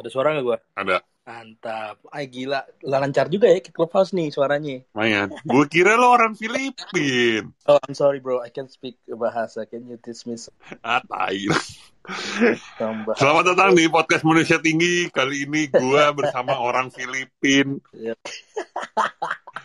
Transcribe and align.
Ada 0.00 0.08
suara 0.08 0.32
nggak 0.32 0.46
gue? 0.46 0.58
Ada. 0.74 0.96
Mantap. 1.20 2.00
Ay 2.08 2.26
gila, 2.26 2.64
lancar 2.82 3.28
juga 3.28 3.46
ya 3.46 3.60
ke 3.60 3.68
clubhouse 3.68 4.10
nih 4.10 4.32
suaranya. 4.32 4.80
Lumayan. 4.90 5.28
Gue 5.44 5.68
kira 5.68 5.94
lo 5.94 6.10
orang 6.10 6.32
Filipin. 6.32 7.52
Oh, 7.68 7.76
I'm 7.84 7.92
sorry 7.92 8.18
bro, 8.18 8.40
I 8.40 8.48
can 8.48 8.66
speak 8.66 8.96
bahasa. 9.06 9.62
Can 9.62 9.84
you 9.86 10.00
teach 10.00 10.24
me 10.24 10.40
some 10.40 10.56
Ah, 10.80 11.04
tai. 11.04 11.36
bahasa? 11.46 13.14
Selamat 13.14 13.52
datang 13.52 13.76
di 13.76 13.86
podcast 13.86 14.24
Manusia 14.24 14.56
Tinggi. 14.58 15.12
Kali 15.12 15.44
ini 15.44 15.68
gue 15.68 16.04
bersama 16.16 16.56
orang 16.56 16.88
Filipin. 16.88 17.76
Iya. 17.92 18.16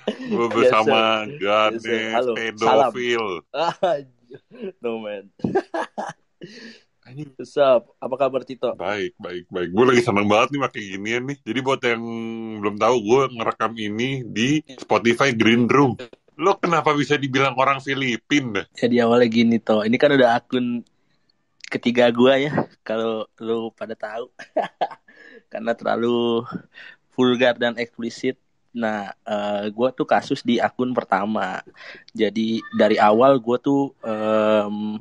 Gue 0.05 0.47
bersama 0.51 1.23
Yes, 1.25 1.39
Ganes, 1.39 1.81
sir. 1.81 2.11
Halo. 2.11 2.33
pedofil. 2.35 3.25
Ah, 3.55 3.73
no 4.83 4.99
man. 4.99 5.31
What's 7.05 7.53
up? 7.61 7.93
Apa 8.01 8.17
kabar 8.17 8.41
Tito? 8.41 8.73
Baik, 8.73 9.13
baik, 9.21 9.45
baik. 9.53 9.69
Gue 9.69 9.85
lagi 9.85 10.01
seneng 10.01 10.25
banget 10.25 10.57
nih 10.57 10.61
pakai 10.65 10.81
ginian 10.89 11.23
nih. 11.29 11.37
Jadi 11.45 11.59
buat 11.61 11.77
yang 11.85 12.01
belum 12.65 12.75
tahu, 12.81 12.95
gue 12.97 13.21
ngerekam 13.37 13.73
ini 13.77 14.25
di 14.25 14.65
Spotify 14.73 15.29
Green 15.29 15.69
Room. 15.69 16.01
Lo 16.41 16.57
kenapa 16.57 16.97
bisa 16.97 17.13
dibilang 17.13 17.53
orang 17.61 17.77
Filipin? 17.77 18.57
Jadi 18.73 18.97
awalnya 19.05 19.29
gini 19.29 19.61
toh, 19.61 19.85
ini 19.85 20.01
kan 20.01 20.17
udah 20.17 20.33
akun 20.41 20.81
ketiga 21.69 22.09
gua 22.09 22.41
ya, 22.41 22.65
kalau 22.81 23.29
lu 23.37 23.69
pada 23.77 23.93
tahu. 23.93 24.33
Karena 25.53 25.77
terlalu 25.77 26.41
vulgar 27.13 27.53
dan 27.53 27.77
eksplisit. 27.77 28.41
Nah, 28.73 29.13
eh, 29.23 29.69
gua 29.71 29.93
tuh 29.93 30.09
kasus 30.09 30.41
di 30.41 30.57
akun 30.57 30.89
pertama. 30.91 31.61
Jadi 32.17 32.65
dari 32.73 32.97
awal 32.97 33.37
gua 33.37 33.61
tuh 33.61 33.93
em, 34.01 34.97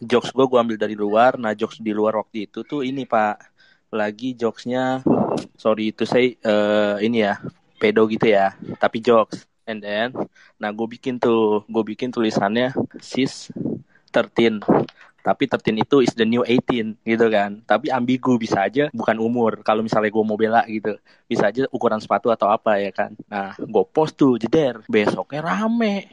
jokes 0.00 0.30
gua 0.32 0.46
gua 0.50 0.60
ambil 0.64 0.76
dari 0.80 0.96
luar. 0.98 1.36
Nah, 1.36 1.52
jokes 1.56 1.80
di 1.80 1.92
luar 1.94 2.18
waktu 2.20 2.50
itu 2.50 2.64
tuh 2.66 2.84
ini 2.86 3.04
Pak, 3.08 3.36
lagi 3.94 4.38
jokesnya, 4.38 5.02
sorry 5.56 5.90
itu 5.94 6.06
saya 6.06 6.30
eh, 6.32 6.96
ini 7.06 7.26
ya, 7.26 7.38
pedo 7.80 8.06
gitu 8.08 8.30
ya, 8.30 8.54
tapi 8.78 9.02
jokes. 9.02 9.46
And 9.70 9.78
then, 9.86 10.10
nah 10.58 10.74
gue 10.74 10.82
bikin 10.98 11.22
tuh, 11.22 11.62
gue 11.70 11.84
bikin 11.94 12.10
tulisannya 12.10 12.74
sis 12.98 13.54
13 14.10 14.58
tapi 15.20 15.44
13 15.46 15.84
itu 15.84 15.96
is 16.00 16.12
the 16.16 16.24
new 16.24 16.40
18 16.44 16.96
gitu 17.04 17.26
kan. 17.28 17.60
Tapi 17.68 17.92
ambigu 17.92 18.40
bisa 18.40 18.64
aja 18.64 18.88
bukan 18.90 19.20
umur. 19.20 19.60
Kalau 19.60 19.84
misalnya 19.84 20.08
gue 20.08 20.24
mau 20.24 20.36
bela 20.36 20.64
gitu 20.66 20.96
bisa 21.28 21.52
aja 21.52 21.68
ukuran 21.70 22.00
sepatu 22.00 22.32
atau 22.32 22.48
apa 22.48 22.80
ya 22.80 22.90
kan. 22.92 23.12
Nah 23.28 23.54
gue 23.56 23.84
post 23.92 24.16
tuh 24.16 24.40
jeder 24.40 24.80
besoknya 24.88 25.44
rame 25.44 26.08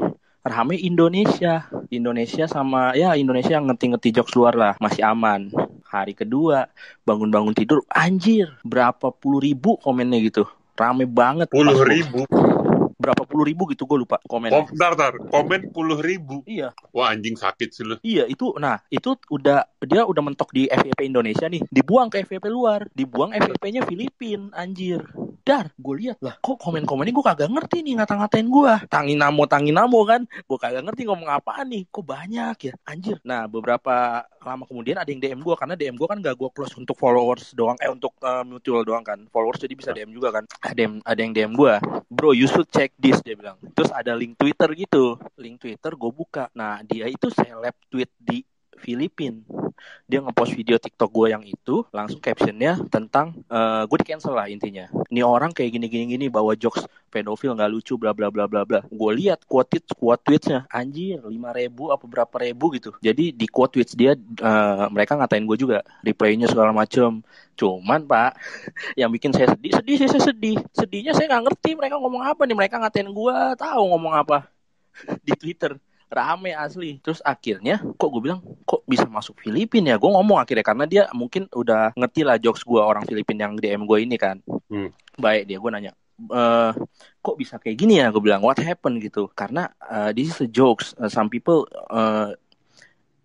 rame 0.48 0.80
Indonesia 0.80 1.67
Indonesia 1.92 2.48
sama 2.48 2.95
ya 2.95 3.14
Indonesia 3.14 3.59
yang 3.59 3.67
ngerti-ngerti 3.67 4.16
jokes 4.16 4.34
luar 4.34 4.56
lah 4.56 4.73
masih 4.80 5.04
aman 5.04 5.52
hari 5.88 6.16
kedua 6.16 6.67
bangun-bangun 7.04 7.52
tidur 7.52 7.84
anjir 7.92 8.52
berapa 8.64 9.12
puluh 9.12 9.44
ribu 9.44 9.76
komennya 9.80 10.20
gitu 10.23 10.48
rame 10.76 11.04
banget 11.04 11.52
Puluh 11.52 11.84
ribu. 11.84 12.23
berapa 12.98 13.23
puluh 13.23 13.45
ribu 13.48 13.70
gitu 13.72 13.86
gue 13.86 14.04
lupa 14.04 14.17
komennya 14.26 14.67
Kom, 14.67 14.73
bentar, 14.73 14.92
bentar. 14.98 15.14
Komen 15.30 15.62
puluh 15.72 16.02
ribu. 16.02 16.42
iya 16.44 16.73
Wah 16.92 17.14
anjing 17.14 17.38
sakit 17.38 17.70
sih 17.70 17.86
lo. 17.86 17.95
Iya 18.02 18.26
itu, 18.26 18.52
nah 18.58 18.82
itu 18.89 19.16
udah 19.30 19.64
dia 19.86 20.02
udah 20.04 20.22
mentok 20.26 20.50
di 20.52 20.66
FVP 20.66 21.06
Indonesia 21.06 21.45
nih, 21.45 21.61
dibuang 21.70 22.09
ke 22.09 22.26
FVP 22.26 22.50
luar, 22.50 22.89
dibuang 22.92 23.32
FVP-nya 23.32 23.86
Filipin, 23.86 24.50
anjir. 24.52 25.06
Dar, 25.48 25.72
gue 25.80 25.95
lihat. 25.95 26.20
Lah, 26.20 26.36
kok 26.44 26.59
komen-komennya 26.59 27.16
gue 27.16 27.23
kagak 27.23 27.48
ngerti 27.48 27.80
nih 27.80 28.03
ngata-ngatain 28.03 28.52
gue, 28.52 28.73
tanginamo 28.92 29.48
tanginamo 29.48 30.00
kan, 30.04 30.28
gue 30.28 30.58
kagak 30.59 30.84
ngerti 30.84 31.08
ngomong 31.08 31.31
apaan 31.31 31.72
nih, 31.72 31.88
kok 31.88 32.04
banyak 32.04 32.58
ya, 32.67 32.73
anjir. 32.84 33.16
Nah 33.23 33.48
beberapa 33.48 34.28
lama 34.44 34.67
kemudian 34.67 35.00
ada 35.00 35.08
yang 35.08 35.23
DM 35.23 35.39
gue 35.39 35.56
karena 35.56 35.80
DM 35.80 35.95
gue 35.95 36.04
kan 36.04 36.20
gak 36.20 36.36
gue 36.36 36.50
close 36.52 36.76
untuk 36.76 37.00
followers 37.00 37.56
doang, 37.56 37.80
eh 37.80 37.88
untuk 37.88 38.12
eh, 38.20 38.44
mutual 38.44 38.84
doang 38.84 39.08
kan, 39.08 39.23
followers 39.31 39.64
jadi 39.64 39.72
bisa 39.80 39.95
DM 39.95 40.12
juga 40.12 40.36
kan. 40.36 40.44
Ada 40.59 40.80
yang 40.84 40.95
ada 41.08 41.20
yang 41.23 41.31
DM 41.31 41.54
gue, 41.56 41.73
bro 42.11 42.36
you 42.36 42.52
should 42.52 42.67
check 42.67 42.92
this 43.00 43.23
dia 43.23 43.39
bilang. 43.39 43.56
Terus 43.72 43.88
ada 43.95 44.20
link 44.20 44.36
Twitter 44.36 44.67
gitu, 44.76 45.16
link 45.39 45.64
Twitter 45.64 45.95
gue 45.95 46.11
buka. 46.11 46.52
Nah 46.60 46.83
dia 46.83 47.08
itu 47.08 47.32
seleb 47.32 47.80
tweet 47.88 48.11
di 48.20 48.43
Filipin. 48.77 49.43
Dia 50.10 50.23
ngepost 50.23 50.58
video 50.58 50.80
TikTok 50.82 51.10
gue 51.11 51.27
yang 51.36 51.43
itu, 51.45 51.86
langsung 51.93 52.17
captionnya 52.17 52.80
tentang 52.89 53.36
eh 53.49 53.83
gue 53.86 53.98
di 54.02 54.05
cancel 54.08 54.33
lah 54.33 54.48
intinya. 54.49 54.89
Ini 55.11 55.21
orang 55.21 55.52
kayak 55.54 55.70
gini 55.77 55.86
gini 55.92 56.05
gini 56.17 56.26
bawa 56.32 56.58
jokes 56.58 56.86
pedofil 57.11 57.54
nggak 57.58 57.71
lucu 57.71 57.93
bla 57.99 58.14
bla 58.14 58.30
bla 58.33 58.45
bla 58.49 58.64
bla. 58.64 58.80
Gue 58.87 59.11
lihat 59.17 59.43
quote 59.45 59.70
tweet 59.77 59.86
quote 59.98 60.21
tweetsnya 60.23 60.66
anjir 60.71 61.21
lima 61.26 61.52
ribu 61.54 61.89
apa 61.93 62.05
berapa 62.08 62.36
ribu 62.42 62.73
gitu. 62.77 62.93
Jadi 63.02 63.36
di 63.36 63.48
quote 63.49 63.77
tweets 63.77 63.93
dia 63.93 64.16
eh, 64.17 64.86
mereka 64.93 65.20
ngatain 65.20 65.45
gue 65.45 65.58
juga 65.60 65.83
replaynya 66.02 66.48
segala 66.49 66.71
macem. 66.73 67.21
Cuman 67.58 68.05
pak 68.05 68.37
yang 68.99 69.10
bikin 69.10 69.33
saya 69.33 69.54
sedih 69.54 69.71
sedih 69.82 69.95
saya 69.98 70.21
sedih 70.21 70.58
sedihnya 70.73 71.14
saya 71.17 71.27
nggak 71.36 71.43
ngerti 71.52 71.70
mereka 71.77 71.95
ngomong 71.98 72.23
apa 72.23 72.42
nih 72.45 72.55
mereka 72.58 72.76
ngatain 72.82 73.10
gue 73.10 73.36
tahu 73.58 73.83
ngomong 73.93 74.14
apa 74.14 74.48
di 75.26 75.33
Twitter 75.37 75.77
rame 76.08 76.56
asli. 76.56 77.00
Terus 77.04 77.20
akhirnya 77.23 77.80
kok 77.80 78.10
gue 78.10 78.22
bilang 78.23 78.42
kok 78.64 78.84
bisa 78.88 79.06
masuk 79.08 79.40
Filipina 79.44 79.95
ya? 79.95 79.98
Gue 80.00 80.12
ngomong 80.12 80.40
akhirnya 80.40 80.66
karena 80.66 80.86
dia 80.88 81.04
mungkin 81.12 81.52
udah 81.52 81.94
ngerti 81.95 82.22
lah 82.23 82.40
jokes 82.40 82.64
gue 82.64 82.80
orang 82.80 83.04
Filipina 83.04 83.48
yang 83.48 83.56
DM 83.60 83.84
gue 83.84 83.98
ini 84.04 84.16
kan. 84.20 84.40
Hmm. 84.67 84.92
baik 85.17 85.50
dia 85.50 85.58
gue 85.58 85.72
nanya 85.73 85.94
eh 86.17 86.72
kok 87.22 87.36
bisa 87.38 87.62
kayak 87.62 87.78
gini 87.78 88.02
ya? 88.02 88.10
Gue 88.10 88.23
bilang 88.23 88.42
what 88.42 88.58
happened? 88.58 89.00
Gitu. 89.04 89.30
Karena 89.38 89.70
eh, 89.86 90.12
this 90.17 90.34
is 90.34 90.40
a 90.42 90.50
jokes. 90.50 90.98
Eh, 90.98 91.12
some 91.12 91.30
people 91.30 91.70
eh, 91.70 92.34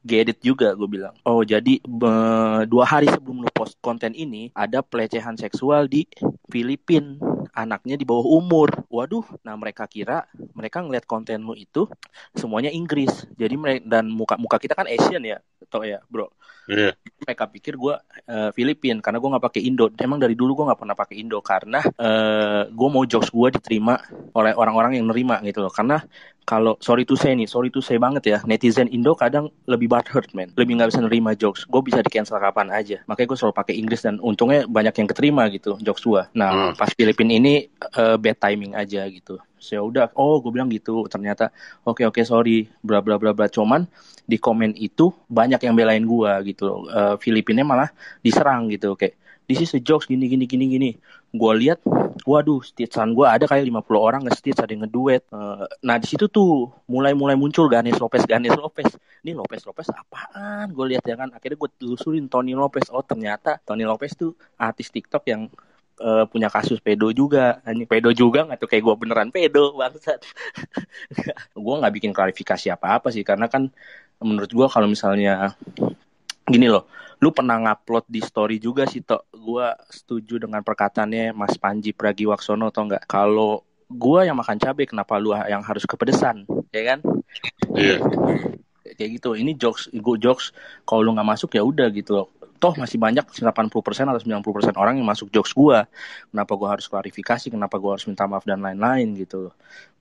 get 0.04 0.28
it 0.28 0.38
juga 0.42 0.74
gue 0.76 0.88
bilang. 0.90 1.14
Oh 1.24 1.40
jadi 1.46 1.80
eh, 1.80 2.60
dua 2.68 2.84
hari 2.84 3.08
sebelum 3.08 3.46
lu 3.46 3.50
post 3.54 3.78
konten 3.80 4.12
ini 4.12 4.52
ada 4.52 4.84
pelecehan 4.84 5.38
seksual 5.38 5.88
di 5.88 6.04
Filipin 6.50 7.16
anaknya 7.52 8.00
di 8.00 8.04
bawah 8.08 8.26
umur. 8.26 8.88
Waduh 8.88 9.24
nah 9.44 9.54
mereka 9.54 9.84
kira 9.86 10.26
mereka 10.56 10.80
ngeliat 10.80 11.04
konten 11.06 11.44
lu 11.44 11.54
itu 11.56 11.88
semuanya 12.34 12.72
Inggris. 12.72 13.28
Jadi 13.36 13.54
mereka 13.54 13.80
dan 13.86 14.08
muka 14.08 14.34
muka 14.40 14.56
kita 14.58 14.72
kan 14.72 14.88
Asian 14.88 15.22
ya 15.22 15.38
atau 15.68 15.84
ya 15.84 16.00
bro. 16.08 16.28
Iya. 16.62 16.94
mereka 17.18 17.50
pikir 17.50 17.74
gue 17.74 17.94
Filipin 18.54 19.02
karena 19.02 19.18
gue 19.18 19.30
nggak 19.34 19.44
pakai 19.50 19.62
Indo. 19.66 19.90
Emang 19.98 20.22
dari 20.22 20.38
dulu 20.38 20.62
gue 20.62 20.64
nggak 20.70 20.80
pernah 20.80 20.94
pakai 20.94 21.16
Indo 21.18 21.38
karena 21.42 21.82
eh 21.82 22.70
gue 22.70 22.88
mau 22.90 23.02
jokes 23.02 23.34
gue 23.34 23.48
diterima 23.58 23.98
oleh 24.34 24.54
orang-orang 24.54 24.98
yang 24.98 25.10
nerima 25.10 25.42
gitu 25.42 25.62
loh. 25.62 25.72
Karena 25.74 25.98
kalau 26.42 26.74
sorry 26.82 27.06
to 27.06 27.14
say 27.14 27.38
nih 27.38 27.46
sorry 27.46 27.70
to 27.70 27.78
say 27.78 27.96
banget 28.02 28.22
ya 28.26 28.38
netizen 28.42 28.90
Indo 28.90 29.14
kadang 29.14 29.48
lebih 29.70 29.86
butthurt 29.86 30.34
man 30.34 30.50
lebih 30.58 30.74
nggak 30.74 30.90
bisa 30.90 31.00
nerima 31.00 31.30
jokes. 31.38 31.62
Gue 31.70 31.82
bisa 31.86 32.02
di 32.02 32.10
cancel 32.10 32.42
kapan 32.42 32.68
aja. 32.74 32.98
Makanya 33.06 33.28
gue 33.30 33.38
selalu 33.38 33.54
pakai 33.54 33.74
Inggris 33.78 34.02
dan 34.02 34.18
untungnya 34.18 34.66
banyak 34.66 34.94
yang 34.98 35.08
keterima 35.08 35.46
gitu 35.54 35.78
jokes 35.80 36.02
gue 36.02 36.22
nah 36.34 36.50
Hmm. 36.52 36.72
pas 36.76 36.90
Filipin 36.92 37.30
ini 37.30 37.70
eh, 37.70 38.16
bad 38.18 38.36
timing 38.42 38.74
aja 38.74 39.06
gitu. 39.06 39.38
So 39.62 39.70
ya 39.78 39.82
udah 39.86 40.06
oh 40.18 40.42
gue 40.42 40.50
bilang 40.50 40.66
gitu 40.68 41.06
ternyata 41.06 41.54
oke 41.86 42.02
oke 42.02 42.20
sorry 42.26 42.66
bla 42.82 42.98
bla 42.98 43.16
bla 43.16 43.30
bla. 43.30 43.46
Cuman 43.46 43.86
di 44.26 44.38
komen 44.38 44.74
itu 44.78 45.14
banyak 45.30 45.62
yang 45.62 45.74
belain 45.78 46.02
gua 46.02 46.42
gitu. 46.42 46.90
Eh, 46.90 47.14
Filipinnya 47.22 47.62
malah 47.62 47.90
diserang 48.22 48.66
gitu 48.70 48.98
kayak 48.98 49.14
this 49.46 49.62
is 49.62 49.74
a 49.74 49.80
jokes 49.82 50.06
gini 50.06 50.30
gini 50.30 50.46
gini 50.46 50.64
gini 50.70 50.90
gua 51.32 51.52
lihat 51.56 51.80
waduh 52.28 52.60
stitchan 52.60 53.16
gua 53.16 53.34
ada 53.34 53.48
kayak 53.48 53.64
50 53.64 53.96
orang 53.96 54.20
nge-stitch 54.28 54.60
ada 54.60 54.70
yang 54.70 54.84
ngeduet. 54.86 55.24
Eh, 55.32 55.64
nah 55.82 55.96
di 55.96 56.06
situ 56.06 56.28
tuh 56.28 56.68
mulai 56.86 57.16
mulai 57.16 57.34
muncul 57.34 57.66
Ganes 57.72 57.96
Lopez 57.96 58.28
Ganes 58.28 58.54
Lopez. 58.54 58.88
Ini 59.24 59.32
Lopez 59.32 59.64
Lopez 59.64 59.88
apaan? 59.90 60.70
Gue 60.74 60.94
lihat 60.94 61.04
ya 61.06 61.16
kan 61.16 61.32
akhirnya 61.32 61.56
gue 61.56 61.70
telusurin 61.80 62.28
Tony 62.28 62.52
Lopez. 62.52 62.92
Oh 62.92 63.02
ternyata 63.02 63.58
Tony 63.64 63.88
Lopez 63.88 64.12
tuh 64.14 64.36
artis 64.60 64.92
TikTok 64.92 65.24
yang 65.26 65.48
eh, 66.02 66.24
punya 66.28 66.52
kasus 66.52 66.78
pedo 66.84 67.08
juga. 67.16 67.64
Anjing 67.64 67.88
pedo 67.88 68.12
juga 68.12 68.44
nggak 68.46 68.58
tuh? 68.60 68.68
Kayak 68.68 68.82
gue 68.92 68.94
beneran 69.00 69.28
pedo 69.32 69.74
bangsat. 69.78 70.20
Gue 71.64 71.74
nggak 71.78 71.94
bikin 71.94 72.12
klarifikasi 72.12 72.74
apa 72.74 72.98
apa 73.00 73.08
sih 73.14 73.22
karena 73.22 73.46
kan 73.46 73.70
menurut 74.22 74.50
gue 74.50 74.66
kalau 74.70 74.86
misalnya 74.86 75.54
gini 76.48 76.66
loh 76.68 76.88
lu 77.22 77.30
pernah 77.30 77.54
ngupload 77.54 78.10
di 78.10 78.18
story 78.18 78.58
juga 78.58 78.82
sih 78.82 78.98
tok. 79.06 79.30
Gue 79.30 79.62
setuju 79.94 80.42
dengan 80.42 80.58
perkataannya 80.66 81.30
Mas 81.30 81.54
Panji 81.54 81.94
Pragiwaksono 81.94 82.74
atau 82.74 82.82
enggak 82.90 83.06
kalau 83.06 83.62
gue 83.86 84.26
yang 84.26 84.34
makan 84.34 84.58
cabai 84.58 84.90
kenapa 84.90 85.22
lu 85.22 85.30
yang 85.46 85.62
harus 85.62 85.86
kepedesan? 85.86 86.42
Ya 86.74 86.82
kan? 86.82 86.98
Iya. 87.78 88.02
kayak 88.98 89.22
gitu. 89.22 89.38
Ini 89.38 89.54
jokes 89.54 89.86
gue 89.94 90.16
jokes 90.18 90.50
kalau 90.82 91.06
lu 91.06 91.14
nggak 91.14 91.30
masuk 91.38 91.54
ya 91.54 91.62
udah 91.62 91.86
gitu 91.94 92.26
toh 92.62 92.78
masih 92.78 92.94
banyak 92.94 93.26
80% 93.26 94.06
atau 94.06 94.22
90% 94.22 94.78
orang 94.78 94.94
yang 94.94 95.02
masuk 95.02 95.34
jokes 95.34 95.50
gua. 95.50 95.90
Kenapa 96.30 96.54
gua 96.54 96.78
harus 96.78 96.86
klarifikasi? 96.86 97.50
Kenapa 97.50 97.74
gua 97.82 97.98
harus 97.98 98.06
minta 98.06 98.22
maaf 98.30 98.46
dan 98.46 98.62
lain-lain 98.62 99.18
gitu 99.18 99.50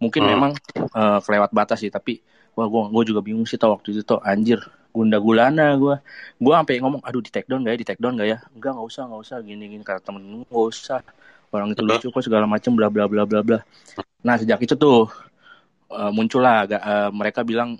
mungkin 0.01 0.25
Hmm. 0.25 0.31
memang 0.33 0.51
eh, 0.77 1.19
kelewat 1.25 1.53
batas 1.53 1.81
sih 1.81 1.89
tapi 1.93 2.21
wah 2.57 2.67
gua 2.67 2.91
gua 2.91 3.03
juga 3.07 3.21
bingung 3.23 3.47
sih 3.47 3.55
tau 3.55 3.75
waktu 3.75 3.95
itu 3.95 4.01
tuh 4.03 4.19
anjir 4.21 4.59
gunda 4.91 5.17
gulana 5.17 5.75
gua 5.79 6.03
gua 6.37 6.61
sampai 6.61 6.83
ngomong 6.83 7.01
aduh 7.03 7.23
di 7.23 7.31
take 7.31 7.47
down 7.47 7.63
gak 7.63 7.73
ya 7.75 7.79
di 7.79 7.87
take 7.87 8.01
down 8.01 8.13
gak 8.19 8.27
ya 8.27 8.37
enggak 8.51 8.71
nggak 8.75 8.87
usah 8.87 9.03
nggak 9.07 9.21
usah 9.23 9.37
gini 9.39 9.63
gini 9.71 9.83
kata 9.83 9.99
temen 10.03 10.43
nggak 10.43 10.65
usah 10.67 10.99
orang 11.51 11.71
itu 11.71 11.83
lucu 11.83 12.07
kok 12.11 12.23
segala 12.23 12.45
macem 12.47 12.71
bla 12.75 12.87
bla 12.91 13.07
bla 13.07 13.23
bla 13.23 13.39
bla 13.43 13.59
nah 14.23 14.35
sejak 14.35 14.59
itu 14.63 14.75
tuh 14.75 15.07
eh, 15.91 16.11
muncullah 16.11 16.67
agak 16.67 16.81
eh, 16.83 17.09
mereka 17.15 17.41
bilang 17.47 17.79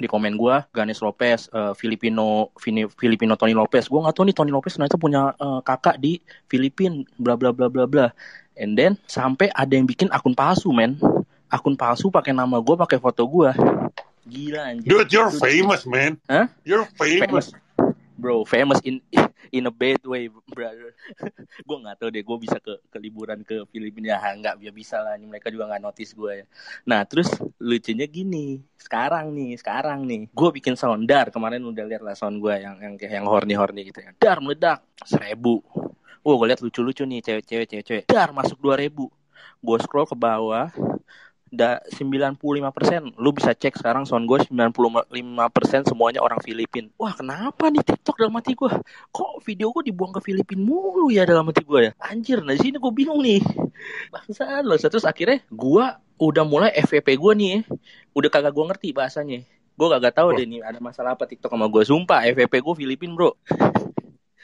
di 0.00 0.08
komen 0.08 0.32
gua 0.40 0.64
Ganes 0.72 1.04
Lopez, 1.04 1.52
uh, 1.52 1.76
Filipino 1.76 2.56
Vini, 2.56 2.88
Filipino 2.88 3.36
Tony 3.36 3.52
Lopez. 3.52 3.86
Gua 3.92 4.08
nggak 4.08 4.16
tahu 4.16 4.24
nih 4.32 4.36
Tony 4.36 4.50
Lopez 4.50 4.72
ternyata 4.80 4.96
punya 4.96 5.36
uh, 5.36 5.60
kakak 5.60 6.00
di 6.00 6.16
Filipina, 6.48 7.04
bla 7.20 7.36
bla 7.36 7.52
bla 7.52 7.68
bla 7.68 7.84
bla. 7.84 8.08
And 8.56 8.72
then 8.80 8.96
sampai 9.04 9.52
ada 9.52 9.76
yang 9.76 9.84
bikin 9.84 10.08
akun 10.08 10.32
palsu, 10.32 10.72
men. 10.72 10.96
Akun 11.52 11.76
palsu 11.76 12.08
pakai 12.08 12.32
nama 12.32 12.56
gua, 12.64 12.80
pakai 12.80 12.96
foto 12.96 13.28
gua. 13.28 13.52
Gila 14.28 14.60
anjir. 14.76 14.88
Dude, 14.88 15.10
you're 15.12 15.32
famous, 15.32 15.88
man. 15.88 16.20
Hah? 16.28 16.48
You're 16.64 16.88
famous. 16.98 17.52
Bro, 18.20 18.44
famous 18.44 18.84
in 18.84 19.00
in 19.48 19.64
a 19.66 19.72
bad 19.72 20.04
way, 20.04 20.28
brother. 20.52 20.92
gue 21.66 21.76
nggak 21.80 21.96
tahu 21.96 22.08
deh, 22.12 22.20
gue 22.20 22.38
bisa 22.38 22.60
ke, 22.60 22.76
ke 22.92 22.98
liburan 23.00 23.40
ke 23.42 23.64
Filipina 23.72 24.20
ya 24.20 24.36
nggak, 24.36 24.60
biar 24.60 24.74
bisa 24.76 25.00
lah. 25.00 25.16
Ini 25.16 25.24
mereka 25.24 25.48
juga 25.48 25.72
nggak 25.72 25.82
notice 25.82 26.12
gue 26.12 26.44
ya. 26.44 26.46
Nah, 26.84 27.00
terus 27.08 27.32
lucunya 27.56 28.04
gini, 28.04 28.60
sekarang 28.76 29.32
nih, 29.32 29.56
sekarang 29.58 30.04
nih, 30.04 30.28
gue 30.30 30.48
bikin 30.52 30.76
sound 30.76 31.08
dar. 31.08 31.32
Kemarin 31.32 31.64
udah 31.64 31.84
lihat 31.88 32.02
lah 32.04 32.12
sound 32.12 32.38
gue 32.38 32.54
yang 32.60 32.76
yang 32.78 32.94
yang 33.00 33.24
horny 33.24 33.56
horny 33.56 33.88
gitu 33.88 34.04
ya. 34.04 34.12
Dar 34.20 34.38
meledak 34.44 34.84
seribu. 35.02 35.64
Wah, 36.20 36.34
gue 36.36 36.46
lihat 36.52 36.60
lucu-lucu 36.60 37.08
nih 37.08 37.24
cewek-cewek, 37.24 37.66
cewek-cewek. 37.72 38.04
Dar 38.04 38.30
masuk 38.36 38.60
dua 38.60 38.76
ribu. 38.76 39.08
Gue 39.64 39.76
scroll 39.80 40.04
ke 40.04 40.16
bawah, 40.16 40.68
da 41.50 41.82
95% 41.98 43.18
lu 43.18 43.30
bisa 43.34 43.50
cek 43.50 43.74
sekarang 43.74 44.06
sound 44.06 44.30
gue 44.30 44.38
95% 44.46 45.90
semuanya 45.90 46.22
orang 46.22 46.38
Filipin. 46.38 46.94
Wah 46.94 47.10
kenapa 47.10 47.66
nih 47.68 47.82
TikTok 47.82 48.22
dalam 48.22 48.38
hati 48.38 48.54
gue 48.54 48.70
kok 49.10 49.32
video 49.42 49.74
gue 49.74 49.90
dibuang 49.90 50.14
ke 50.14 50.22
Filipin 50.22 50.62
mulu 50.62 51.10
ya 51.10 51.26
dalam 51.26 51.50
hati 51.50 51.66
gue 51.66 51.90
ya? 51.90 51.92
Anjir 51.98 52.38
nah 52.46 52.54
sini 52.54 52.78
gue 52.78 52.92
bingung 52.94 53.18
nih. 53.18 53.42
Bangsa 54.14 54.62
loh. 54.62 54.78
Terus 54.78 55.02
akhirnya 55.02 55.42
gue 55.50 55.84
udah 56.22 56.44
mulai 56.46 56.70
FVP 56.78 57.18
gue 57.18 57.32
nih 57.34 57.54
udah 58.14 58.30
kagak 58.30 58.54
gue 58.54 58.64
ngerti 58.70 58.88
bahasanya. 58.94 59.42
Gue 59.74 59.88
kagak 59.90 60.14
tahu 60.14 60.38
deh 60.38 60.46
nih 60.46 60.62
ada 60.62 60.78
masalah 60.78 61.18
apa 61.18 61.26
TikTok 61.26 61.50
sama 61.50 61.66
gue 61.66 61.82
sumpah 61.82 62.22
FVP 62.30 62.62
gue 62.62 62.74
Filipin 62.78 63.18
bro. 63.18 63.34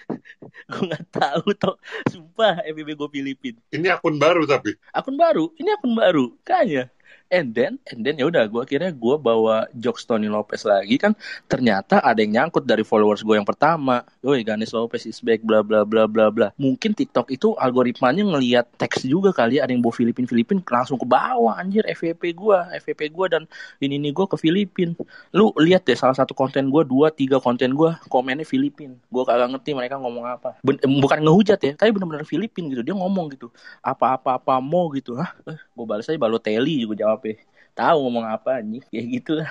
Gue 0.70 0.82
nggak 0.86 1.06
tahu 1.14 1.50
toh. 1.58 1.76
Sumpah 2.10 2.62
FVP 2.66 2.98
gue 2.98 3.08
Filipin. 3.10 3.54
Ini 3.70 3.98
akun 3.98 4.18
baru 4.18 4.46
tapi. 4.46 4.74
Akun 4.90 5.14
baru? 5.14 5.50
Ini 5.58 5.78
akun 5.78 5.94
baru? 5.94 6.34
Kayaknya 6.42 6.90
and 7.30 7.54
then 7.54 7.78
and 7.90 8.06
then 8.06 8.14
ya 8.18 8.30
udah 8.30 8.46
gue 8.46 8.60
akhirnya 8.62 8.94
gue 8.94 9.16
bawa 9.18 9.66
jokes 9.74 10.06
Tony 10.06 10.30
Lopez 10.30 10.62
lagi 10.62 10.96
kan 10.98 11.12
ternyata 11.50 11.98
ada 11.98 12.22
yang 12.22 12.42
nyangkut 12.42 12.62
dari 12.62 12.86
followers 12.86 13.26
gue 13.26 13.34
yang 13.34 13.46
pertama. 13.46 14.06
Woi 14.22 14.46
Ganes 14.46 14.70
Lopez 14.70 15.06
is 15.06 15.18
back 15.22 15.42
bla 15.42 15.62
bla 15.62 15.82
bla 15.82 16.06
bla 16.06 16.30
bla. 16.30 16.48
Mungkin 16.58 16.94
TikTok 16.94 17.30
itu 17.34 17.54
algoritmanya 17.58 18.22
ngelihat 18.22 18.66
teks 18.78 19.06
juga 19.06 19.34
kali 19.34 19.58
ada 19.58 19.70
yang 19.70 19.82
bawa 19.82 19.94
Filipin 19.94 20.26
Filipin 20.26 20.62
langsung 20.62 20.98
ke 20.98 21.06
bawah 21.06 21.58
anjir 21.58 21.82
FVP 21.86 22.34
gue 22.34 22.58
FVP 22.82 23.10
gue 23.10 23.26
dan 23.30 23.42
ini 23.82 23.98
nih 23.98 24.12
gue 24.14 24.26
ke 24.26 24.36
Filipin. 24.38 24.94
Lu 25.34 25.50
lihat 25.58 25.86
deh 25.86 25.98
salah 25.98 26.14
satu 26.14 26.32
konten 26.32 26.70
gue 26.70 26.82
dua 26.86 27.10
tiga 27.10 27.42
konten 27.42 27.74
gue 27.74 27.90
komennya 28.06 28.46
Filipin. 28.46 28.98
Gue 29.10 29.22
kagak 29.26 29.50
ngerti 29.50 29.74
mereka 29.74 29.98
ngomong 29.98 30.24
apa. 30.26 30.58
Ben 30.62 30.78
bukan 30.78 31.26
ngehujat 31.26 31.58
ya 31.62 31.72
tapi 31.74 31.90
bener-bener 31.90 32.22
Filipin 32.22 32.70
gitu 32.70 32.82
dia 32.86 32.94
ngomong 32.94 33.34
gitu. 33.34 33.50
Apa-apa 33.82 34.38
apa 34.38 34.62
mau 34.62 34.86
gitu 34.94 35.18
hah? 35.18 35.34
Eh, 35.46 35.58
gue 35.58 35.86
balas 35.86 36.06
aja 36.06 36.18
Balotelli 36.18 36.86
juga 36.86 36.94
jawab 37.02 37.15
apa 37.16 37.36
tahu 37.76 38.08
ngomong 38.08 38.26
apa 38.28 38.64
nih 38.64 38.82
kayak 38.88 39.06
gitu 39.20 39.32
lah. 39.40 39.50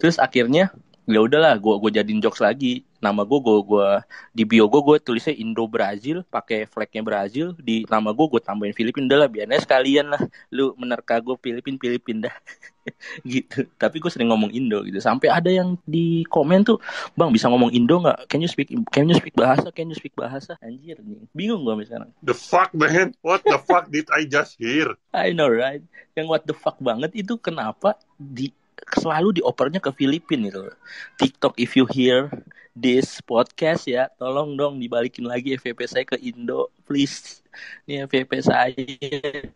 Terus 0.00 0.16
akhirnya 0.16 0.72
ya 1.08 1.24
udahlah 1.24 1.56
gue 1.56 1.74
gue 1.80 1.90
jadiin 1.96 2.20
jokes 2.20 2.44
lagi. 2.44 2.84
Nama 2.98 3.22
gue 3.22 3.38
gue 3.40 3.58
gue 3.62 3.88
di 4.34 4.42
bio 4.42 4.66
gue 4.66 4.82
gue 4.82 4.96
tulisnya 5.00 5.32
Indo 5.32 5.64
Brazil 5.70 6.20
pakai 6.28 6.68
flagnya 6.68 7.00
Brazil. 7.00 7.56
Di 7.56 7.88
nama 7.88 8.12
gue 8.12 8.26
gue 8.28 8.40
tambahin 8.44 8.76
Filipin. 8.76 9.08
Udah 9.08 9.24
lah 9.24 9.28
biarnya 9.32 9.56
sekalian 9.64 10.12
lah. 10.12 10.20
Lu 10.52 10.76
menerka 10.76 11.16
gue 11.24 11.32
Filipin 11.40 11.80
Filipin 11.80 12.28
dah. 12.28 12.34
Gitu. 13.24 13.68
Tapi 13.80 13.96
gue 14.00 14.10
sering 14.12 14.32
ngomong 14.32 14.48
Indo 14.52 14.80
gitu. 14.84 14.96
Sampai 15.00 15.28
ada 15.28 15.52
yang 15.52 15.76
di 15.84 16.24
komen 16.24 16.64
tuh 16.64 16.80
bang 17.16 17.28
bisa 17.28 17.48
ngomong 17.52 17.72
Indo 17.72 18.00
nggak? 18.00 18.28
Can 18.32 18.40
you 18.40 18.50
speak 18.50 18.72
can 18.92 19.08
you 19.08 19.16
speak 19.16 19.36
bahasa? 19.36 19.68
Can 19.72 19.92
you 19.92 19.96
speak 19.96 20.16
bahasa? 20.16 20.56
Anjir 20.64 21.00
nih. 21.00 21.24
Bingung 21.36 21.64
gue 21.64 21.84
sekarang. 21.84 22.12
The 22.24 22.36
fuck 22.36 22.72
man? 22.72 23.12
What 23.20 23.44
the 23.44 23.60
fuck 23.60 23.92
did 23.92 24.08
I 24.08 24.24
just 24.24 24.56
hear? 24.56 24.96
I 25.12 25.36
know 25.36 25.48
right? 25.48 25.84
Yang 26.16 26.26
what 26.28 26.42
the 26.48 26.56
fuck 26.56 26.80
banget 26.80 27.12
itu 27.12 27.36
kenapa 27.36 28.00
di 28.16 28.50
selalu 28.98 29.42
diopernya 29.42 29.80
ke 29.82 29.90
Filipina 29.94 30.48
gitu. 30.48 30.70
TikTok 31.18 31.54
if 31.58 31.74
you 31.74 31.84
hear 31.88 32.30
this 32.78 33.18
podcast 33.26 33.90
ya, 33.90 34.06
tolong 34.22 34.54
dong 34.54 34.78
dibalikin 34.78 35.26
lagi 35.26 35.58
FVP 35.58 35.80
saya 35.90 36.04
ke 36.06 36.14
Indo, 36.22 36.70
please. 36.86 37.42
Ini 37.90 38.06
FVP 38.06 38.38
saya 38.38 38.70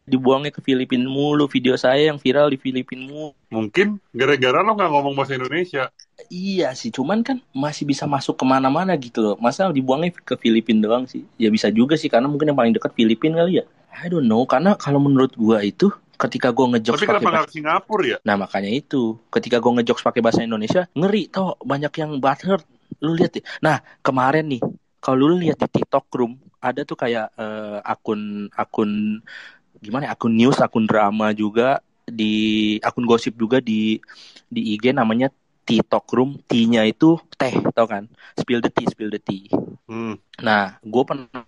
dibuangnya 0.02 0.50
ke 0.50 0.58
Filipina 0.58 1.06
mulu, 1.06 1.46
video 1.46 1.78
saya 1.78 2.10
yang 2.10 2.18
viral 2.18 2.50
di 2.50 2.58
Filipina 2.58 3.06
mulu. 3.06 3.30
Mungkin 3.54 4.02
gara-gara 4.10 4.58
lo 4.66 4.74
nggak 4.74 4.90
ngomong 4.90 5.14
bahasa 5.14 5.38
Indonesia. 5.38 5.94
Iya 6.34 6.74
sih, 6.74 6.90
cuman 6.90 7.22
kan 7.22 7.38
masih 7.54 7.86
bisa 7.86 8.10
masuk 8.10 8.34
ke 8.34 8.44
mana-mana 8.46 8.98
gitu 8.98 9.22
loh. 9.22 9.36
Masa 9.38 9.70
dibuangnya 9.70 10.10
ke 10.18 10.34
Filipina 10.34 10.90
doang 10.90 11.06
sih? 11.06 11.22
Ya 11.38 11.46
bisa 11.54 11.70
juga 11.70 11.94
sih, 11.94 12.10
karena 12.10 12.26
mungkin 12.26 12.50
yang 12.50 12.58
paling 12.58 12.74
dekat 12.74 12.90
Filipina 12.98 13.46
kali 13.46 13.62
ya. 13.62 13.64
I 14.02 14.10
don't 14.10 14.26
know, 14.26 14.42
karena 14.50 14.74
kalau 14.74 14.98
menurut 14.98 15.38
gua 15.38 15.62
itu 15.62 15.94
ketika 16.22 16.54
gue 16.54 16.66
ngejokes 16.78 17.02
pakai 17.02 17.26
bahasa 17.26 17.50
Singapura 17.50 18.04
ya? 18.06 18.18
Nah 18.22 18.38
makanya 18.38 18.70
itu. 18.70 19.18
Ketika 19.26 19.58
gue 19.58 19.72
ngejokes 19.80 20.06
pakai 20.06 20.22
bahasa 20.22 20.46
Indonesia 20.46 20.86
ngeri 20.94 21.26
tau 21.26 21.58
banyak 21.58 21.92
yang 21.98 22.22
butthurt. 22.22 22.62
Lu 23.02 23.18
lihat 23.18 23.34
deh 23.34 23.44
nah 23.58 23.82
kemarin 24.04 24.46
nih 24.46 24.62
kalau 25.02 25.34
lu 25.34 25.42
lihat 25.42 25.58
di 25.58 25.66
TikTok 25.66 26.06
room 26.14 26.38
ada 26.62 26.86
tuh 26.86 26.94
kayak 26.94 27.34
uh, 27.34 27.82
akun 27.82 28.46
akun 28.54 29.18
gimana 29.82 30.06
ya, 30.06 30.14
akun 30.14 30.38
news 30.38 30.62
akun 30.62 30.86
drama 30.86 31.34
juga 31.34 31.82
di 32.06 32.76
akun 32.78 33.02
gosip 33.02 33.34
juga 33.34 33.58
di 33.58 33.98
di 34.46 34.78
IG 34.78 34.94
namanya 34.94 35.32
TikTok 35.66 36.06
room. 36.14 36.38
T-nya 36.46 36.86
itu 36.86 37.18
teh 37.34 37.50
tau 37.74 37.90
kan? 37.90 38.06
Spill 38.38 38.62
the 38.62 38.70
tea 38.70 38.86
spill 38.86 39.10
the 39.10 39.18
tea. 39.18 39.50
Hmm. 39.90 40.14
nah 40.38 40.78
gue 40.78 41.02
pernah 41.02 41.42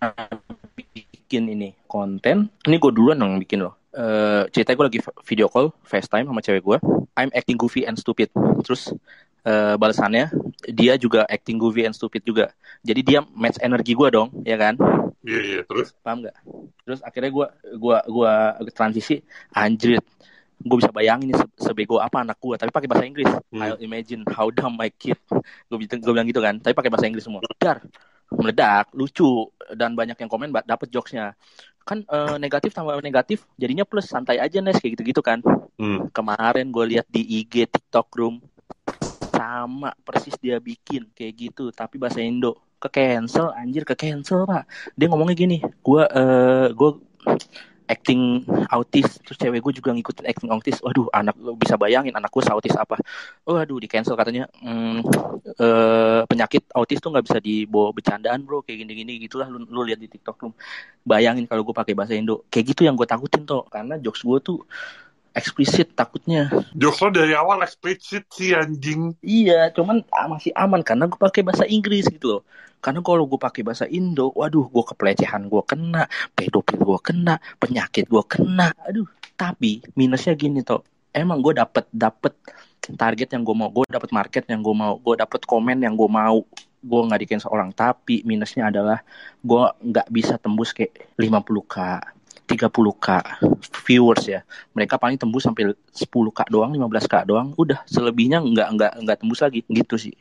bikin 0.75 1.55
ini 1.55 1.79
konten. 1.87 2.51
Ini 2.67 2.77
gue 2.83 2.91
duluan 2.91 3.23
yang 3.23 3.39
bikin 3.39 3.63
loh 3.63 3.84
uh, 3.95 4.45
cerita 4.51 4.75
gue 4.75 4.85
lagi 4.85 5.01
video 5.25 5.47
call 5.49 5.71
FaceTime 5.87 6.27
sama 6.27 6.43
cewek 6.43 6.63
gue 6.63 6.79
I'm 7.15 7.31
acting 7.31 7.55
goofy 7.55 7.87
and 7.87 7.95
stupid. 7.95 8.31
Terus 8.67 8.91
uh, 9.47 9.79
balasannya 9.79 10.35
dia 10.67 10.99
juga 10.99 11.23
acting 11.31 11.57
goofy 11.57 11.87
and 11.87 11.95
stupid 11.95 12.27
juga. 12.27 12.51
Jadi 12.83 13.01
dia 13.07 13.21
match 13.35 13.63
energi 13.63 13.95
gue 13.95 14.09
dong 14.11 14.43
ya 14.43 14.59
kan? 14.59 14.75
Iya 15.25 15.31
yeah, 15.31 15.43
iya 15.43 15.55
yeah, 15.63 15.65
terus? 15.65 15.95
Paham 16.03 16.27
nggak? 16.27 16.37
Terus 16.85 17.01
akhirnya 17.01 17.31
gue 17.33 17.47
gua 17.81 17.99
gua 18.11 18.33
transisi 18.75 19.23
anjrit. 19.55 20.03
Gue 20.65 20.77
bisa 20.81 20.91
bayangin 20.91 21.33
nih 21.33 21.39
sebego 21.61 22.03
apa 22.03 22.25
anak 22.27 22.39
gue 22.43 22.55
tapi 22.59 22.71
pakai 22.75 22.89
bahasa 22.91 23.07
Inggris. 23.07 23.31
Hmm. 23.55 23.63
I'll 23.63 23.81
imagine 23.81 24.27
how 24.35 24.51
dumb 24.51 24.75
my 24.75 24.91
kid. 24.91 25.19
Gue 25.71 25.79
bilang 25.87 26.27
gitu 26.27 26.43
kan 26.43 26.59
tapi 26.59 26.75
pakai 26.75 26.91
bahasa 26.91 27.07
Inggris 27.07 27.25
semua. 27.25 27.41
Dar 27.63 27.79
meledak 28.35 28.91
lucu 28.97 29.53
dan 29.79 29.95
banyak 29.95 30.19
yang 30.19 30.31
komen 30.31 30.51
dapet 30.67 30.89
jokesnya 30.91 31.39
kan 31.85 32.03
uh, 32.09 32.41
negatif 32.41 32.73
tambah 32.73 32.97
negatif 33.05 33.45
jadinya 33.61 33.85
plus. 33.85 34.09
Santai 34.09 34.41
aja 34.41 34.59
Nes 34.65 34.81
kayak 34.81 34.99
gitu-gitu 35.01 35.21
kan. 35.21 35.41
Hmm. 35.75 36.07
kemarin 36.15 36.71
gue 36.71 36.85
lihat 36.97 37.07
di 37.11 37.43
IG 37.43 37.67
TikTok 37.67 38.07
room 38.15 38.39
sama 39.35 39.91
persis 40.07 40.39
dia 40.39 40.63
bikin 40.63 41.11
kayak 41.13 41.35
gitu 41.51 41.71
tapi 41.71 42.01
bahasa 42.01 42.25
Indo. 42.25 42.57
Ke 42.81 42.89
cancel 42.93 43.53
anjir 43.53 43.85
ke 43.85 43.95
cancel 43.97 44.49
pak. 44.49 44.65
Dia 44.97 45.07
ngomongnya 45.09 45.37
gini 45.37 45.59
gue 45.61 46.03
uh, 46.05 46.69
gue 46.73 46.91
acting 47.85 48.49
autis 48.73 49.21
terus 49.21 49.37
cewek 49.37 49.61
gue 49.61 49.73
juga 49.77 49.93
ngikutin 49.93 50.25
acting 50.25 50.51
autis. 50.51 50.81
Waduh 50.81 51.13
anak 51.13 51.37
bisa 51.61 51.77
bayangin 51.77 52.17
anak 52.17 52.33
gue 52.33 52.43
autis 52.49 52.75
apa. 52.77 52.97
Waduh 53.45 53.79
di 53.81 53.89
cancel 53.89 54.17
katanya. 54.17 54.49
Hmm, 54.61 55.05
e, 55.45 55.69
penyakit 56.25 56.73
autis 56.73 56.99
tuh 57.01 57.13
nggak 57.13 57.25
bisa 57.29 57.39
dibawa 57.41 57.93
bercandaan 57.93 58.43
bro. 58.45 58.65
Kayak 58.65 58.89
gini-gini 58.89 59.21
gitulah. 59.21 59.47
Lu, 59.53 59.63
lu 59.69 59.85
lihat 59.85 60.01
di 60.01 60.09
tiktok 60.09 60.49
lu 60.49 60.51
bayangin 61.05 61.45
kalau 61.45 61.63
gue 61.63 61.75
pakai 61.77 61.93
bahasa 61.93 62.17
Indo. 62.17 62.49
Kayak 62.49 62.73
gitu 62.73 62.89
yang 62.89 62.97
gue 62.97 63.05
takutin 63.05 63.45
tuh 63.45 63.69
karena 63.69 64.01
jokes 64.01 64.25
gue 64.25 64.39
tuh 64.41 64.59
eksplisit 65.35 65.99
takutnya. 65.99 66.49
Lo 66.79 66.91
dari 67.11 67.35
awal 67.35 67.61
eksplisit 67.67 68.31
sih 68.31 68.55
anjing. 68.55 69.19
Iya, 69.21 69.75
cuman 69.75 70.07
ah, 70.15 70.31
masih 70.31 70.55
aman 70.55 70.81
karena 70.87 71.11
gue 71.11 71.19
pakai 71.19 71.43
bahasa 71.43 71.67
Inggris 71.67 72.07
gitu 72.09 72.39
loh. 72.39 72.43
Karena 72.79 73.01
kalau 73.01 73.25
gue 73.27 73.41
pakai 73.41 73.67
bahasa 73.67 73.89
Indo, 73.91 74.31
waduh, 74.37 74.69
gue 74.69 74.85
kepelecehan 74.95 75.49
gue 75.49 75.63
kena, 75.65 76.05
pedofil 76.37 76.81
gue 76.85 77.01
kena, 77.01 77.41
penyakit 77.59 78.07
gue 78.07 78.25
kena, 78.25 78.71
aduh. 78.87 79.09
Tapi 79.35 79.83
minusnya 79.99 80.39
gini 80.39 80.63
toh, 80.63 80.87
emang 81.11 81.43
gue 81.43 81.59
dapet 81.59 81.91
dapet 81.91 82.39
target 82.95 83.35
yang 83.35 83.43
gue 83.43 83.57
mau, 83.57 83.73
gue 83.73 83.89
dapet 83.91 84.11
market 84.15 84.45
yang 84.47 84.61
gue 84.63 84.77
mau, 84.77 85.01
gue 85.01 85.15
dapet 85.17 85.43
komen 85.49 85.83
yang 85.83 85.97
gue 85.97 86.07
mau, 86.07 86.45
gue 86.85 87.01
nggak 87.09 87.21
di 87.25 87.27
seorang 87.41 87.73
tapi 87.73 88.21
minusnya 88.29 88.69
adalah 88.69 89.01
gue 89.41 89.65
nggak 89.81 90.09
bisa 90.13 90.37
tembus 90.37 90.77
kayak 90.77 91.17
50k 91.17 91.77
30k 92.45 93.09
viewers 93.85 94.25
ya 94.29 94.41
mereka 94.77 95.01
paling 95.01 95.17
tembus 95.17 95.49
sampai 95.49 95.73
10k 95.73 96.41
doang 96.53 96.73
15k 96.77 97.15
doang 97.25 97.57
udah 97.57 97.81
selebihnya 97.89 98.45
nggak 98.45 98.69
nggak 98.77 98.93
nggak 99.05 99.17
tembus 99.21 99.41
lagi 99.41 99.65
gitu 99.69 99.97
sih 99.97 100.15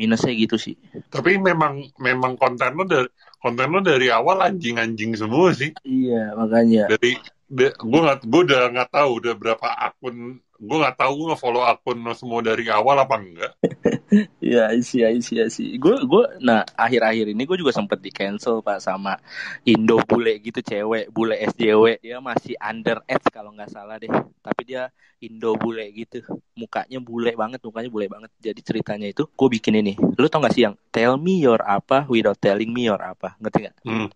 minusnya 0.00 0.32
gitu 0.32 0.56
sih. 0.56 0.80
Tapi 1.12 1.36
memang 1.36 1.84
memang 2.00 2.40
konten 2.40 2.72
lo 2.72 2.88
dari 2.88 3.08
konten 3.36 3.68
lo 3.68 3.84
dari 3.84 4.08
awal 4.08 4.40
anjing-anjing 4.40 5.12
semua 5.12 5.52
sih. 5.52 5.76
Iya 5.84 6.32
makanya. 6.32 6.88
Dari 6.96 7.20
gue 7.52 8.00
nggak 8.00 8.24
gue 8.24 8.40
udah 8.48 8.62
nggak 8.72 8.90
tahu 8.96 9.10
udah 9.20 9.34
berapa 9.36 9.68
akun 9.68 10.40
gue 10.40 10.76
nggak 10.80 10.96
tahu 10.96 11.12
gue 11.18 11.26
nge-follow 11.34 11.66
akun 11.66 11.98
lo 12.00 12.14
semua 12.16 12.40
dari 12.40 12.64
awal 12.72 12.96
apa 12.96 13.20
enggak. 13.20 13.52
Iya, 14.42 14.74
isi, 14.74 15.06
isi, 15.06 15.38
isi. 15.38 15.64
Gue, 15.78 16.02
gue, 16.02 16.24
nah 16.42 16.66
akhir-akhir 16.74 17.30
ini 17.30 17.46
gue 17.46 17.54
juga 17.54 17.70
sempet 17.70 18.02
di 18.02 18.10
cancel 18.10 18.58
pak 18.58 18.82
sama 18.82 19.14
Indo 19.62 20.02
bule 20.02 20.42
gitu 20.42 20.58
cewek, 20.58 21.14
bule 21.14 21.38
SJW. 21.38 22.02
Dia 22.02 22.18
masih 22.18 22.58
under 22.58 22.98
age 23.06 23.30
kalau 23.30 23.54
nggak 23.54 23.70
salah 23.70 24.02
deh. 24.02 24.10
Tapi 24.42 24.62
dia 24.66 24.90
Indo 25.22 25.54
bule 25.54 25.84
gitu, 25.94 26.24
mukanya 26.58 26.98
bule 26.98 27.36
banget, 27.38 27.62
mukanya 27.62 27.90
bule 27.92 28.10
banget. 28.10 28.30
Jadi 28.42 28.60
ceritanya 28.66 29.06
itu 29.06 29.30
gue 29.30 29.48
bikin 29.52 29.78
ini. 29.78 29.94
Lu 29.94 30.26
tau 30.26 30.42
gak 30.42 30.58
sih 30.58 30.66
yang 30.66 30.74
tell 30.90 31.14
me 31.20 31.38
your 31.38 31.60
apa 31.62 32.08
without 32.10 32.40
telling 32.40 32.72
me 32.72 32.90
your 32.90 32.98
apa, 32.98 33.38
ngerti 33.38 33.68
gak? 33.70 33.76
Hmm. 33.86 34.08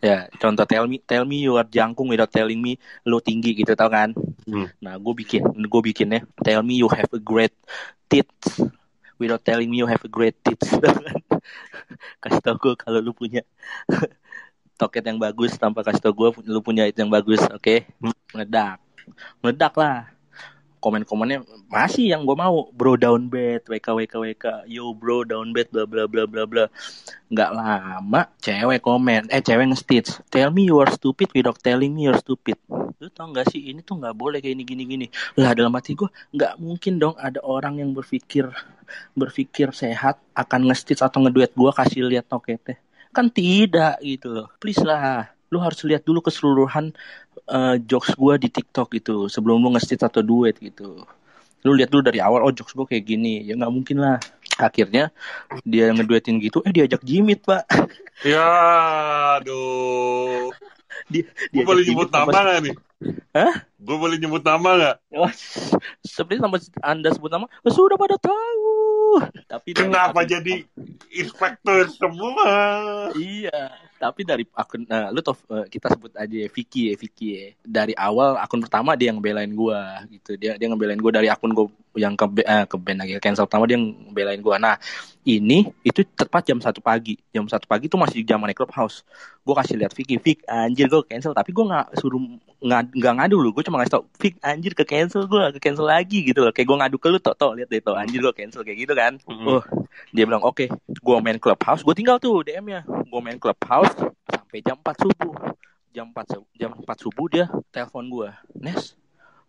Ya, 0.00 0.26
contoh 0.40 0.64
tell 0.64 0.88
me, 0.88 1.02
tell 1.02 1.26
me 1.28 1.44
your 1.44 1.66
jangkung 1.68 2.08
without 2.08 2.30
telling 2.30 2.58
me 2.58 2.78
lu 3.04 3.20
tinggi 3.20 3.52
gitu 3.52 3.76
tau 3.76 3.90
kan? 3.90 4.14
Hmm. 4.48 4.70
Nah, 4.80 4.96
gue 4.96 5.14
bikin, 5.14 5.42
gue 5.42 5.82
bikinnya 5.84 6.24
tell 6.40 6.62
me 6.64 6.80
you 6.80 6.88
have 6.88 7.10
a 7.12 7.20
great 7.20 7.52
tits 8.06 8.62
without 9.22 9.42
telling 9.46 9.70
me 9.70 9.78
you 9.78 9.86
have 9.86 10.02
a 10.02 10.10
great 10.10 10.34
tits. 10.42 10.66
kasih 12.22 12.40
tau 12.42 12.58
gue 12.58 12.74
kalau 12.74 12.98
lu 12.98 13.14
punya 13.14 13.46
toket 14.80 15.06
yang 15.06 15.22
bagus 15.22 15.54
tanpa 15.54 15.86
kasih 15.86 16.02
tau 16.02 16.14
gue 16.14 16.28
lu 16.50 16.58
punya 16.58 16.90
itu 16.90 16.98
yang 17.06 17.12
bagus, 17.12 17.42
oke? 17.46 17.86
Hmm. 18.02 18.14
Meledak, 18.34 18.78
meledak 19.38 19.74
lah. 19.78 20.10
Komen-komennya 20.82 21.46
masih 21.70 22.10
yang 22.10 22.26
gue 22.26 22.34
mau, 22.34 22.66
bro 22.74 22.98
down 22.98 23.30
bed, 23.30 23.62
WK 23.70 23.86
WK 24.02 24.14
WK, 24.18 24.44
yo 24.66 24.90
bro 24.90 25.22
down 25.22 25.54
bed, 25.54 25.70
bla 25.70 25.86
bla 25.86 26.10
bla 26.10 26.26
bla 26.26 26.42
bla. 26.42 26.64
Nggak 27.30 27.50
lama, 27.54 28.26
cewek 28.42 28.82
komen, 28.82 29.30
eh 29.30 29.38
cewek 29.38 29.70
nge-stitch, 29.70 30.26
tell 30.26 30.50
me 30.50 30.66
you 30.66 30.82
are 30.82 30.90
stupid 30.90 31.30
without 31.30 31.54
telling 31.62 31.94
me 31.94 32.10
you're 32.10 32.18
stupid. 32.18 32.58
Lu 32.98 33.06
tau 33.14 33.30
gak 33.30 33.54
sih, 33.54 33.70
ini 33.70 33.86
tuh 33.86 34.02
nggak 34.02 34.14
boleh 34.18 34.42
kayak 34.42 34.58
ini 34.58 34.64
gini 34.66 34.82
gini. 34.84 35.06
Lah 35.38 35.54
dalam 35.54 35.70
hati 35.78 35.94
gue, 35.94 36.10
nggak 36.34 36.58
mungkin 36.58 36.98
dong 36.98 37.14
ada 37.14 37.38
orang 37.46 37.78
yang 37.78 37.94
berpikir 37.94 38.50
berpikir 39.16 39.72
sehat 39.72 40.20
akan 40.36 40.68
nge-stitch 40.68 41.00
atau 41.00 41.24
ngeduet 41.24 41.56
gue 41.56 41.70
kasih 41.72 42.10
lihat 42.10 42.28
toketnya. 42.28 42.76
Kan 43.12 43.32
tidak 43.32 44.00
gitu 44.04 44.28
loh. 44.32 44.48
Please 44.60 44.80
lah, 44.84 45.31
lu 45.52 45.60
harus 45.60 45.84
lihat 45.84 46.08
dulu 46.08 46.24
keseluruhan 46.24 46.96
eh, 47.52 47.76
jokes 47.84 48.16
gue 48.16 48.34
di 48.40 48.48
TikTok 48.48 48.88
gitu 48.96 49.28
sebelum 49.28 49.60
lu 49.60 49.76
nge-stitch 49.76 50.02
atau 50.02 50.24
duet 50.24 50.56
gitu. 50.56 51.04
Lu 51.62 51.76
lihat 51.76 51.92
dulu 51.92 52.02
dari 52.02 52.18
awal, 52.18 52.42
oh 52.42 52.50
jokes 52.50 52.72
gue 52.74 52.86
kayak 52.88 53.04
gini, 53.06 53.44
ya 53.44 53.54
nggak 53.54 53.70
mungkin 53.70 54.00
lah. 54.00 54.16
Akhirnya 54.58 55.12
dia 55.62 55.92
ngeduetin 55.92 56.40
gitu, 56.40 56.64
eh 56.64 56.72
diajak 56.72 57.04
jimit 57.04 57.44
pak. 57.44 57.68
Ya, 58.22 58.38
aduh. 59.42 60.54
Dia, 61.10 61.26
Gue 61.50 61.64
diajak 61.64 61.66
boleh 61.66 61.82
nyebut 61.82 62.08
nama 62.14 62.30
gak 62.30 62.60
nih? 62.62 62.74
Hah? 63.34 63.54
Gue 63.82 63.96
boleh 63.98 64.16
nyebut 64.20 64.42
nama 64.46 64.70
gak? 64.78 64.96
Wah, 65.10 65.32
seperti 66.06 66.38
sama 66.38 66.62
anda 66.86 67.10
sebut 67.10 67.32
nama, 67.34 67.50
sudah 67.66 67.98
pada 67.98 68.14
tahu. 68.22 68.70
Tapi 69.50 69.74
Kenapa 69.74 70.22
jadi 70.22 70.62
inspektor 71.10 71.90
semua? 71.90 72.46
Iya, 73.18 73.74
tapi 74.02 74.26
dari 74.26 74.42
akun, 74.50 74.82
nah, 74.90 75.14
lu 75.14 75.22
tau 75.22 75.38
eh, 75.54 75.70
kita 75.70 75.94
sebut 75.94 76.10
aja 76.18 76.36
ya, 76.42 76.50
Vicky 76.50 76.90
ya, 76.90 76.94
Vicky 76.98 77.26
ya. 77.38 77.46
Dari 77.62 77.94
awal 77.94 78.34
akun 78.34 78.58
pertama 78.58 78.98
dia 78.98 79.14
yang 79.14 79.22
belain 79.22 79.54
gua 79.54 80.02
gitu. 80.10 80.34
Dia 80.34 80.58
dia 80.58 80.66
ngebelain 80.66 80.98
gua 80.98 81.14
dari 81.14 81.30
akun 81.30 81.54
gua 81.54 81.70
yang 81.94 82.18
ke 82.18 82.26
eh, 82.42 82.66
ke 82.66 82.74
band 82.74 82.98
lagi 83.06 83.22
cancel 83.22 83.46
pertama 83.46 83.70
dia 83.70 83.78
ngebelain 83.78 84.42
gua. 84.42 84.58
Nah, 84.58 84.74
ini 85.22 85.70
itu 85.86 86.02
tepat 86.02 86.50
jam 86.50 86.58
satu 86.58 86.82
pagi. 86.82 87.18
Jam 87.30 87.46
satu 87.46 87.64
pagi 87.70 87.86
itu 87.86 87.94
masih 87.94 88.26
zamannya 88.26 88.56
Clubhouse. 88.56 89.06
Gua 89.46 89.58
kasih 89.62 89.78
lihat 89.78 89.94
Vicky, 89.94 90.18
Vick 90.18 90.42
anjir 90.50 90.90
gua 90.90 91.06
cancel, 91.06 91.30
tapi 91.34 91.54
gua 91.54 91.64
nggak 91.70 91.86
suruh 92.02 92.18
nggak 92.62 92.80
nggak 92.94 93.14
ngadu 93.18 93.36
lu, 93.42 93.50
gua 93.54 93.62
cuma 93.66 93.82
ngasih 93.82 93.92
tau 93.98 94.04
Vick 94.18 94.34
anjir 94.42 94.72
ke 94.74 94.82
cancel 94.86 95.26
gua, 95.30 95.50
ke 95.54 95.58
cancel 95.62 95.86
lagi 95.86 96.26
gitu 96.26 96.42
loh. 96.42 96.50
Kayak 96.50 96.66
gua 96.70 96.76
ngadu 96.86 96.96
ke 96.98 97.08
lu, 97.10 97.18
toh, 97.22 97.34
toh 97.38 97.54
lihat 97.54 97.70
deh 97.70 97.78
toh 97.78 97.94
anjir 97.94 98.18
gua 98.22 98.34
cancel 98.34 98.66
kayak 98.66 98.78
gitu 98.86 98.92
kan. 98.98 99.18
Mm-mm. 99.26 99.46
Oh, 99.58 99.62
dia 100.12 100.24
bilang 100.28 100.44
oke 100.44 100.68
gue 100.68 101.16
main 101.24 101.40
clubhouse 101.40 101.80
gue 101.80 101.94
tinggal 101.96 102.20
tuh 102.20 102.44
DM 102.44 102.64
nya 102.68 102.80
gue 102.84 103.20
main 103.24 103.36
clubhouse 103.40 103.92
sampai 104.28 104.60
jam 104.60 104.76
4 104.76 104.96
subuh 105.00 105.32
jam 105.92 106.06
4 106.12 106.24
su- 106.28 106.50
jam 106.56 106.70
4 106.76 106.96
subuh 107.00 107.26
dia 107.32 107.46
telepon 107.72 108.04
gue 108.08 108.28
Nes 108.60 108.96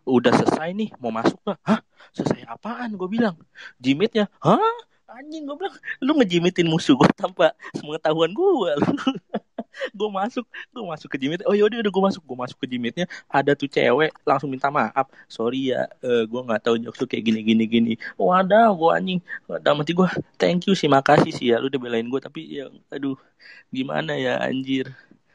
udah 0.04 0.32
selesai 0.36 0.76
nih 0.76 0.92
mau 1.00 1.12
masuk 1.12 1.40
gak 1.48 1.60
hah 1.64 1.80
selesai 2.12 2.44
apaan 2.48 2.96
gue 2.96 3.08
bilang 3.08 3.36
jimitnya 3.80 4.28
hah 4.44 4.60
anjing 5.14 5.44
gue 5.46 5.56
bilang 5.56 5.76
lu 6.02 6.12
ngejimitin 6.18 6.68
musuh 6.68 6.98
gue 6.98 7.10
tanpa 7.14 7.54
sepengetahuan 7.78 8.32
gue 8.34 8.72
gue 9.98 10.10
masuk 10.10 10.46
gue 10.46 10.84
masuk 10.86 11.10
ke 11.10 11.18
jimit 11.18 11.42
oh 11.50 11.56
yaudah 11.58 11.82
udah 11.82 11.92
gue 11.92 12.04
masuk. 12.04 12.24
Gue 12.24 12.38
masuk 12.38 12.58
ke 12.64 12.68
jimitnya 12.70 13.06
ada 13.30 13.52
tuh 13.58 13.70
cewek 13.70 14.14
langsung 14.24 14.50
minta 14.50 14.70
maaf. 14.70 15.10
Sorry 15.28 15.74
ya 15.74 15.90
eh, 16.02 16.24
gue 16.30 16.42
nggak 16.42 16.62
tahu 16.64 16.76
jokes 16.82 17.00
lu 17.02 17.08
kayak 17.10 17.24
gini 17.26 17.40
gini 17.46 17.64
gini. 17.66 17.94
Wadah 18.18 18.74
gue 18.74 18.90
anjing. 18.94 19.20
Dalam 19.62 19.82
hati 19.82 19.94
gue 19.98 20.08
thank 20.38 20.66
you 20.70 20.74
sih 20.78 20.90
makasih 20.90 21.32
sih 21.34 21.54
ya 21.54 21.58
lu 21.62 21.68
udah 21.70 21.82
belain 21.82 22.08
gue 22.08 22.22
tapi 22.22 22.42
ya 22.62 22.70
aduh 22.94 23.18
gimana 23.74 24.16
ya 24.16 24.40
anjir 24.40 24.94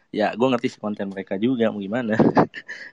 ya 0.09 0.33
gue 0.33 0.49
ngerti 0.49 0.69
sih 0.73 0.81
konten 0.81 1.13
mereka 1.13 1.37
juga 1.37 1.69
mau 1.69 1.79
gimana 1.79 2.17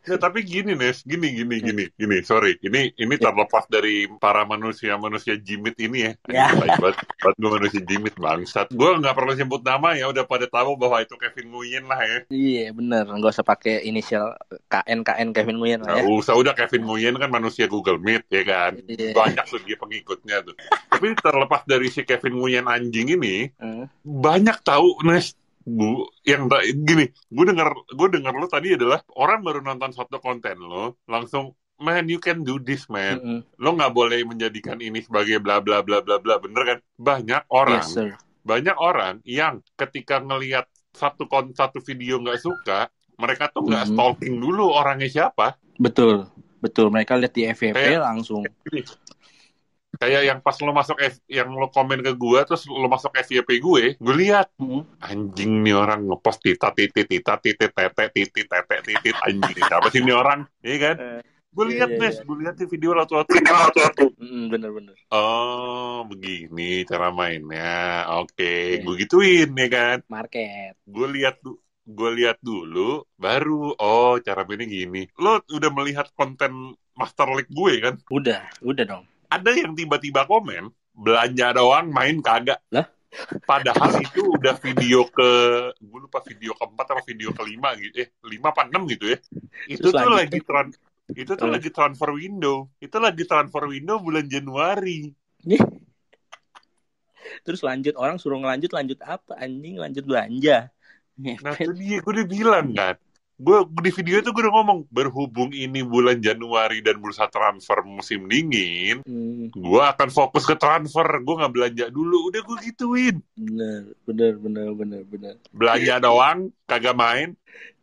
Ya, 0.06 0.22
tapi 0.22 0.46
gini 0.46 0.78
Nes, 0.78 1.02
gini 1.02 1.32
gini 1.34 1.58
gini 1.58 1.84
gini, 1.96 2.18
sorry, 2.22 2.60
ini 2.62 2.94
ini 2.94 3.16
terlepas 3.18 3.66
dari 3.66 4.06
para 4.20 4.46
manusia 4.46 4.94
manusia 5.00 5.34
jimit 5.34 5.74
ini 5.82 6.06
ya. 6.06 6.12
Ya. 6.30 6.46
Banget, 6.54 6.94
banget 7.18 7.36
gue 7.40 7.50
manusia 7.50 7.82
jimit 7.82 8.14
bangsat. 8.14 8.70
Gue 8.70 8.94
nggak 9.02 9.16
perlu 9.16 9.34
sebut 9.34 9.66
nama 9.66 9.98
ya, 9.98 10.06
udah 10.12 10.28
pada 10.28 10.46
tahu 10.46 10.78
bahwa 10.78 11.02
itu 11.02 11.18
Kevin 11.18 11.50
Nguyen 11.50 11.86
lah 11.90 11.98
ya. 12.04 12.20
iya 12.30 12.70
bener 12.70 13.08
nggak 13.10 13.32
usah 13.34 13.48
pakai 13.48 13.82
inisial 13.82 14.38
KN 14.70 15.02
KN 15.02 15.30
Kevin 15.34 15.58
Nguyen 15.58 15.82
lah 15.82 15.98
ya 15.98 16.04
Nggak 16.06 16.20
usah 16.22 16.34
udah 16.38 16.54
Kevin 16.54 16.84
Nguyen 16.86 17.16
kan 17.18 17.30
manusia 17.34 17.66
Google 17.66 17.98
Meet 17.98 18.30
ya 18.30 18.44
kan. 18.46 18.72
Iya. 18.86 19.16
Banyak 19.18 19.46
tuh 19.50 19.62
dia 19.66 19.78
pengikutnya 19.80 20.46
tuh. 20.46 20.54
tapi 20.92 21.12
terlepas 21.18 21.66
dari 21.66 21.90
si 21.90 22.06
Kevin 22.06 22.38
Nguyen 22.38 22.66
anjing 22.70 23.10
ini, 23.10 23.50
Hmm. 23.58 23.88
banyak 24.04 24.62
tahu 24.62 25.02
Nes 25.08 25.34
bu 25.66 26.06
yang 26.22 26.46
gini 26.86 27.10
gue 27.10 27.46
dengar 27.46 27.74
gue 27.74 28.08
dengar 28.14 28.32
lo 28.32 28.46
tadi 28.46 28.78
adalah 28.78 29.02
orang 29.18 29.42
baru 29.42 29.60
nonton 29.60 29.90
satu 29.92 30.22
konten 30.22 30.62
lo 30.62 31.02
langsung 31.10 31.58
man 31.76 32.08
you 32.08 32.22
can 32.22 32.40
do 32.40 32.56
this 32.56 32.88
man. 32.88 33.20
Mm-mm. 33.20 33.40
lo 33.60 33.70
nggak 33.74 33.92
boleh 33.92 34.24
menjadikan 34.24 34.80
ini 34.80 35.02
sebagai 35.02 35.42
bla 35.42 35.60
bla 35.60 35.84
bla 35.84 36.00
bla 36.00 36.22
bla 36.22 36.40
bener 36.40 36.64
kan? 36.64 36.80
Banyak 36.96 37.44
orang 37.50 37.84
yes 37.84 37.92
sir. 37.92 38.14
banyak 38.46 38.78
orang 38.78 39.20
yang 39.26 39.60
ketika 39.76 40.22
ngelihat 40.22 40.70
satu 40.94 41.26
kon 41.26 41.52
satu 41.52 41.82
video 41.82 42.22
nggak 42.22 42.40
suka 42.40 42.88
mereka 43.18 43.52
tuh 43.52 43.66
nggak 43.66 43.90
Mhm. 43.90 43.92
stalking 43.92 44.36
dulu 44.40 44.72
orangnya 44.72 45.10
siapa. 45.10 45.58
Betul 45.76 46.30
betul. 46.62 46.88
Mereka 46.88 47.18
lihat 47.20 47.34
di 47.34 47.44
FVP 47.44 48.00
langsung 48.00 48.46
kayak 50.06 50.22
yang 50.30 50.40
pas 50.46 50.54
lo 50.62 50.70
masuk 50.70 50.98
F, 51.02 51.18
yang 51.26 51.50
lo 51.50 51.74
komen 51.74 52.06
ke 52.06 52.14
gue 52.14 52.40
terus 52.46 52.70
lo 52.70 52.86
masuk 52.86 53.10
FYP 53.18 53.58
gue 53.58 53.84
gue 53.98 54.16
lihat 54.22 54.54
Hmm. 54.62 54.86
anjing 55.02 55.66
nih 55.66 55.74
orang 55.74 56.06
ngepost 56.06 56.46
tita 56.46 56.70
titit 56.70 57.10
tita 57.10 57.42
titit 57.42 57.74
tete 57.74 58.04
titit 58.14 58.46
tete 58.46 58.76
titit 58.86 59.16
anjing 59.26 59.58
siapa 59.58 59.90
sih 59.90 60.06
ini 60.06 60.14
orang? 60.14 60.46
Iya 60.62 60.78
kan? 60.78 60.96
Eh, 61.02 61.22
gue 61.50 61.66
iya, 61.66 61.72
lihat 61.74 61.90
iya, 61.90 62.00
Nes 62.06 62.16
iya. 62.16 62.24
gue 62.24 62.38
lihat 62.46 62.56
di 62.62 62.66
video 62.70 62.92
lato 62.94 63.18
lato 63.18 64.06
Mm, 64.16 64.48
bener-bener 64.54 64.96
oh 65.10 66.06
begini 66.06 66.86
cara 66.86 67.10
mainnya. 67.10 68.06
Oke 68.22 68.80
Iya. 68.80 68.84
gue 68.86 68.94
gituin 69.02 69.50
ya 69.58 69.68
kan? 69.74 69.98
Market. 70.08 70.78
Gue 70.86 71.08
lihat 71.10 71.42
du- 71.42 71.58
gue 71.86 72.10
lihat 72.18 72.38
dulu 72.42 73.06
baru 73.18 73.74
oh 73.78 74.18
cara 74.22 74.46
mainnya 74.46 74.66
gini. 74.70 75.06
Lo 75.18 75.42
udah 75.46 75.72
melihat 75.74 76.08
konten 76.14 76.74
Master 76.96 77.28
League 77.34 77.52
gue 77.52 77.74
kan? 77.84 77.96
Udah 78.08 78.42
udah 78.64 78.86
dong 78.88 79.06
ada 79.30 79.52
yang 79.54 79.74
tiba-tiba 79.74 80.26
komen 80.30 80.70
belanja 80.96 81.56
doang 81.56 81.92
main 81.92 82.20
kagak. 82.24 82.60
Lah? 82.72 82.88
padahal 83.44 84.04
itu 84.04 84.22
udah 84.36 84.56
video 84.60 85.08
ke 85.08 85.30
gue 85.80 86.00
lupa 86.04 86.20
video 86.24 86.52
keempat 86.58 86.86
atau 86.96 87.04
video 87.08 87.32
kelima 87.32 87.72
gitu 87.80 88.04
eh 88.04 88.10
lima 88.28 88.52
apa 88.52 88.68
enam 88.68 88.84
gitu 88.92 89.16
ya. 89.16 89.18
Itu 89.72 89.90
Terus 89.90 89.94
tuh 89.96 90.12
lagi 90.12 90.40
tran 90.44 90.68
itu 91.14 91.32
tuh 91.38 91.48
lagi 91.48 91.70
transfer 91.70 92.10
window. 92.12 92.68
Itu 92.82 92.98
lagi 92.98 93.24
transfer 93.24 93.64
window 93.70 94.02
bulan 94.02 94.26
Januari. 94.28 95.14
Terus 97.46 97.62
lanjut 97.62 97.94
orang 97.98 98.18
suruh 98.18 98.42
ngelanjut 98.42 98.72
lanjut 98.74 99.00
apa? 99.06 99.38
Anjing 99.38 99.78
lanjut 99.80 100.04
belanja. 100.06 100.70
Nah 101.16 101.56
itu 101.56 101.72
dia 101.78 102.04
gue 102.04 102.12
udah 102.12 102.28
bilang 102.28 102.68
kan 102.76 102.96
gue 103.36 103.58
di 103.84 103.92
video 103.92 104.24
itu 104.24 104.32
gue 104.32 104.48
udah 104.48 104.56
ngomong 104.56 104.80
berhubung 104.88 105.52
ini 105.52 105.84
bulan 105.84 106.24
Januari 106.24 106.80
dan 106.80 107.04
bursa 107.04 107.28
transfer 107.28 107.84
musim 107.84 108.32
dingin 108.32 109.04
Hmm, 109.04 109.52
gue 109.52 109.84
akan 109.84 110.10
fokus 110.10 110.48
ke 110.48 110.56
transfer. 110.56 111.06
Gue 111.22 111.36
nggak 111.38 111.54
belanja 111.54 111.86
dulu. 111.92 112.32
Udah 112.32 112.42
gue 112.42 112.58
gituin. 112.64 113.16
Bener 113.36 113.92
bener 114.08 114.34
bener 114.40 114.72
bener 114.74 115.02
bener. 115.06 115.36
Belanja 115.52 116.00
doang 116.00 116.50
kagak 116.66 116.96
main. 116.96 117.36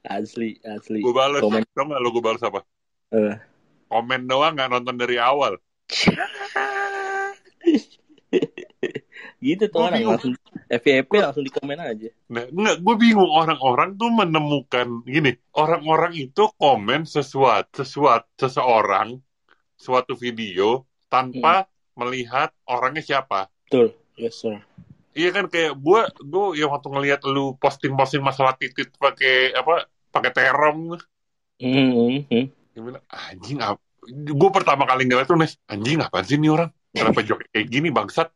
Asli 0.03 0.59
asli. 0.65 1.05
Gue 1.05 1.15
balas 1.15 1.45
Komen. 1.45 1.63
tau 1.71 1.87
gak 1.87 2.01
lo 2.01 2.09
gue 2.11 2.25
balas 2.25 2.43
apa? 2.43 2.61
Eh. 3.13 3.37
komen 3.93 4.25
doang 4.25 4.57
nggak 4.57 4.73
nonton 4.73 4.97
dari 4.97 5.21
awal 5.21 5.61
gitu 9.43 9.65
tuh 9.69 9.83
Gua 9.83 9.91
orang 9.91 9.99
bingung. 9.99 10.15
langsung 10.15 10.33
FVP 10.71 11.11
langsung 11.19 11.43
di 11.43 11.53
komen 11.53 11.79
aja 11.83 12.09
nah 12.31 12.45
nggak 12.47 12.77
gue 12.81 12.95
bingung 12.97 13.27
orang-orang 13.29 13.99
tuh 13.99 14.09
menemukan 14.09 14.87
gini 15.05 15.35
orang-orang 15.59 16.15
itu 16.15 16.47
komen 16.57 17.03
sesuatu 17.05 17.83
sesuatu 17.83 18.31
seseorang 18.39 19.19
suatu 19.75 20.15
video 20.15 20.87
tanpa 21.11 21.67
melihat 21.93 22.55
orangnya 22.65 23.05
siapa. 23.05 23.51
Betul. 23.69 23.93
Yes, 24.17 24.41
sir. 24.41 24.63
Iya 25.13 25.29
kan 25.29 25.51
kayak 25.51 25.77
gue 25.77 26.01
gue 26.25 26.47
yang 26.57 26.73
waktu 26.73 26.89
ngelihat 26.89 27.21
lu 27.29 27.53
posting-posting 27.61 28.25
masalah 28.25 28.57
titit 28.57 28.89
pakai 28.97 29.53
apa 29.53 29.85
pakai 30.09 30.31
terong 30.33 30.97
Hmm, 31.61 32.27
hmm. 32.27 32.45
dia 32.75 32.81
bilang 32.83 33.05
anjing 33.07 33.63
apa 33.63 33.79
gue 34.11 34.51
pertama 34.51 34.83
kali 34.83 35.07
ngeliat 35.07 35.31
tuh 35.31 35.39
Nes 35.39 35.55
anjing 35.71 36.03
apa 36.03 36.27
sih 36.27 36.35
nih 36.35 36.51
orang 36.51 36.75
kenapa 36.91 37.23
joget 37.23 37.47
kayak 37.55 37.71
gini 37.71 37.95
bangsat 37.95 38.35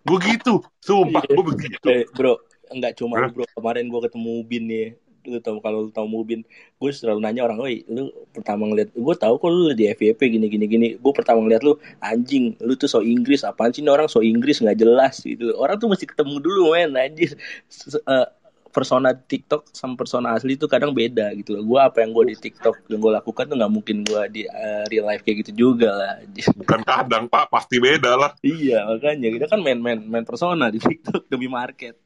gue 0.00 0.18
gitu 0.24 0.64
sumpah 0.80 1.22
Iya. 1.28 1.34
gue 1.36 1.44
begitu 1.44 1.86
Eh, 1.86 2.04
bro, 2.16 2.40
enggak 2.72 2.96
cuma 2.96 3.28
bro. 3.28 3.44
Kemarin 3.52 3.86
gua 3.88 4.00
ketemu 4.08 4.40
Ubin 4.40 4.64
nih. 4.66 4.88
Lu 5.28 5.36
tau 5.36 5.60
kalau 5.60 5.84
lu 5.84 5.92
tau 5.92 6.08
Mubin, 6.08 6.40
gue 6.80 6.90
selalu 6.96 7.20
nanya 7.20 7.44
orang, 7.44 7.60
"Woi, 7.60 7.84
lu 7.92 8.08
pertama 8.32 8.64
ngeliat 8.64 8.88
gue 8.96 9.14
tahu 9.20 9.36
kok 9.36 9.52
lu 9.52 9.76
di 9.76 9.84
FYP 9.92 10.16
gini 10.32 10.48
gini 10.48 10.64
gini." 10.64 10.88
Gue 10.96 11.12
pertama 11.12 11.44
ngeliat 11.44 11.60
lu, 11.60 11.76
anjing, 12.00 12.56
lu 12.64 12.72
tuh 12.72 12.88
so 12.88 13.04
Inggris, 13.04 13.44
apaan 13.44 13.68
sih 13.68 13.84
ini 13.84 13.92
orang 13.92 14.08
so 14.08 14.24
Inggris 14.24 14.64
nggak 14.64 14.80
jelas 14.80 15.20
gitu. 15.20 15.52
Orang 15.60 15.76
tuh 15.76 15.92
mesti 15.92 16.08
ketemu 16.08 16.40
dulu, 16.40 16.72
men, 16.72 16.96
anjir. 16.96 17.36
Eh, 17.36 18.26
persona 18.70 19.10
TikTok 19.12 19.70
sama 19.74 19.94
persona 19.98 20.34
asli 20.38 20.54
itu 20.54 20.70
kadang 20.70 20.94
beda 20.94 21.34
gitu 21.38 21.58
loh. 21.58 21.62
Gue 21.66 21.80
apa 21.82 22.02
yang 22.02 22.14
gue 22.14 22.34
di 22.34 22.36
TikTok 22.38 22.86
yang 22.90 23.02
gue 23.02 23.12
lakukan 23.18 23.44
tuh 23.50 23.56
nggak 23.58 23.72
mungkin 23.72 23.96
gue 24.06 24.22
di 24.30 24.42
eh, 24.46 24.84
real 24.88 25.06
life 25.10 25.22
kayak 25.26 25.46
gitu 25.46 25.52
juga 25.68 25.90
lah. 25.90 26.12
bukan 26.56 26.80
kadang 26.90 27.24
pak 27.26 27.50
pasti 27.50 27.76
beda 27.82 28.14
lah 28.16 28.30
iya 28.40 28.86
makanya 28.86 29.28
kita 29.34 29.46
kan 29.50 29.60
main 29.60 29.78
main 29.82 30.00
main 30.00 30.24
persona 30.24 30.70
di 30.70 30.78
TikTok 30.78 31.26
demi 31.26 31.50
market. 31.50 31.98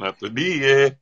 nah 0.00 0.12
tuh 0.12 0.32
dia 0.32 0.96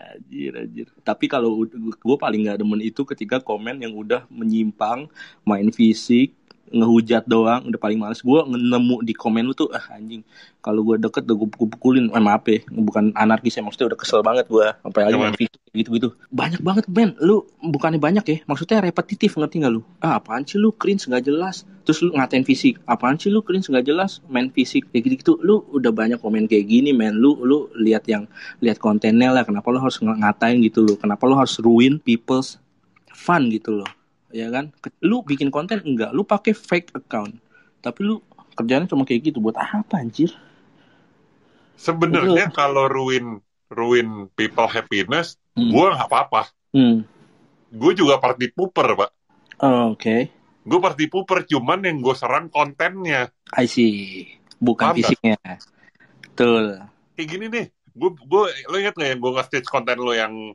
Anjir, 0.00 0.52
anjir. 0.56 0.88
Tapi 1.04 1.26
kalau 1.28 1.60
gue 1.66 2.16
paling 2.16 2.40
nggak 2.48 2.58
demen 2.64 2.80
itu 2.80 3.04
ketika 3.04 3.36
komen 3.42 3.84
yang 3.84 3.92
udah 3.92 4.24
menyimpang, 4.32 5.10
main 5.44 5.68
fisik, 5.68 6.32
ngehujat 6.70 7.24
doang, 7.28 7.68
udah 7.68 7.80
paling 7.80 7.98
males. 7.98 8.20
Gue 8.20 8.40
nemu 8.46 9.04
di 9.04 9.12
komen 9.16 9.44
lu 9.44 9.54
tuh, 9.56 9.68
ah 9.72 9.84
anjing. 9.92 10.24
Kalau 10.64 10.80
gue 10.80 10.96
deket 10.96 11.28
udah 11.28 11.36
gue 11.36 11.48
pukulin, 11.68 12.08
eh, 12.08 12.22
maaf 12.22 12.44
ya, 12.48 12.64
bukan 12.72 13.12
anarkis 13.12 13.58
ya, 13.58 13.62
maksudnya 13.64 13.92
udah 13.92 13.98
kesel 14.00 14.20
banget 14.24 14.48
gue. 14.48 14.66
Sampai 14.80 15.00
lagi 15.04 15.16
main 15.20 15.36
fisik 15.36 15.60
gitu-gitu. 15.74 16.14
Banyak 16.30 16.62
banget, 16.64 16.84
Ben. 16.88 17.12
Lu 17.20 17.44
bukannya 17.60 18.00
banyak 18.00 18.24
ya, 18.24 18.36
maksudnya 18.48 18.80
repetitif, 18.80 19.36
ngerti 19.36 19.60
nggak 19.60 19.72
lu? 19.74 19.82
Ah 20.00 20.16
apaan 20.16 20.46
sih 20.46 20.56
lu, 20.56 20.72
cringe 20.72 21.04
nggak 21.04 21.28
jelas. 21.28 21.68
Terus 21.84 22.00
lu 22.00 22.16
ngatain 22.16 22.48
fisik, 22.48 22.80
apaan 22.88 23.20
sih 23.20 23.28
lu, 23.28 23.44
cringe 23.44 23.68
nggak 23.68 23.84
jelas, 23.84 24.24
main 24.32 24.48
fisik. 24.48 24.88
Kayak 24.88 25.02
gitu-gitu, 25.10 25.32
lu 25.44 25.68
udah 25.68 25.92
banyak 25.92 26.16
komen 26.16 26.48
kayak 26.48 26.64
gini, 26.64 26.96
men. 26.96 27.20
Lu, 27.20 27.36
lu 27.44 27.68
lihat 27.76 28.08
yang 28.08 28.24
lihat 28.64 28.80
kontennya 28.80 29.30
lah 29.34 29.44
kenapa 29.44 29.68
lo 29.68 29.78
harus 29.82 30.00
ng- 30.00 30.20
ngatain 30.24 30.60
gitu 30.64 30.84
loh 30.84 30.96
kenapa 30.96 31.24
lo 31.28 31.34
harus 31.38 31.56
ruin 31.60 32.00
people's 32.00 32.56
fun 33.12 33.48
gitu 33.52 33.82
loh 33.82 33.88
ya 34.34 34.50
kan? 34.50 34.74
Lu 34.98 35.22
bikin 35.22 35.54
konten 35.54 35.78
enggak. 35.86 36.10
Lu 36.10 36.26
pakai 36.26 36.50
fake 36.50 36.90
account. 36.98 37.38
Tapi 37.78 38.00
lu 38.02 38.18
kerjanya 38.58 38.90
cuma 38.90 39.06
kayak 39.06 39.30
gitu. 39.30 39.38
Buat 39.38 39.62
apa 39.62 40.02
anjir? 40.02 40.34
Sebenarnya 41.78 42.50
kalau 42.50 42.90
ruin 42.90 43.38
ruin 43.70 44.28
people 44.34 44.68
happiness 44.68 45.38
Hmm. 45.54 45.70
gue 45.70 45.86
nggak 45.86 46.10
apa-apa. 46.10 46.50
Hmm. 46.74 47.06
gue 47.74 47.92
juga 47.94 48.18
party 48.18 48.50
pooper 48.54 48.98
pak. 48.98 49.10
Oh, 49.62 49.94
oke. 49.94 50.16
Gue 50.66 50.78
party 50.82 51.06
pooper 51.06 51.46
cuman 51.46 51.86
yang 51.86 52.02
gue 52.02 52.14
serang 52.14 52.50
kontennya. 52.50 53.30
I 53.54 53.66
see. 53.70 54.26
Bukan 54.58 54.90
Paham 54.90 54.98
fisiknya. 54.98 55.38
Betul. 56.22 56.82
Kayak 57.14 57.28
gini 57.30 57.46
nih. 57.50 57.66
Gue 57.94 58.10
gue 58.18 58.42
lo 58.66 58.76
inget 58.78 58.94
nggak 58.98 59.10
yang 59.14 59.20
gue 59.22 59.32
nge-stage 59.38 59.70
konten 59.70 59.98
lo 60.02 60.10
yang 60.10 60.54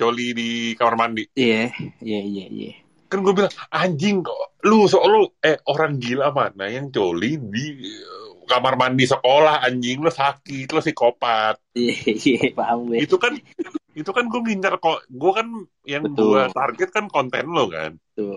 coli 0.00 0.32
di 0.32 0.50
kamar 0.80 0.96
mandi? 0.96 1.28
Iya 1.36 1.72
iya 2.00 2.20
iya 2.24 2.46
iya 2.48 2.72
kan 3.08 3.18
gue 3.20 3.32
bilang 3.32 3.52
anjing 3.70 4.20
kok 4.20 4.36
lu 4.62 4.84
so 4.84 5.00
lu 5.02 5.24
eh 5.40 5.56
orang 5.64 5.96
gila 5.96 6.30
mana 6.30 6.68
yang 6.68 6.88
coli 6.88 7.40
di 7.40 7.64
eh, 7.82 8.28
kamar 8.44 8.76
mandi 8.76 9.04
sekolah 9.04 9.64
anjing 9.64 10.00
lo 10.00 10.12
sakit 10.12 10.68
lo 10.68 10.80
psikopat 10.80 11.56
iya 11.72 11.94
iya 12.12 12.52
paham 12.52 12.88
gue 12.88 13.00
itu 13.04 13.16
kan 13.16 13.32
itu 13.92 14.10
kan 14.12 14.24
gue 14.28 14.40
ngincar 14.40 14.78
kok 14.78 15.04
gue 15.08 15.32
kan 15.32 15.46
yang 15.84 16.04
Betul. 16.06 16.36
gue 16.36 16.42
target 16.52 16.88
kan 16.92 17.04
konten 17.08 17.44
lo 17.48 17.64
kan 17.66 17.96
tuh 18.12 18.36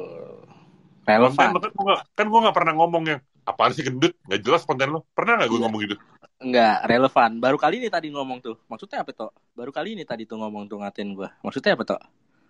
konten 1.04 1.20
relevan 1.20 1.48
kan 1.60 1.72
gue 1.72 1.84
nggak- 1.86 2.06
kan 2.14 2.26
gue 2.28 2.40
nggak 2.40 2.56
pernah 2.56 2.74
ngomong 2.78 3.04
yang 3.08 3.20
apaan 3.44 3.72
sih 3.74 3.84
gendut 3.84 4.14
nggak 4.24 4.42
jelas 4.42 4.64
konten 4.64 4.90
lo 4.90 5.04
pernah 5.12 5.36
nggak 5.38 5.50
gue 5.50 5.60
Iya. 5.60 5.66
ngomong 5.68 5.82
gitu 5.86 5.96
Enggak, 6.42 6.90
relevan. 6.90 7.38
Baru 7.38 7.54
kali 7.62 7.78
ini 7.78 7.94
tadi 7.94 8.10
ngomong 8.10 8.42
tuh. 8.42 8.58
Maksudnya 8.66 9.06
apa, 9.06 9.14
Tok? 9.14 9.30
Baru 9.54 9.70
kali 9.70 9.94
ini 9.94 10.02
tadi 10.02 10.26
tuh 10.26 10.42
ngomong 10.42 10.66
tuh 10.66 10.82
ngatain 10.82 11.14
gua. 11.14 11.30
Maksudnya 11.46 11.78
apa, 11.78 11.86
Tok? 11.86 12.02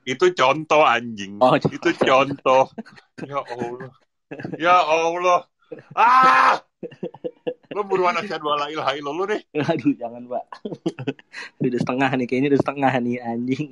Itu 0.05 0.25
contoh 0.33 0.81
anjing. 0.81 1.37
Oh, 1.41 1.55
itu 1.57 1.89
contoh. 2.01 2.69
Ya 3.21 3.39
allah. 3.41 3.91
Ya 4.57 4.75
allah. 4.81 5.39
Ah! 5.95 6.59
Lo 7.71 7.87
buruan 7.87 8.19
asyhadu 8.19 8.51
alla 8.51 8.67
ilaha 8.67 8.91
illallah 8.99 9.25
deh. 9.37 9.41
Aduh, 9.55 9.95
jangan, 9.95 10.27
Pak. 10.27 10.43
udah 11.63 11.79
setengah 11.79 12.09
nih, 12.19 12.25
kayaknya 12.27 12.49
udah 12.51 12.61
setengah 12.65 12.91
nih, 12.99 13.15
anjing. 13.23 13.65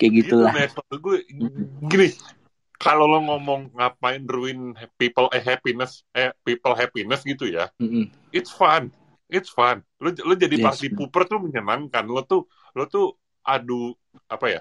Kayak 0.00 0.12
gitulah. 0.24 0.52
Gitu, 0.56 0.96
gue 0.98 1.16
gini 1.86 2.08
kalau 2.78 3.10
lo 3.10 3.18
ngomong 3.26 3.74
ngapain 3.74 4.22
ruin 4.26 4.74
people 4.94 5.26
eh, 5.34 5.42
happiness 5.42 6.06
eh 6.14 6.30
people 6.46 6.78
happiness 6.78 7.26
gitu 7.26 7.50
ya 7.50 7.66
Mm-mm. 7.82 8.06
it's 8.30 8.54
fun. 8.54 8.94
It's 9.28 9.50
fun. 9.52 9.84
Lo 10.00 10.08
lo 10.14 10.34
jadi 10.38 10.56
Yes. 10.56 10.64
party 10.64 10.88
pooper 10.96 11.28
tuh 11.28 11.42
menyenangkan. 11.42 12.06
Lo 12.08 12.24
tuh 12.24 12.48
lo 12.72 12.88
tuh 12.88 13.12
adu 13.44 13.92
apa 14.30 14.46
ya 14.48 14.60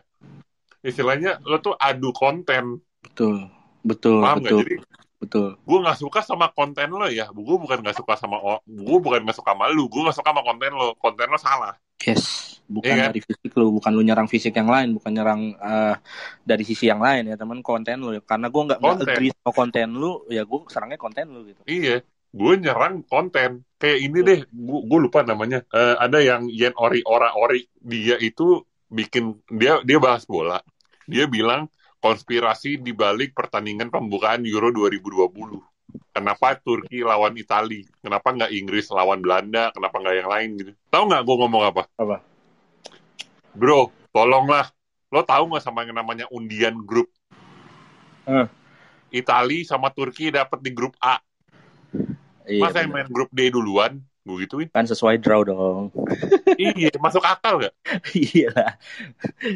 istilahnya 0.82 1.42
lo 1.44 1.58
tuh 1.60 1.76
adu 1.76 2.14
konten 2.14 2.82
Betul. 3.04 3.50
Betul, 3.88 4.20
paham 4.20 4.44
betul, 4.44 4.60
jadi 4.68 4.76
betul. 5.18 5.48
gue 5.64 5.78
nggak 5.80 6.00
suka 6.04 6.20
sama 6.20 6.52
konten 6.52 6.92
lo 6.92 7.08
ya 7.08 7.32
gue 7.32 7.58
bukan 7.58 7.80
nggak 7.80 7.98
suka 7.98 8.20
sama 8.20 8.38
gue 8.68 9.00
bukan 9.00 9.24
nggak 9.24 9.38
suka 9.38 9.56
sama 9.56 9.72
lu 9.72 9.88
gue 9.88 10.02
nggak 10.04 10.18
suka 10.18 10.30
sama 10.36 10.44
konten 10.44 10.72
lo 10.76 10.92
konten 11.00 11.28
lo 11.32 11.40
salah 11.40 11.74
Yes. 12.04 12.58
Bukan 12.68 12.84
Iya 12.84 12.96
kan? 13.00 13.08
dari 13.16 13.22
fisik 13.24 13.52
lu, 13.56 13.72
bukan 13.80 13.92
lu 13.96 14.04
nyerang 14.04 14.28
fisik 14.28 14.52
yang 14.52 14.68
lain, 14.68 14.92
bukan 14.92 15.12
nyerang 15.16 15.56
eh, 15.56 15.96
dari 16.44 16.64
sisi 16.68 16.92
yang 16.92 17.00
lain 17.00 17.32
ya, 17.32 17.40
teman 17.40 17.64
konten 17.64 18.04
lu. 18.04 18.12
Karena 18.28 18.52
gua 18.52 18.76
nggak 18.76 18.80
agree 18.84 19.32
sama 19.32 19.52
konten 19.56 19.88
lu, 19.96 20.28
ya 20.28 20.44
gua 20.44 20.68
serangnya 20.68 21.00
konten 21.00 21.32
lu 21.32 21.48
gitu. 21.48 21.64
Iya, 21.64 22.04
gue 22.36 22.54
nyerang 22.60 23.08
konten. 23.08 23.64
Kayak 23.80 24.00
ini 24.04 24.20
deh, 24.20 24.40
gue 24.52 25.00
lupa 25.00 25.24
namanya. 25.24 25.64
Eh, 25.72 25.96
ada 25.96 26.20
yang 26.20 26.52
Yen 26.52 26.76
Ori 26.76 27.08
Ora 27.08 27.40
Ori. 27.40 27.64
Dia 27.80 28.20
itu 28.20 28.60
bikin 28.88 29.36
dia 29.52 29.80
dia 29.84 29.97
bahas 30.00 30.23
bola. 30.23 30.60
Dia 31.08 31.28
bilang 31.28 31.71
konspirasi 32.04 32.80
di 32.80 32.91
balik 32.91 33.36
pertandingan 33.36 33.91
pembukaan 33.91 34.43
Euro 34.47 34.71
2020. 34.71 35.60
Kenapa 36.12 36.58
Turki 36.60 37.06
lawan 37.06 37.38
Itali? 37.38 37.86
Kenapa 38.04 38.34
nggak 38.34 38.52
Inggris 38.52 38.91
lawan 38.91 39.23
Belanda? 39.23 39.71
Kenapa 39.71 39.95
nggak 40.02 40.15
yang 40.17 40.30
lain 40.30 40.50
gitu? 40.60 40.71
Tahu 40.91 41.04
nggak 41.08 41.23
gue 41.23 41.36
ngomong 41.39 41.63
apa? 41.63 41.84
Apa? 41.95 42.17
Bro, 43.54 43.93
tolonglah. 44.12 44.67
Lo 45.13 45.23
tahu 45.23 45.54
nggak 45.54 45.63
sama 45.63 45.88
yang 45.88 45.95
namanya 45.95 46.26
undian 46.34 46.76
grup? 46.84 47.08
Eh. 48.28 48.47
Itali 49.13 49.63
sama 49.63 49.88
Turki 49.95 50.34
dapat 50.34 50.60
di 50.60 50.76
grup 50.76 50.97
A. 51.00 51.21
Iya, 52.47 52.63
Masa 52.63 52.84
yang 52.84 52.91
main 52.91 53.08
grup 53.08 53.32
D 53.32 53.47
duluan? 53.52 54.04
Gue 54.28 54.44
gituin. 54.44 54.68
kan 54.68 54.84
sesuai 54.84 55.24
draw 55.24 55.48
dong. 55.48 55.88
iya, 56.60 56.92
masuk 57.00 57.24
akal 57.24 57.63
gak? 57.63 57.74
Iya 58.12 58.52
lah. 58.52 58.76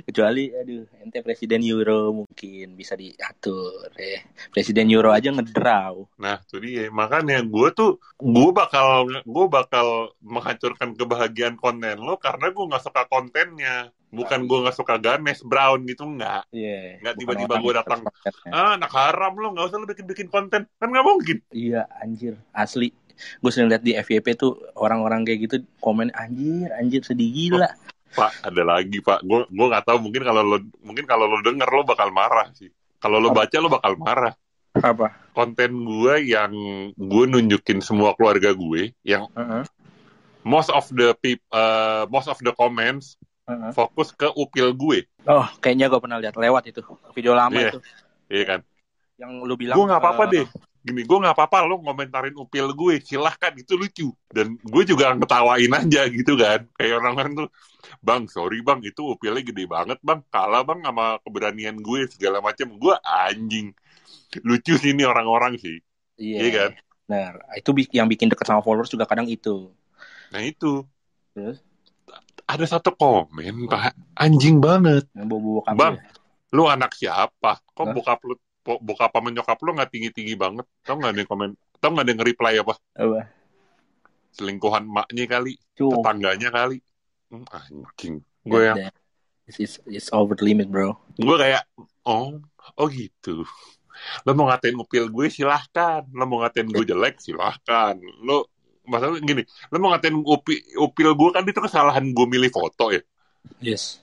Kecuali 0.08 0.48
aduh, 0.56 0.88
ente 1.04 1.20
presiden 1.20 1.60
Euro 1.68 2.24
mungkin 2.24 2.80
bisa 2.80 2.96
diatur 2.96 3.92
ya. 4.00 4.24
Presiden 4.56 4.88
Euro 4.88 5.12
aja 5.12 5.28
ngedraw. 5.28 6.08
Nah, 6.16 6.40
itu 6.40 6.56
dia. 6.64 6.88
Makanya 6.88 7.44
gue 7.44 7.68
tuh, 7.76 8.00
gue 8.16 8.50
bakal, 8.56 9.12
gue 9.28 9.46
bakal 9.52 10.16
menghancurkan 10.24 10.96
kebahagiaan 10.96 11.60
konten 11.60 12.00
lo 12.00 12.16
karena 12.16 12.48
gue 12.48 12.64
nggak 12.72 12.84
suka 12.88 13.04
kontennya. 13.12 13.92
Bukan 14.12 14.44
gue 14.44 14.58
nggak 14.68 14.76
suka 14.76 15.00
Ganesh 15.00 15.44
Brown 15.48 15.88
gitu, 15.88 16.04
nggak. 16.04 16.52
Iya. 16.52 17.00
Nggak 17.00 17.16
tiba-tiba 17.16 17.54
yang 17.60 17.76
datang. 17.80 18.02
Ah, 18.52 18.76
anak 18.76 18.92
haram 18.92 19.36
lo, 19.40 19.56
nggak 19.56 19.72
usah 19.72 19.78
lo 19.80 19.88
bikin-bikin 19.88 20.28
konten. 20.28 20.68
Kan 20.80 20.88
nggak 20.92 21.08
mungkin. 21.08 21.38
Iya, 21.56 21.88
anjir. 22.04 22.36
Asli. 22.52 22.92
Gue 23.40 23.52
sering 23.54 23.70
lihat 23.70 23.84
di 23.84 23.94
FYP 23.94 24.36
tuh 24.36 24.58
orang-orang 24.76 25.24
kayak 25.24 25.40
gitu 25.50 25.56
komen 25.80 26.10
anjir, 26.14 26.70
anjir 26.76 27.02
sedih 27.02 27.30
gila. 27.30 27.70
Pak, 28.12 28.44
ada 28.44 28.62
lagi 28.66 29.00
Pak. 29.00 29.24
Gue 29.24 29.48
gue 29.48 29.66
nggak 29.72 29.86
tahu 29.88 29.98
mungkin 30.04 30.22
kalau 30.28 30.42
lo 30.44 30.58
mungkin 30.84 31.06
kalau 31.08 31.26
lo 31.32 31.40
denger 31.40 31.70
lo 31.72 31.84
bakal 31.88 32.12
marah 32.12 32.52
sih. 32.52 32.68
Kalau 33.00 33.18
lo 33.18 33.32
baca 33.32 33.56
lo 33.58 33.70
bakal 33.72 33.96
marah. 33.98 34.34
Apa? 34.72 35.32
Konten 35.36 35.84
gue 35.84 36.14
yang 36.32 36.52
gue 36.96 37.24
nunjukin 37.28 37.84
semua 37.84 38.16
keluarga 38.16 38.56
gue, 38.56 38.96
yang 39.04 39.28
Heeh. 39.36 39.64
most 40.44 40.72
of 40.72 40.88
the 40.96 41.12
peop, 41.20 41.40
uh, 41.52 42.08
most 42.08 42.32
of 42.32 42.40
the 42.40 42.56
comments 42.56 43.20
heeh. 43.48 43.72
fokus 43.76 44.16
ke 44.16 44.32
upil 44.32 44.72
gue, 44.72 45.04
Oh, 45.28 45.46
kayaknya 45.62 45.86
gue 45.92 46.00
pernah 46.02 46.18
lihat 46.18 46.34
lewat 46.34 46.72
itu. 46.72 46.82
Video 47.14 47.38
lama 47.38 47.54
Iya. 47.54 47.70
itu. 47.70 47.80
iya 48.32 48.44
kan? 48.48 48.60
Yang 49.22 49.32
lu 49.46 49.54
bilang 49.54 49.76
Gue 49.78 49.86
nggak 49.86 50.02
apa-apa 50.02 50.24
eh, 50.26 50.32
deh. 50.34 50.46
Gini, 50.82 51.06
gue 51.06 51.18
nggak 51.22 51.38
apa-apa 51.38 51.70
lo 51.70 51.78
ngomentarin 51.78 52.34
upil 52.34 52.74
gue, 52.74 52.98
silahkan 53.06 53.54
itu 53.54 53.78
lucu. 53.78 54.10
Dan 54.26 54.58
gue 54.58 54.84
juga 54.84 55.14
ngetawain 55.14 55.70
aja 55.70 56.10
gitu 56.10 56.34
kan. 56.34 56.66
Kayak 56.74 57.06
orang-orang 57.06 57.46
tuh, 57.46 57.50
bang 58.02 58.26
sorry 58.26 58.66
bang 58.66 58.82
itu 58.82 59.14
upilnya 59.14 59.46
gede 59.46 59.70
banget 59.70 60.02
bang, 60.02 60.26
kalah 60.34 60.66
bang 60.66 60.82
sama 60.82 61.22
keberanian 61.22 61.78
gue 61.78 62.10
segala 62.10 62.42
macam. 62.42 62.74
Gue 62.82 62.98
anjing. 63.06 63.78
lucu 64.48 64.80
sih 64.80 64.96
ini 64.96 65.04
orang-orang 65.04 65.60
sih. 65.60 65.84
Iya. 66.16 66.38
Iya 66.40 66.50
kan? 66.56 66.72
Benar. 67.06 67.34
Itu 67.60 67.76
yang 67.92 68.08
bikin 68.08 68.32
deket 68.32 68.48
sama 68.48 68.64
followers 68.64 68.90
juga 68.90 69.04
kadang 69.04 69.28
itu. 69.28 69.76
Nah 70.32 70.42
itu 70.42 70.88
Terus 71.32 71.64
ada 72.48 72.66
satu 72.68 72.92
komen 72.92 73.72
pak 73.72 73.96
anjing 74.20 74.60
banget. 74.60 75.08
Bang, 75.76 76.00
lu 76.52 76.68
anak 76.68 76.92
siapa? 76.96 77.64
Kok 77.72 77.86
Hah? 77.88 77.94
bokap 77.96 78.20
lu 78.28 78.36
bokap 78.64 79.12
sama 79.14 79.30
nyokap 79.34 79.58
lu 79.66 79.74
nggak 79.74 79.90
tinggi 79.92 80.10
tinggi 80.14 80.36
banget? 80.38 80.66
Tau 80.86 80.98
nggak 80.98 81.12
ada 81.14 81.20
yang 81.22 81.30
komen? 81.30 81.50
Tau 81.82 81.90
nggak 81.92 82.06
ada 82.06 82.12
yang 82.14 82.22
reply 82.22 82.54
apa? 82.62 82.74
Apa? 82.98 83.20
Selingkuhan 84.32 84.88
maknya 84.88 85.26
kali, 85.28 85.60
Cuy. 85.76 85.92
tetangganya 85.92 86.50
kali. 86.54 86.78
Hmm, 87.32 87.46
anjing. 87.52 88.16
Gue 88.48 88.62
yang 88.68 88.78
It's, 89.52 89.84
it's, 89.84 90.08
over 90.16 90.32
the 90.32 90.48
limit, 90.48 90.72
bro. 90.72 90.96
gue 91.20 91.36
kayak 91.36 91.68
oh 92.08 92.40
oh 92.80 92.88
gitu 92.88 93.44
lo 94.24 94.32
mau 94.32 94.48
ngatain 94.48 94.80
upil 94.80 95.12
gue 95.12 95.28
silahkan 95.28 96.08
lo 96.08 96.24
mau 96.24 96.40
ngatain 96.40 96.72
gue 96.72 96.86
jelek 96.88 97.20
silahkan 97.20 98.00
lo 98.24 98.48
masalah 98.88 99.20
gini 99.20 99.44
lo 99.70 99.76
mau 99.78 99.92
ngatain 99.92 100.16
upi, 100.16 100.56
upil 100.80 101.10
gue 101.14 101.30
kan 101.36 101.44
itu 101.44 101.60
kesalahan 101.60 102.06
gue 102.16 102.26
milih 102.32 102.48
foto 102.48 102.96
ya 102.96 103.02
Yes. 103.60 104.00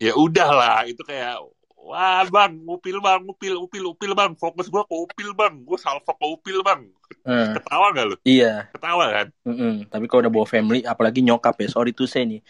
ya 0.00 0.14
udahlah 0.16 0.86
itu 0.88 1.02
kayak 1.04 1.42
wah 1.84 2.24
bang 2.24 2.56
upil 2.64 2.96
bang 2.98 3.20
upil 3.28 3.54
upil 3.60 3.84
upil 3.92 4.12
bang 4.16 4.32
fokus 4.34 4.72
gue 4.72 4.80
ke 4.80 4.94
upil 4.96 5.30
bang 5.36 5.60
gue 5.60 5.76
salvo 5.76 6.08
ke 6.16 6.24
upil 6.24 6.64
bang 6.64 6.82
Eh, 7.24 7.56
ketawa 7.56 7.88
gak 7.92 8.04
lo 8.04 8.16
iya. 8.28 8.68
ketawa 8.76 9.08
kan 9.08 9.26
Mm-mm. 9.48 9.88
Tapi 9.88 10.04
kalau 10.08 10.28
udah 10.28 10.32
bawa 10.32 10.44
family, 10.44 10.84
apalagi 10.84 11.24
nyokap 11.24 11.56
ya, 11.56 11.68
sorry 11.72 11.96
to 11.96 12.04
say 12.04 12.28
nih. 12.28 12.44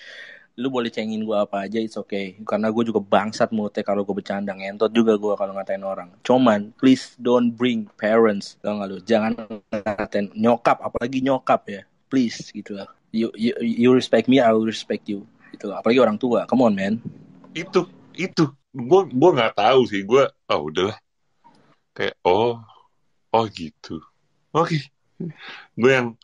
Lu 0.58 0.66
boleh 0.66 0.90
cengin 0.90 1.22
gue 1.22 1.34
apa 1.34 1.66
aja, 1.66 1.78
it's 1.78 1.94
okay. 1.94 2.34
Karena 2.42 2.74
gue 2.74 2.82
juga 2.82 2.98
bangsat 2.98 3.54
mulutnya 3.54 3.86
kalau 3.86 4.02
gue 4.02 4.14
bercanda. 4.14 4.50
Ngentot 4.50 4.90
juga 4.90 5.14
gue 5.14 5.34
kalau 5.38 5.54
ngatain 5.54 5.82
orang. 5.82 6.10
Cuman, 6.26 6.74
please 6.74 7.14
don't 7.22 7.54
bring 7.54 7.86
parents. 8.02 8.58
Tau 8.62 8.82
gak 8.82 8.88
lu? 8.90 8.98
Jangan 9.02 9.34
ngatain 9.70 10.34
nyokap, 10.34 10.82
apalagi 10.82 11.22
nyokap 11.22 11.62
ya. 11.70 11.82
Please, 12.10 12.50
gitu 12.50 12.74
lah. 12.74 12.90
You, 13.14 13.30
you, 13.38 13.54
you 13.62 13.90
respect 13.94 14.26
me, 14.26 14.42
I 14.42 14.50
will 14.50 14.66
respect 14.66 15.06
you. 15.06 15.22
Gitu 15.54 15.70
lah. 15.70 15.82
Apalagi 15.82 16.02
orang 16.02 16.18
tua. 16.18 16.50
Come 16.50 16.66
on, 16.66 16.74
man. 16.74 16.98
itu 17.54 17.86
itu 18.18 18.50
gue 18.74 19.00
gue 19.06 19.30
nggak 19.38 19.54
tahu 19.54 19.80
sih 19.86 20.02
gue 20.02 20.26
oh 20.50 20.60
udahlah 20.66 20.98
kayak 21.94 22.18
oh 22.26 22.58
oh 23.30 23.44
gitu 23.54 24.02
oke 24.50 24.74
gue 25.78 25.90
yang 25.94 26.18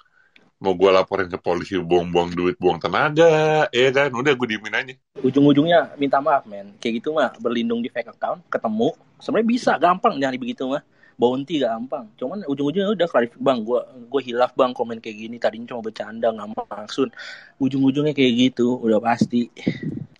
mau 0.61 0.75
gue 0.77 0.91
laporin 0.93 1.31
ke 1.31 1.39
polisi 1.39 1.79
buang-buang 1.79 2.35
duit 2.35 2.59
buang 2.59 2.83
tenaga 2.83 3.65
ya 3.71 3.89
kan 3.95 4.11
udah 4.11 4.35
gue 4.35 4.49
diemin 4.51 4.77
aja 4.77 4.95
Ujung-ujungnya 5.21 6.01
minta 6.01 6.17
maaf, 6.23 6.49
man. 6.49 6.73
Kayak 6.81 7.05
gitu 7.05 7.13
mah, 7.13 7.37
berlindung 7.37 7.85
di 7.85 7.93
fake 7.93 8.17
account, 8.17 8.41
ketemu. 8.49 8.97
Sebenarnya 9.21 9.49
bisa, 9.53 9.73
gampang 9.77 10.17
nyari 10.17 10.41
begitu 10.41 10.65
mah. 10.65 10.81
Bounty 11.21 11.61
gampang. 11.61 12.09
Cuman 12.17 12.41
ujung-ujungnya 12.49 12.97
udah 12.97 13.05
clarify, 13.05 13.37
bang, 13.37 13.61
gue 13.61 13.81
gue 14.09 14.21
hilaf 14.25 14.57
bang 14.57 14.73
komen 14.73 14.97
kayak 14.97 15.17
gini. 15.21 15.37
Tadinya 15.37 15.77
cuma 15.77 15.85
bercanda, 15.85 16.33
nggak 16.33 16.57
maksud. 16.57 17.13
Ujung-ujungnya 17.61 18.17
kayak 18.17 18.33
gitu, 18.33 18.81
udah 18.81 18.97
pasti. 18.97 19.53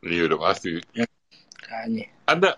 iya 0.05 0.29
udah 0.29 0.37
pasti 0.37 0.85
Kayaknya. 1.65 2.20
Ada 2.31 2.51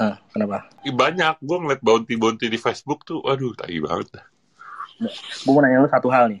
Ah, 0.00 0.16
kenapa? 0.32 0.64
ih, 0.86 0.94
banyak 0.94 1.36
gue 1.44 1.56
ngeliat 1.60 1.82
bounty 1.84 2.14
bounty 2.16 2.46
di 2.48 2.56
Facebook 2.56 3.04
tuh 3.04 3.20
aduh 3.26 3.52
tai 3.52 3.76
banget. 3.84 4.08
Gue 5.44 5.52
mau 5.52 5.60
nanya 5.60 5.84
lu 5.84 5.90
satu 5.90 6.08
hal 6.08 6.32
nih. 6.32 6.40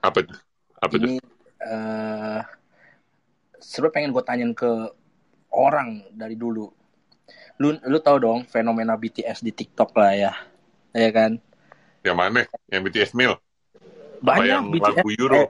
apa 0.00 0.18
tuh 0.24 0.38
apa 0.80 0.94
tuh 0.96 1.08
Ini 1.08 1.20
eh 1.60 2.40
sebenarnya 3.60 3.94
pengen 3.96 4.10
gue 4.16 4.22
tanyain 4.24 4.52
ke 4.56 4.70
orang 5.52 6.04
dari 6.12 6.36
dulu. 6.36 6.68
Lu 7.60 7.76
lu 7.76 7.98
tau 8.00 8.16
dong 8.16 8.48
fenomena 8.48 8.96
BTS 8.96 9.44
di 9.44 9.52
TikTok 9.52 9.92
lah 9.96 10.12
ya. 10.16 10.32
Ya 10.92 11.10
kan? 11.12 11.40
yang 12.00 12.16
mana 12.16 12.48
yang 12.72 12.80
BTS 12.80 13.12
Mil 13.12 13.36
apa 13.36 13.49
Banyak 14.20 14.60
BTS 14.76 14.96
lagu 15.00 15.10
Euro 15.16 15.42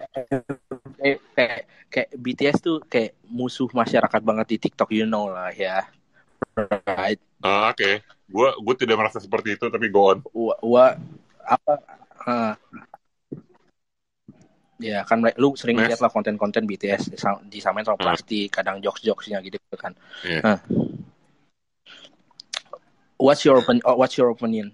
kayak, 0.98 1.18
kayak 1.34 1.60
kayak 1.90 2.08
BTS 2.14 2.56
tuh 2.62 2.76
kayak 2.86 3.18
musuh 3.26 3.66
masyarakat 3.70 4.20
banget 4.22 4.46
di 4.46 4.56
TikTok 4.62 4.94
you 4.94 5.06
know 5.06 5.26
lah 5.26 5.50
ya. 5.50 5.86
Right. 6.86 7.18
Ah, 7.42 7.74
oke 7.74 7.90
gue 8.30 8.48
gue 8.62 8.74
tidak 8.78 8.94
merasa 8.94 9.18
seperti 9.18 9.58
itu 9.58 9.66
tapi 9.66 9.90
go 9.90 10.14
on 10.14 10.18
Wa, 10.30 10.54
wa- 10.62 10.96
apa 11.42 11.72
ah. 12.26 12.54
Ya 14.80 15.04
kan 15.04 15.20
lu 15.36 15.52
sering 15.60 15.76
Mes. 15.76 15.92
lihat 15.92 16.00
lah 16.00 16.08
konten-konten 16.08 16.64
BTS 16.64 17.12
disam- 17.12 17.44
disamain 17.52 17.84
sama 17.84 18.00
Hmm. 18.00 18.06
plastik, 18.08 18.48
kadang 18.48 18.80
jokes-jokesnya 18.80 19.44
gitu 19.44 19.60
kan. 19.76 19.92
Iya. 20.24 20.40
Ah. 20.56 20.58
What's 23.20 23.44
your 23.44 23.60
opinion? 23.60 23.84
what's 23.84 24.16
your 24.16 24.32
opinion? 24.32 24.72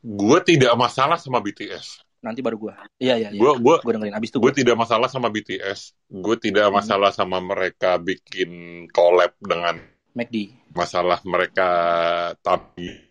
gue 0.00 0.38
tidak 0.46 0.72
masalah 0.78 1.20
sama 1.20 1.42
BTS 1.42 2.00
Nanti 2.20 2.44
baru 2.44 2.56
gua. 2.60 2.74
Iya 3.00 3.16
iya 3.16 3.28
gue 3.32 3.52
gue 3.56 3.74
Gua 3.80 3.92
dengerin 3.96 4.12
abis 4.12 4.28
itu 4.28 4.38
gue 4.38 4.52
gua. 4.52 4.58
tidak 4.60 4.76
masalah 4.76 5.08
sama 5.08 5.28
BTS 5.28 5.80
gue 6.12 6.36
tidak 6.36 6.68
Hmm. 6.68 6.76
masalah 6.76 7.10
sama 7.10 7.40
mereka 7.40 7.96
bikin 7.96 8.50
collab 8.92 9.32
dengan 9.40 9.80
McD. 10.12 10.52
masalah 10.76 11.16
mereka 11.24 11.68
tapi 12.38 13.08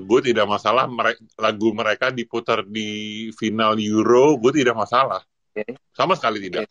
gue 0.00 0.20
tidak 0.24 0.48
masalah 0.48 0.88
mere- 0.88 1.20
lagu 1.36 1.70
mereka 1.70 2.08
diputar 2.08 2.64
di 2.64 2.88
final 3.32 3.76
Euro 3.78 4.40
gue 4.40 4.50
tidak 4.56 4.74
masalah 4.74 5.20
Oke. 5.52 5.76
sama 5.92 6.16
sekali 6.16 6.40
tidak 6.42 6.66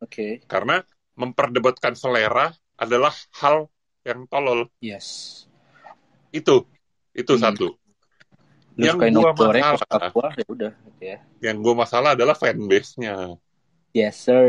Oke. 0.00 0.40
karena 0.46 0.80
memperdebatkan 1.14 1.92
selera 1.94 2.48
adalah 2.78 3.12
hal 3.42 3.68
yang 4.06 4.24
tolol 4.24 4.70
Yes. 4.80 5.42
itu 6.30 6.64
itu 7.12 7.32
Hmm. 7.36 7.42
satu 7.44 7.66
Lu 8.74 8.82
Yang 8.84 8.96
sukain 8.98 9.14
gua 9.14 9.30
goreng, 9.32 9.62
masalah- 9.70 10.10
gua, 10.10 10.28
ya 10.32 10.44
udah 10.46 10.72
gitu 10.74 11.02
ya. 11.04 11.18
yang 11.40 11.56
gue 11.58 11.74
masalah 11.74 12.10
adalah 12.12 12.34
fanbase-nya 12.34 13.38
Yes 13.92 14.18
sir. 14.20 14.46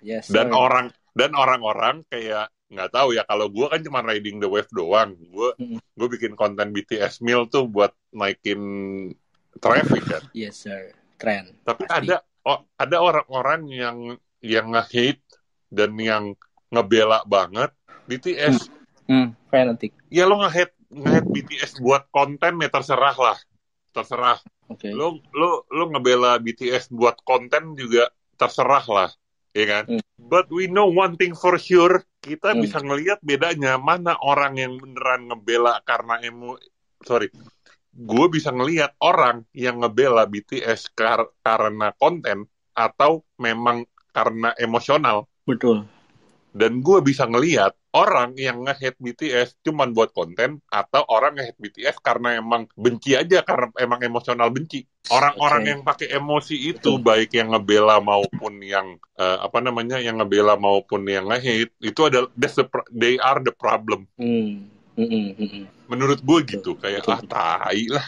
Yes 0.00 0.26
sir. 0.26 0.34
dan 0.34 0.50
orang 0.50 0.86
dan 1.12 1.30
orang-orang 1.32 2.02
kayak 2.06 2.48
nggak 2.66 2.86
tahu 2.88 3.12
ya 3.12 3.22
kalau 3.24 3.46
gue 3.46 3.66
kan 3.66 3.78
cuma 3.80 3.98
riding 4.00 4.38
the 4.38 4.46
wave 4.46 4.70
doang 4.70 5.14
gue 5.20 5.50
Mm-mm. 5.56 5.78
gue 5.78 6.08
bikin 6.08 6.34
konten 6.34 6.70
BTS 6.70 7.18
meal 7.20 7.44
tuh 7.44 7.66
buat 7.66 7.90
naikin 8.10 8.58
traffic 9.56 10.02
kan 10.04 10.22
Yes 10.32 10.56
sir. 10.60 10.94
Keren. 11.14 11.52
tapi 11.60 11.84
Pasti. 11.84 12.08
ada 12.08 12.16
oh, 12.42 12.64
ada 12.74 12.96
orang-orang 12.98 13.68
yang 13.68 13.96
yang 14.40 14.66
nge-hate 14.68 15.20
dan 15.68 15.92
yang 15.94 16.32
ngebela 16.68 17.22
banget 17.24 17.70
BTS 18.06 18.66
Hmm. 19.04 19.34
Fanatic. 19.46 19.90
ya 20.06 20.22
lo 20.24 20.38
nge-hate 20.40 20.74
nge-hate 20.88 21.28
BTS 21.28 21.72
buat 21.78 22.06
konten 22.08 22.54
ya 22.56 22.68
terserah 22.68 23.14
lah 23.14 23.38
terserah 23.90 24.38
Oke. 24.70 24.90
lo 24.90 25.18
lo 25.34 25.66
lo 25.66 25.84
ngebela 25.90 26.38
BTS 26.38 26.90
buat 26.90 27.18
konten 27.22 27.74
juga 27.74 28.08
terserah 28.34 28.86
lah 28.86 29.10
ya 29.50 29.66
kan 29.66 29.84
Hmm. 29.90 30.02
but 30.16 30.46
we 30.48 30.70
know 30.70 30.86
one 30.86 31.18
thing 31.18 31.34
for 31.34 31.58
sure 31.58 32.06
kita 32.22 32.54
Hmm. 32.54 32.62
bisa 32.62 32.78
ngelihat 32.78 33.18
bedanya 33.20 33.76
mana 33.76 34.14
orang 34.22 34.54
yang 34.56 34.78
beneran 34.78 35.26
ngebela 35.26 35.82
karena 35.82 36.22
emo 36.22 36.54
sorry 37.02 37.28
gue 37.90 38.26
bisa 38.30 38.54
ngelihat 38.54 38.94
orang 39.02 39.42
yang 39.50 39.82
ngebela 39.82 40.22
BTS 40.24 40.94
kar- 40.94 41.34
karena 41.42 41.90
konten 41.98 42.46
atau 42.70 43.26
memang 43.36 43.82
karena 44.14 44.54
emosional 44.56 45.26
Betul. 45.42 45.82
Dan 46.50 46.82
gue 46.82 46.98
bisa 47.02 47.30
ngelihat 47.30 47.74
orang 47.94 48.34
yang 48.38 48.62
nge-hate 48.66 48.98
BTS 48.98 49.62
cuman 49.66 49.90
buat 49.94 50.14
konten 50.14 50.62
atau 50.70 51.02
orang 51.10 51.38
nge-hate 51.38 51.58
BTS 51.58 51.96
karena 52.02 52.38
emang 52.38 52.66
benci 52.74 53.14
aja 53.18 53.42
karena 53.42 53.70
emang 53.78 54.02
emosional 54.02 54.50
benci. 54.50 54.86
Orang-orang 55.10 55.62
Oke. 55.62 55.70
yang 55.70 55.80
pakai 55.82 56.08
emosi 56.14 56.56
itu 56.70 56.98
baik 57.02 57.34
yang 57.34 57.54
ngebela 57.54 57.98
maupun 57.98 58.62
yang 58.62 58.98
eh, 59.18 59.38
apa 59.42 59.58
namanya 59.62 59.98
yang 59.98 60.18
ngebela 60.22 60.54
maupun 60.58 61.06
yang 61.06 61.26
nge-hate 61.30 61.74
itu 61.82 62.00
adalah 62.06 62.30
the 62.34 62.48
they 62.94 63.14
are 63.18 63.42
the 63.42 63.54
problem. 63.54 64.06
Hmm. 64.18 64.70
Mm-mm, 65.00 65.32
mm-mm. 65.38 65.64
Menurut 65.88 66.20
gue 66.20 66.38
gitu 66.44 66.76
kayak 66.76 67.06
Betul. 67.06 67.14
ah 67.16 67.20
tai 67.24 67.84
lah. 67.88 68.06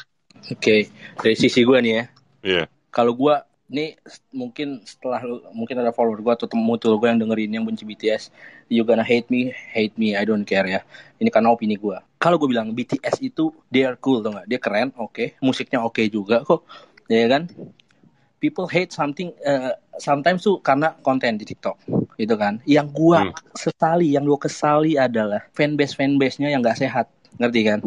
Oke. 0.51 0.91
Dari 1.19 1.37
sisi 1.39 1.63
gue 1.63 1.79
nih 1.79 1.93
ya. 1.95 2.05
Iya. 2.43 2.65
Kalau 2.93 3.17
gue 3.17 3.35
nih 3.73 3.97
mungkin 4.37 4.85
setelah 4.85 5.25
mungkin 5.57 5.81
ada 5.81 5.91
follower 5.91 6.21
gue 6.21 6.33
atau 6.37 6.47
temu 6.47 6.77
tuh 6.77 7.01
gue 7.01 7.09
yang 7.09 7.17
dengerin 7.17 7.51
yang 7.57 7.65
benci 7.65 7.89
BTS, 7.89 8.29
you 8.69 8.85
gonna 8.85 9.03
hate 9.03 9.27
me, 9.33 9.49
hate 9.73 9.97
me, 9.97 10.13
I 10.13 10.29
don't 10.29 10.45
care 10.45 10.69
ya. 10.69 10.85
Ini 11.17 11.33
karena 11.33 11.49
opini 11.51 11.81
gue. 11.81 11.97
Kalau 12.21 12.37
gue 12.37 12.53
bilang 12.53 12.77
BTS 12.77 13.25
itu 13.25 13.49
they 13.73 13.89
are 13.89 13.97
cool 13.97 14.21
tuh 14.21 14.37
nggak? 14.37 14.47
Dia 14.47 14.61
keren, 14.61 14.93
oke, 15.01 15.41
musiknya 15.41 15.81
oke 15.81 16.05
juga 16.13 16.45
kok, 16.45 16.69
ya 17.09 17.25
kan? 17.27 17.49
People 18.37 18.67
hate 18.69 18.93
something 18.93 19.33
eh, 19.41 19.73
sometimes 19.97 20.43
tuh 20.45 20.59
karena 20.61 20.93
konten 21.01 21.39
di 21.41 21.47
TikTok, 21.49 21.79
gitu 22.19 22.35
kan? 22.37 22.61
Yang 22.69 22.87
gue 22.93 23.19
Hmm. 23.25 23.33
sesali, 23.57 24.13
yang 24.13 24.29
gue 24.29 24.39
kesali 24.39 25.01
adalah 25.01 25.47
fanbase 25.57 25.97
fanbase-nya 25.97 26.53
yang 26.53 26.61
nggak 26.61 26.77
sehat, 26.77 27.07
ngerti 27.39 27.61
kan? 27.65 27.79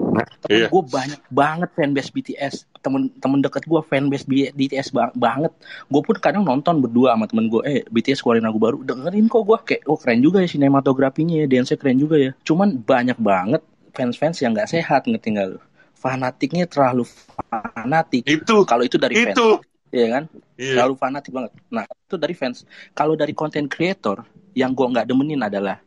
Temen 0.46 0.58
Iya. 0.62 0.68
gue 0.70 0.84
banyak 0.86 1.22
banget 1.30 1.70
fanbase 1.74 2.10
BTS. 2.10 2.56
Temen-temen 2.80 3.40
deket 3.42 3.66
gue 3.66 3.82
fanbase 3.82 4.26
BTS 4.28 4.90
ba- 4.90 5.14
banget. 5.14 5.52
Gue 5.86 6.02
pun 6.02 6.16
kadang 6.18 6.46
nonton 6.46 6.80
berdua 6.80 7.14
sama 7.18 7.26
temen 7.26 7.50
gue. 7.50 7.62
Eh 7.66 7.82
BTS 7.86 8.22
keluarin 8.22 8.46
lagu 8.46 8.58
baru. 8.58 8.82
Dengerin 8.82 9.26
kok 9.26 9.44
gue 9.44 9.58
kayak 9.66 9.82
oh 9.86 9.98
keren 9.98 10.22
juga 10.22 10.42
ya 10.42 10.50
sinematografinya 10.50 11.44
ya. 11.44 11.46
Dance 11.46 11.74
keren 11.76 11.98
juga 11.98 12.16
ya. 12.18 12.32
Cuman 12.42 12.80
banyak 12.80 13.18
banget 13.18 13.62
fans-fans 13.92 14.40
yang 14.40 14.54
gak 14.54 14.70
sehat 14.70 15.06
ngerti 15.06 15.34
gak 15.34 15.48
lu? 15.56 15.60
fanatiknya 15.96 16.70
terlalu 16.70 17.02
fanatik. 17.50 18.30
Itu, 18.30 18.62
Kalau 18.62 18.86
itu 18.86 19.02
dari 19.02 19.18
fans, 19.18 19.34
itu. 19.34 19.48
ya 19.90 20.08
kan? 20.14 20.24
Iya. 20.54 20.78
Terlalu 20.78 20.94
fanatik 21.02 21.32
banget. 21.34 21.52
Nah, 21.74 21.82
itu 21.90 22.16
dari 22.16 22.36
fans. 22.38 22.62
Kalau 22.94 23.18
dari 23.18 23.34
content 23.34 23.66
creator, 23.66 24.22
yang 24.54 24.78
gua 24.78 24.94
nggak 24.94 25.10
demenin 25.10 25.42
adalah 25.42 25.82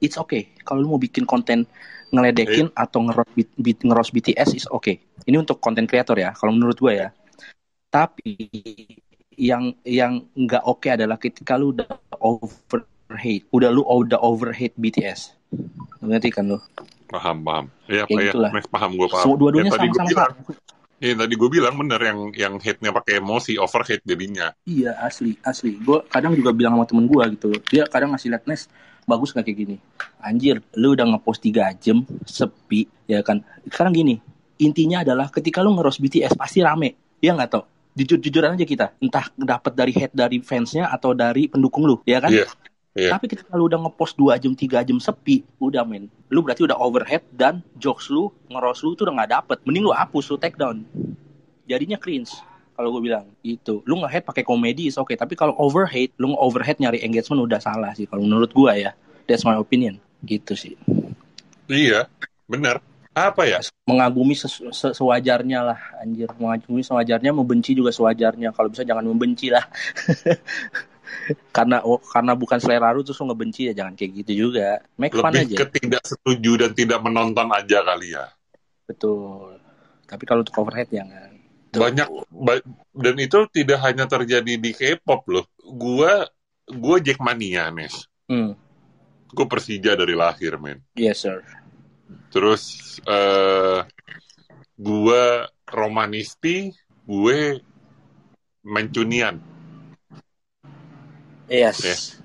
it's 0.00 0.16
okay. 0.16 0.48
Kalau 0.64 0.80
lu 0.80 0.96
mau 0.96 1.00
bikin 1.00 1.28
konten 1.28 1.68
ngeledekin 2.12 2.68
atau 2.76 3.00
ngeros, 3.08 3.28
B- 3.32 3.56
B- 3.56 3.82
ngeros 3.82 4.12
BTS 4.12 4.50
is 4.54 4.66
okay. 4.68 5.00
Ini 5.24 5.40
untuk 5.40 5.58
content 5.58 5.88
creator 5.88 6.14
ya, 6.20 6.36
kalau 6.36 6.52
menurut 6.52 6.76
gua 6.76 6.92
ya. 6.92 7.08
Tapi 7.88 8.36
yang 9.36 9.72
yang 9.82 10.28
nggak 10.36 10.62
oke 10.68 10.88
adalah 10.92 11.16
ketika 11.16 11.56
lu 11.56 11.72
udah 11.72 11.88
over 12.20 12.84
hate, 13.16 13.48
udah 13.48 13.72
lu 13.72 13.82
udah 13.84 14.20
over 14.20 14.52
hate 14.52 14.76
BTS. 14.76 15.32
Ngerti 16.04 16.28
kan 16.32 16.52
lu? 16.52 16.58
Paham, 17.08 17.44
paham. 17.44 17.66
Iya, 17.88 18.04
ya. 18.08 18.32
gitulah. 18.32 18.50
Paham 18.72 18.90
gue 18.96 19.08
paham. 19.08 19.24
So, 19.24 19.36
dua-duanya 19.36 19.72
gue 19.72 19.80
sama-sama 19.80 20.08
bilang. 20.08 20.32
Iya, 21.02 21.14
tadi 21.18 21.34
gue 21.34 21.50
bilang 21.50 21.74
bener 21.74 21.98
yang 21.98 22.18
yang 22.30 22.54
hate-nya 22.62 22.94
pakai 22.94 23.18
emosi, 23.18 23.58
over 23.58 23.82
hate 23.82 24.06
jadinya. 24.06 24.54
Iya 24.62 24.94
asli 25.02 25.34
asli. 25.42 25.74
Gue 25.82 25.98
kadang 26.06 26.32
juga 26.38 26.54
bilang 26.54 26.78
sama 26.78 26.86
temen 26.86 27.10
gue 27.10 27.24
gitu. 27.34 27.50
Dia 27.68 27.90
kadang 27.90 28.14
ngasih 28.14 28.30
liat 28.30 28.44
Nes 28.46 28.70
bagus 29.04 29.34
nggak 29.34 29.44
kayak 29.46 29.58
gini. 29.58 29.76
Anjir, 30.22 30.62
lu 30.78 30.94
udah 30.94 31.06
ngepost 31.14 31.42
3 31.42 31.74
jam 31.78 32.06
sepi 32.24 32.86
ya 33.10 33.20
kan. 33.20 33.42
Sekarang 33.66 33.92
gini, 33.94 34.18
intinya 34.62 35.02
adalah 35.02 35.28
ketika 35.28 35.60
lu 35.60 35.74
ngeros 35.74 35.98
BTS 35.98 36.38
pasti 36.38 36.62
rame. 36.62 36.98
Ya 37.22 37.34
nggak 37.34 37.50
tau. 37.50 37.64
Jujur-jujuran 37.92 38.56
aja 38.56 38.66
kita. 38.66 38.86
Entah 38.98 39.28
dapat 39.36 39.72
dari 39.76 39.92
hate 39.92 40.14
dari 40.16 40.40
fansnya 40.40 40.88
atau 40.88 41.12
dari 41.12 41.46
pendukung 41.46 41.84
lu, 41.84 42.00
ya 42.08 42.22
kan? 42.22 42.32
Iya. 42.32 42.46
Iya. 42.92 43.16
Tapi 43.16 43.24
ketika 43.24 43.56
lu 43.56 43.72
udah 43.72 43.88
ngepost 43.88 44.20
2 44.20 44.36
jam 44.36 44.52
3 44.52 44.84
jam 44.84 44.98
sepi, 45.00 45.40
udah 45.56 45.80
men. 45.88 46.12
Lu 46.28 46.44
berarti 46.44 46.68
udah 46.68 46.76
overhead 46.76 47.24
dan 47.32 47.64
jokes 47.80 48.12
lu, 48.12 48.28
ngeros 48.52 48.84
lu 48.84 48.92
tuh 48.92 49.08
udah 49.08 49.16
nggak 49.22 49.30
dapet. 49.32 49.58
Mending 49.64 49.88
lu 49.88 49.92
hapus, 49.96 50.28
lu 50.28 50.36
take 50.36 50.60
down. 50.60 50.84
Jadinya 51.64 51.96
cringe 51.96 52.51
kalau 52.82 52.98
gue 52.98 53.06
bilang 53.06 53.30
itu. 53.46 53.78
Lu 53.86 54.02
nge-hate 54.02 54.26
pakai 54.26 54.42
komedi 54.42 54.90
is 54.90 54.98
oke 54.98 55.14
tapi 55.14 55.38
kalau 55.38 55.54
overhate 55.62 56.10
lu 56.18 56.34
overhead 56.34 56.82
nyari 56.82 56.98
engagement 57.06 57.46
udah 57.46 57.62
salah 57.62 57.94
sih 57.94 58.10
kalau 58.10 58.26
menurut 58.26 58.50
gue 58.50 58.72
ya. 58.74 58.90
That's 59.30 59.46
my 59.46 59.54
opinion. 59.54 60.02
Gitu 60.26 60.58
sih. 60.58 60.74
Iya, 61.70 62.10
bener. 62.50 62.82
Apa 63.14 63.46
ya? 63.46 63.62
mengagumi 63.86 64.32
ses- 64.34 64.62
se- 64.72 64.94
sewajarnya 64.94 65.62
lah 65.62 65.78
anjir. 66.02 66.26
Mengagumi 66.42 66.82
sewajarnya 66.82 67.30
membenci 67.30 67.78
juga 67.78 67.94
sewajarnya. 67.94 68.50
Kalau 68.50 68.66
bisa 68.74 68.82
jangan 68.82 69.06
membenci 69.06 69.46
lah. 69.54 69.62
Karena 71.54 71.84
oh, 71.84 72.00
karena 72.00 72.32
bukan 72.32 72.56
selera 72.58 72.88
lu 72.90 73.04
terus 73.04 73.20
lu 73.20 73.30
ngebenci 73.30 73.68
ya 73.68 73.72
jangan 73.76 73.94
kayak 73.94 74.24
gitu 74.24 74.48
juga. 74.48 74.80
Make 74.96 75.12
fun 75.14 75.30
Lebih 75.30 75.54
aja. 75.54 75.56
ke 75.60 75.66
tidak 75.78 76.02
setuju 76.08 76.52
dan 76.66 76.70
tidak 76.72 76.98
menonton 77.04 77.46
aja 77.52 77.78
kali 77.84 78.16
ya. 78.16 78.26
betul. 78.88 79.60
Tapi 80.08 80.24
kalau 80.24 80.40
untuk 80.44 80.56
overhead 80.56 80.88
jangan 80.88 81.31
Tuh. 81.72 81.80
Banyak 81.80 82.08
ba- 82.28 82.60
dan 82.92 83.16
itu 83.16 83.48
tidak 83.48 83.80
hanya 83.80 84.04
terjadi 84.04 84.60
di 84.60 84.70
K-pop 84.76 85.24
loh. 85.32 85.48
Gua 85.64 86.28
gua 86.68 86.96
Jackmania, 87.00 87.72
Nes. 87.72 88.04
hmm. 88.28 88.52
Gue 89.32 89.48
Persija 89.48 89.96
dari 89.96 90.12
lahir, 90.12 90.60
men. 90.60 90.84
yes 90.92 91.24
sir 91.24 91.40
Terus 92.28 92.62
eh 93.08 93.80
gua 94.76 95.48
Romanisti, 95.64 96.68
gue 97.08 97.64
Mancunian. 98.60 99.40
yes 101.48 102.20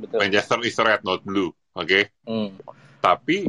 betul 0.00 0.16
Manchester 0.24 0.58
is 0.64 0.76
red, 0.80 1.04
not 1.04 1.20
blue. 1.20 1.52
Oke. 1.76 2.08
Hmm. 2.24 2.56
Tapi 3.04 3.44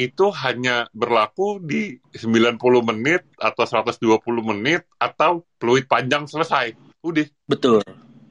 itu 0.00 0.32
hanya 0.32 0.88
berlaku 0.96 1.60
di 1.60 2.00
90 2.16 2.56
menit 2.88 3.28
atau 3.36 3.68
120 3.68 4.00
menit 4.40 4.88
atau 4.96 5.44
fluid 5.60 5.84
panjang 5.84 6.24
selesai. 6.24 6.72
Udah, 7.04 7.28
betul 7.44 7.84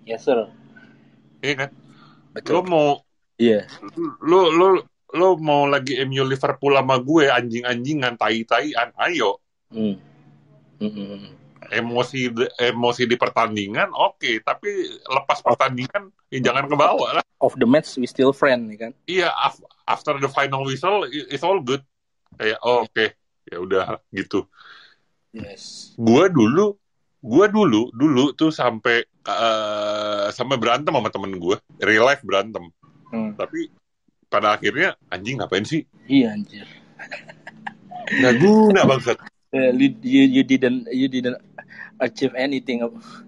yes 0.09 0.25
sir 0.25 0.49
iya 1.45 1.53
kan? 1.53 1.69
Lo 1.69 2.33
betul 2.33 2.61
mau 2.65 2.89
iya 3.37 3.69
lo 4.25 4.49
lo 4.49 4.67
lo 5.09 5.37
mau 5.37 5.69
lagi 5.69 5.97
MU 6.05 6.25
Liverpool 6.25 6.77
sama 6.77 7.01
gue 7.01 7.33
anjing-anjingan 7.33 8.13
tai-taian, 8.13 8.93
ayo. 9.09 9.41
Hmm. 9.73 9.97
Hmm, 10.77 10.93
hmm. 10.93 11.33
Emosi 11.69 12.31
emosi 12.57 13.03
di 13.03 13.15
pertandingan 13.15 13.91
oke, 13.91 14.39
tapi 14.41 14.71
lepas 14.89 15.43
pertandingan 15.43 16.09
ya 16.31 16.39
jangan 16.39 16.65
ke 16.65 16.75
bawah 16.75 17.11
lah. 17.19 17.23
of 17.39 17.55
the 17.55 17.63
match 17.63 17.95
we 17.95 18.03
still 18.03 18.35
friend 18.35 18.67
ya 18.67 18.87
kan 18.87 18.91
Iya, 19.07 19.31
af- 19.31 19.63
after 19.87 20.19
the 20.19 20.27
final 20.27 20.63
whistle 20.63 21.03
it's 21.07 21.43
all 21.43 21.59
good. 21.59 21.79
Kayak 22.35 22.59
oh, 22.63 22.83
oke, 22.83 23.05
ya 23.47 23.57
udah 23.59 23.85
gitu. 24.11 24.43
yes 25.31 25.93
Gua 25.95 26.27
dulu 26.27 26.75
gua 27.19 27.51
dulu 27.51 27.91
dulu 27.91 28.31
tuh 28.31 28.51
sampai 28.51 29.03
eh, 29.05 30.25
sampai 30.31 30.55
berantem 30.55 30.91
sama 30.95 31.11
temen 31.11 31.35
gue, 31.35 31.57
real 31.79 32.07
life 32.07 32.23
berantem. 32.23 32.71
Hmm. 33.11 33.35
Tapi 33.35 33.67
pada 34.27 34.55
akhirnya 34.55 34.93
anjing 35.09 35.39
ngapain 35.41 35.65
sih? 35.65 35.83
iya 36.05 36.31
anjir 36.31 36.67
Nggak 38.09 38.35
guna 38.39 38.81
bangsat. 38.85 39.17
Eh, 39.49 39.73
you, 39.73 39.89
you, 40.05 40.23
you 40.29 40.43
didn't 40.45 40.85
you 40.93 41.09
didn't 41.09 41.33
achieve 41.99 42.33
anything 42.35 42.81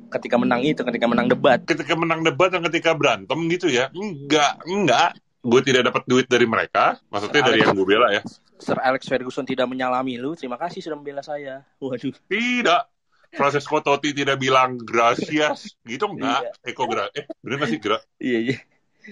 ketika 0.09 0.35
menang 0.35 0.63
itu 0.63 0.81
ketika 0.83 1.05
menang 1.07 1.27
debat 1.27 1.59
Ketika 1.63 1.93
menang 1.95 2.23
debat 2.23 2.49
dan 2.51 2.63
ketika 2.67 2.91
berantem 2.95 3.39
gitu 3.47 3.67
ya, 3.67 3.91
enggak, 3.91 4.59
enggak. 4.65 5.15
Gue 5.41 5.61
tidak 5.65 5.89
dapat 5.89 6.05
duit 6.05 6.29
dari 6.29 6.45
mereka, 6.45 7.01
maksudnya 7.09 7.41
dari 7.41 7.65
yang 7.65 7.73
gue 7.73 7.87
bela 7.87 8.13
ya. 8.13 8.21
Sir 8.61 8.77
Alex 8.77 9.09
Ferguson 9.09 9.41
tidak 9.41 9.65
menyalami 9.65 10.21
lu 10.21 10.37
terima 10.37 10.53
kasih 10.55 10.85
sudah 10.85 10.93
membela 10.93 11.25
saya 11.25 11.65
waduh 11.81 12.13
Tidak. 12.29 12.83
Francesco 13.31 13.79
Totti 13.79 14.11
tidak 14.11 14.37
bilang 14.37 14.75
gracias, 14.75 15.79
gitu 15.81 16.03
enggak. 16.11 16.51
Eko 16.61 16.83
gra, 16.83 17.07
eh 17.15 17.23
bener 17.39 17.63
nggak 17.63 17.71
sih 17.71 17.79
gra? 17.79 17.97
iya 18.19 18.39
iya 18.43 18.57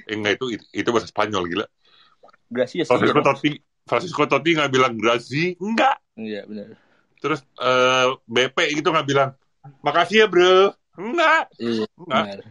Eh, 0.06 0.14
enggak 0.14 0.38
itu 0.38 0.46
itu 0.70 0.90
bahasa 0.92 1.10
Spanyol 1.10 1.50
gila. 1.50 1.66
gracias 2.46 2.86
Francisco 2.86 3.16
iya, 3.16 3.26
Totti, 3.26 3.50
Francisco 3.88 4.24
Totti 4.28 4.50
nggak 4.54 4.70
bilang 4.70 4.94
grazie, 5.00 5.58
enggak. 5.58 5.98
iya 6.14 6.46
benar 6.46 6.78
Terus 7.18 7.42
eh, 7.58 8.08
BP 8.28 8.58
gitu 8.78 8.92
nggak 8.92 9.08
bilang 9.08 9.30
makasih 9.86 10.18
ya 10.24 10.28
bro, 10.32 10.72
enggak. 11.00 11.44
iya 11.60 11.86
Enggak. 12.00 12.44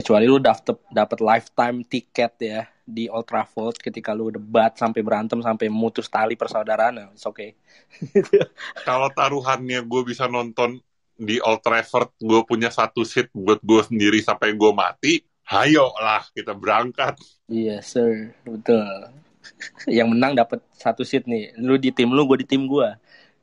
kecuali 0.00 0.24
lu 0.26 0.38
dapet 0.42 0.76
dapat 0.90 1.18
lifetime 1.22 1.78
tiket 1.86 2.32
ya 2.42 2.60
di 2.84 3.08
Old 3.08 3.24
Trafford 3.30 3.80
ketika 3.80 4.10
lu 4.12 4.28
debat 4.28 4.72
sampai 4.76 5.00
berantem 5.00 5.40
sampai 5.40 5.66
memutus 5.72 6.06
tali 6.12 6.34
persaudaraan 6.36 7.14
it's 7.14 7.24
okay 7.24 7.56
Kalau 8.86 9.08
taruhannya 9.12 9.80
gue 9.84 10.02
bisa 10.04 10.24
nonton 10.28 10.80
di 11.14 11.38
Old 11.40 11.62
Trafford, 11.62 12.10
gue 12.18 12.40
punya 12.44 12.68
satu 12.74 13.06
seat 13.06 13.30
buat 13.32 13.62
gue 13.62 13.80
sendiri 13.86 14.18
sampai 14.18 14.52
gue 14.58 14.72
mati, 14.74 15.12
hayo 15.46 15.94
lah 16.02 16.26
kita 16.34 16.52
berangkat. 16.58 17.14
iya 17.48 17.76
sir 17.90 18.12
betul 18.44 18.84
yang 19.88 20.08
menang 20.12 20.32
dapat 20.36 20.60
satu 20.76 21.02
seat 21.04 21.24
nih 21.28 21.52
lu 21.60 21.76
di 21.76 21.90
tim 21.92 22.08
lu 22.12 22.24
gue 22.28 22.38
di 22.42 22.46
tim 22.48 22.64
gue 22.68 22.88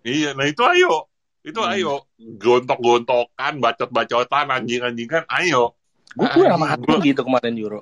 Iya, 0.10 0.28
nah 0.38 0.46
itu 0.50 0.62
ayo. 0.66 1.11
Itu 1.42 1.60
Hmm. 1.62 1.74
ayo. 1.74 1.94
Gontok-gontokan, 2.38 3.58
bacot-bacotan, 3.58 4.46
anjing-anjingan, 4.50 5.26
ayo. 5.42 5.74
Gue 6.14 6.28
tuh 6.30 6.44
sama 6.46 6.66
gua- 6.68 6.74
Anton 6.76 7.00
gitu 7.02 7.22
kemarin 7.24 7.56
Euro. 7.58 7.82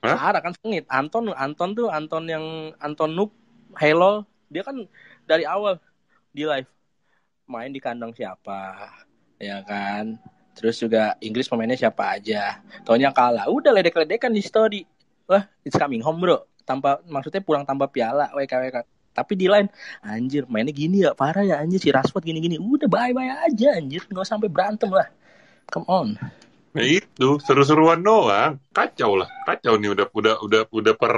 Hah? 0.00 0.16
Parah 0.16 0.40
kan 0.40 0.54
sengit. 0.56 0.88
Anton 0.88 1.28
Anton 1.34 1.76
tuh 1.76 1.88
Anton 1.92 2.24
yang 2.24 2.44
Anton 2.80 3.12
Noob 3.12 3.30
Hello 3.76 4.24
dia 4.48 4.64
kan 4.64 4.74
dari 5.28 5.44
awal 5.44 5.76
di 6.32 6.42
live 6.42 6.66
main 7.44 7.70
di 7.70 7.78
kandang 7.78 8.10
siapa 8.16 8.90
ya 9.36 9.60
kan. 9.62 10.16
Terus 10.56 10.80
juga 10.80 11.14
Inggris 11.20 11.46
pemainnya 11.46 11.76
siapa 11.76 12.16
aja. 12.16 12.64
Taunya 12.82 13.12
kalah. 13.12 13.46
Udah 13.46 13.70
ledek-ledekan 13.70 14.32
di 14.32 14.40
story. 14.40 14.82
Wah, 15.26 15.44
it's 15.62 15.76
coming 15.76 16.00
home, 16.00 16.18
Bro. 16.18 16.48
Tanpa 16.64 16.98
maksudnya 17.04 17.40
pulang 17.40 17.62
tanpa 17.62 17.86
piala 17.86 18.30
WKWK. 18.32 18.82
Tapi 19.10 19.32
di 19.34 19.50
line 19.50 19.68
anjir 20.06 20.46
mainnya 20.46 20.70
gini 20.70 21.02
ya 21.02 21.12
parah 21.12 21.42
ya 21.42 21.58
anjir 21.58 21.82
si 21.82 21.90
Rashford 21.90 22.22
gini-gini. 22.22 22.56
Udah 22.56 22.86
bye-bye 22.86 23.50
aja 23.50 23.76
anjir. 23.76 24.06
Nggak 24.06 24.26
sampai 24.26 24.48
berantem 24.48 24.90
lah. 24.90 25.10
Come 25.70 25.86
on. 25.86 26.08
Nah 26.70 26.86
itu 26.86 27.42
seru-seruan 27.42 27.98
doang, 27.98 28.62
kacau 28.70 29.18
lah, 29.18 29.26
kacau 29.42 29.74
nih 29.74 29.90
udah 29.90 30.06
udah 30.14 30.34
udah 30.38 30.62
udah 30.70 30.94
per 30.94 31.14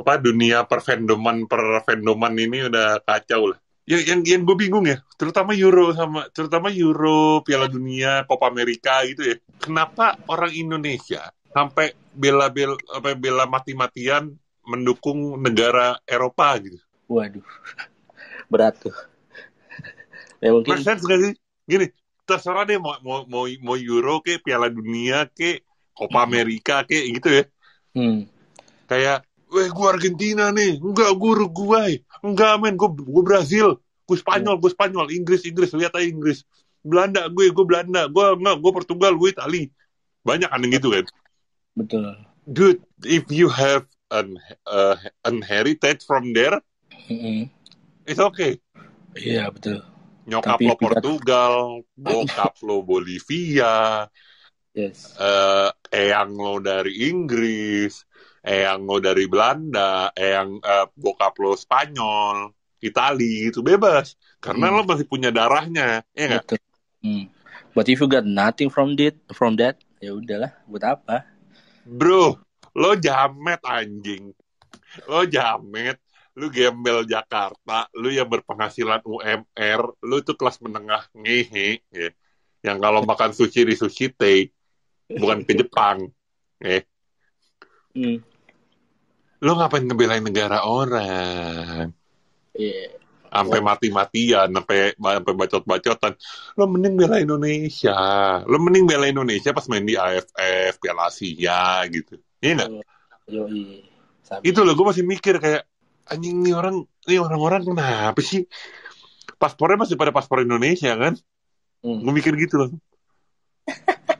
apa 0.00 0.16
dunia 0.16 0.64
per 0.64 0.80
fandoman 0.80 1.44
per 1.44 1.84
fandoman 1.84 2.32
ini 2.40 2.72
udah 2.72 3.04
kacau 3.04 3.52
lah. 3.52 3.58
Yang 3.84 4.02
yang 4.08 4.20
yang 4.24 4.42
gue 4.48 4.56
bingung 4.56 4.88
ya, 4.88 5.04
terutama 5.20 5.52
Euro 5.52 5.92
sama 5.92 6.24
terutama 6.32 6.72
Euro, 6.72 7.44
Piala 7.44 7.68
Dunia, 7.68 8.24
Copa 8.24 8.48
America 8.48 9.04
gitu 9.04 9.28
ya. 9.28 9.36
Kenapa 9.60 10.16
orang 10.24 10.56
Indonesia 10.56 11.28
sampai 11.52 11.92
bela-bela 12.16 12.80
apa 12.88 13.12
bela 13.12 13.44
mati-matian 13.44 14.32
mendukung 14.64 15.36
negara 15.36 16.00
Eropa 16.08 16.56
gitu? 16.64 16.80
Waduh. 17.08 17.44
Berat 18.52 18.80
tuh. 18.80 18.94
ya 20.42 20.52
mungkin 20.52 20.76
Make 20.76 20.84
sense 20.84 21.04
sih? 21.04 21.34
Gini, 21.64 21.88
terserah 22.28 22.68
deh 22.68 22.76
mau 22.76 22.96
mau 23.00 23.24
mau, 23.24 23.44
mau 23.64 23.76
Euro 23.76 24.20
ke 24.20 24.36
Piala 24.40 24.68
Dunia 24.68 25.24
ke 25.32 25.64
Copa 25.96 26.26
America 26.26 26.84
ke 26.84 27.08
gitu 27.14 27.30
ya. 27.30 27.44
hmm. 27.94 28.26
kayak, 28.90 29.22
weh 29.48 29.70
gue 29.70 29.86
Argentina 29.86 30.50
nih, 30.50 30.76
enggak 30.82 31.14
gue 31.14 31.30
Uruguay, 31.30 31.96
enggak 32.20 32.58
men, 32.58 32.74
gue 32.74 32.90
gue 32.90 33.24
Brazil, 33.24 33.78
gue 34.04 34.16
Spanyol 34.20 34.60
gue 34.60 34.70
Spanyol 34.70 35.08
Inggris 35.12 35.42
Inggris 35.48 35.72
lihat 35.72 35.96
aja 35.96 36.04
Inggris 36.04 36.44
Belanda 36.84 37.26
gue 37.32 37.48
gue 37.50 37.64
Belanda 37.64 38.06
gue 38.08 38.26
enggak 38.36 38.56
gue 38.60 38.72
Portugal 38.72 39.12
gue 39.16 39.28
Itali 39.32 39.62
banyak 40.24 40.48
kan 40.48 40.60
yang 40.60 40.72
gitu 40.76 40.88
kan 40.92 41.04
Betul. 41.74 42.04
dude 42.44 42.80
if 43.08 43.24
you 43.32 43.48
have 43.48 43.88
an 44.12 44.36
uh, 44.68 44.96
an 45.24 45.40
heritage 45.40 46.04
from 46.04 46.36
there 46.36 46.60
Mm-mm. 47.10 47.48
it's 48.08 48.20
okay 48.20 48.58
Iya 49.14 49.46
betul. 49.54 49.78
nyokap 50.26 50.58
Tapi 50.58 50.66
lo 50.66 50.74
Portugal 50.74 51.54
bokap 51.94 52.54
lo 52.66 52.82
Bolivia 52.82 54.08
Yes. 54.74 55.14
eh 55.22 55.70
eyang 55.94 56.34
lo 56.34 56.58
dari 56.58 57.06
Inggris, 57.06 58.02
eyang 58.42 58.82
lo 58.82 58.98
dari 58.98 59.30
Belanda, 59.30 60.10
eyang 60.18 60.58
eh, 60.58 60.86
bokap 60.98 61.38
lo 61.38 61.54
Spanyol, 61.54 62.50
Itali 62.82 63.46
gitu 63.54 63.62
bebas 63.62 64.18
karena 64.42 64.74
Hmm. 64.74 64.82
lo 64.82 64.82
masih 64.82 65.06
punya 65.06 65.30
darahnya, 65.30 66.02
ya 66.10 66.24
nggak? 66.26 66.42
Betul. 66.42 66.60
Hmm. 67.06 67.24
But 67.70 67.86
if 67.86 68.02
you 68.02 68.10
got 68.10 68.26
nothing 68.26 68.66
from 68.66 68.98
that, 68.98 69.14
from 69.30 69.54
that, 69.62 69.78
ya 70.02 70.10
udahlah, 70.18 70.58
buat 70.66 70.82
apa? 70.82 71.22
Bro, 71.86 72.42
lo 72.74 72.90
jamet 72.98 73.62
anjing, 73.62 74.34
lo 75.06 75.22
jamet, 75.22 76.02
lu 76.34 76.50
gembel 76.50 77.06
Jakarta, 77.06 77.86
lu 77.94 78.10
yang 78.10 78.26
berpenghasilan 78.26 79.06
UMR, 79.06 79.80
lu 80.02 80.16
itu 80.18 80.34
kelas 80.34 80.58
menengah 80.58 81.06
ngehe, 81.14 81.82
ya. 81.94 82.10
yang 82.66 82.82
kalau 82.82 83.06
makan 83.06 83.30
sushi 83.30 83.62
di 83.62 83.78
sushi 83.78 84.10
tei, 84.10 84.50
bukan 85.06 85.46
ke 85.46 85.54
Jepang, 85.54 86.10
ya. 86.58 86.82
Hmm. 87.94 88.18
Lo 89.38 89.54
ngapain 89.54 89.86
ngebelain 89.86 90.24
negara 90.24 90.66
orang? 90.66 91.94
Iya. 92.54 93.02
sampai 93.34 93.58
mati-matian, 93.58 94.46
sampai 94.46 94.94
sampai 94.94 95.34
bacot-bacotan. 95.34 96.14
Lo 96.54 96.70
mending 96.70 96.94
bela 96.94 97.18
Indonesia. 97.18 97.98
Lo 98.46 98.62
mending 98.62 98.86
bela 98.86 99.10
Indonesia 99.10 99.50
pas 99.50 99.66
main 99.66 99.82
di 99.82 99.98
AFF, 99.98 100.78
Piala 100.78 101.10
Asia 101.10 101.82
gitu. 101.90 102.14
Iya 102.38 102.62
nggak? 102.62 102.70
Yoi. 103.34 103.82
Sabi. 104.22 104.54
Itu 104.54 104.62
loh, 104.62 104.72
gue 104.78 104.86
masih 104.86 105.04
mikir 105.04 105.42
kayak 105.42 105.66
anjing 106.08 106.44
nih 106.44 106.54
orang, 106.56 106.84
nih 107.08 107.20
orang-orang 107.20 107.62
kenapa 107.64 108.20
sih? 108.20 108.44
Paspornya 109.40 109.80
masih 109.80 109.96
pada 109.96 110.12
paspor 110.12 110.44
Indonesia 110.44 110.92
kan? 110.96 111.16
Hmm. 111.84 112.00
Gue 112.00 112.12
mikir 112.16 112.32
gitu 112.36 112.56
loh. 112.60 112.70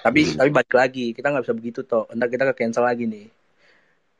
Tapi 0.00 0.32
tapi 0.32 0.48
balik 0.48 0.72
lagi, 0.72 1.12
kita 1.12 1.28
nggak 1.28 1.44
bisa 1.44 1.52
begitu 1.56 1.84
toh. 1.84 2.08
Ntar 2.16 2.32
kita 2.32 2.48
ke 2.52 2.64
cancel 2.64 2.88
lagi 2.88 3.04
nih. 3.04 3.28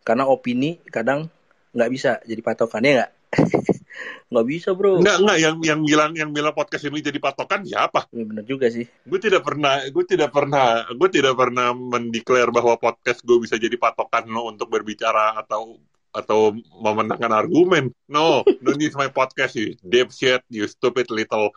Karena 0.05 0.29
opini 0.29 0.77
kadang 0.93 1.33
nggak 1.73 1.91
bisa 1.93 2.21
jadi 2.29 2.41
patokan 2.45 2.85
ya 2.85 2.93
nggak? 3.01 3.11
Nggak 4.31 4.47
bisa 4.47 4.75
bro. 4.75 4.99
Enggak, 4.99 5.23
enggak, 5.23 5.39
yang 5.39 5.57
yang 5.63 5.81
bilang 5.87 6.13
yang 6.19 6.31
bilang 6.35 6.55
podcast 6.55 6.87
ini 6.91 7.03
jadi 7.03 7.19
patokan 7.23 7.63
siapa? 7.63 8.11
Ya, 8.11 8.25
bener 8.27 8.45
juga 8.47 8.67
sih. 8.71 8.87
Gue 9.07 9.21
tidak 9.23 9.47
pernah, 9.47 9.87
gue 9.87 10.05
tidak 10.07 10.31
pernah, 10.35 10.87
gue 10.91 11.09
tidak 11.11 11.35
pernah 11.39 11.71
mendeklar 11.75 12.51
bahwa 12.51 12.75
podcast 12.79 13.23
gue 13.23 13.39
bisa 13.39 13.55
jadi 13.59 13.75
patokan 13.79 14.27
lo 14.27 14.51
untuk 14.51 14.71
berbicara 14.71 15.39
atau 15.39 15.79
atau 16.11 16.55
memenangkan 16.83 17.31
argumen. 17.31 17.95
No, 18.11 18.43
don't 18.63 18.83
use 18.83 18.99
my 18.99 19.11
podcast, 19.11 19.55
you 19.55 19.79
dipshit, 19.87 20.43
you 20.51 20.67
stupid 20.67 21.07
little 21.15 21.55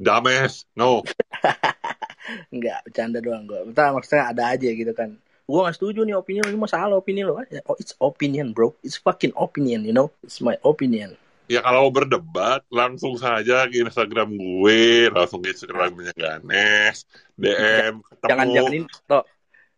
dumbass. 0.00 0.64
No, 0.72 1.04
Nggak, 2.54 2.78
bercanda 2.86 3.18
doang 3.18 3.44
gue. 3.46 3.60
Bentar, 3.70 3.92
maksudnya 3.94 4.30
ada 4.30 4.54
aja 4.54 4.68
gitu 4.70 4.92
kan. 4.94 5.18
Gue 5.50 5.66
gak 5.66 5.74
setuju 5.74 6.06
nih 6.06 6.14
opini 6.14 6.38
ini 6.46 6.54
masalah 6.54 6.94
opini 6.94 7.26
lo. 7.26 7.42
Oh, 7.66 7.74
it's 7.74 7.98
opinion 7.98 8.54
bro. 8.54 8.70
It's 8.86 8.94
fucking 8.94 9.34
opinion, 9.34 9.82
you 9.82 9.90
know. 9.90 10.14
It's 10.22 10.38
my 10.38 10.54
opinion. 10.62 11.18
ya 11.50 11.58
kalau 11.66 11.90
berdebat 11.90 12.62
langsung 12.70 13.18
saja 13.18 13.66
ke 13.66 13.82
Instagram 13.82 14.38
gue, 14.38 15.10
langsung 15.10 15.42
ke 15.42 15.50
Instagramnya 15.50 16.14
Ganes, 16.14 17.02
DM, 17.34 17.98
ketemu. 18.06 18.28
Jangan 18.30 18.46
jangan 18.54 18.70
ini 18.70 18.86
toh. 19.10 19.24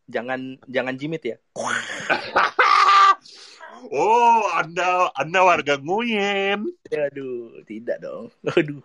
Jangan 0.04 0.40
jangan 0.68 0.94
jimit 1.00 1.24
ya. 1.24 1.37
oh, 3.88 4.44
anda 4.52 5.08
anda 5.16 5.40
warga 5.40 5.80
Nguyen. 5.80 6.68
Aduh, 6.92 7.64
tidak 7.64 8.04
dong. 8.04 8.28
Aduh. 8.52 8.85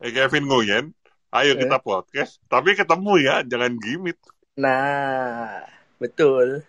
Eh, 0.00 0.08
Kevin 0.08 0.48
Nguyen, 0.48 0.84
ayo 1.28 1.52
Eh. 1.52 1.60
kita 1.60 1.76
podcast. 1.84 2.40
Tapi 2.48 2.72
ketemu 2.72 3.20
ya, 3.20 3.44
jangan 3.44 3.76
gimit. 3.76 4.16
Nah, 4.56 5.60
betul. 6.04 6.60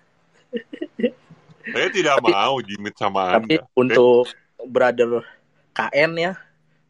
Saya 1.66 1.88
tidak 1.92 2.22
Tapi- 2.22 2.32
mau 2.32 2.56
jimit 2.62 2.96
sama 2.96 3.36
Tapi 3.36 3.60
Anda. 3.60 3.68
untuk 3.76 4.30
brother 4.66 5.26
KN 5.76 6.12
ya, 6.16 6.34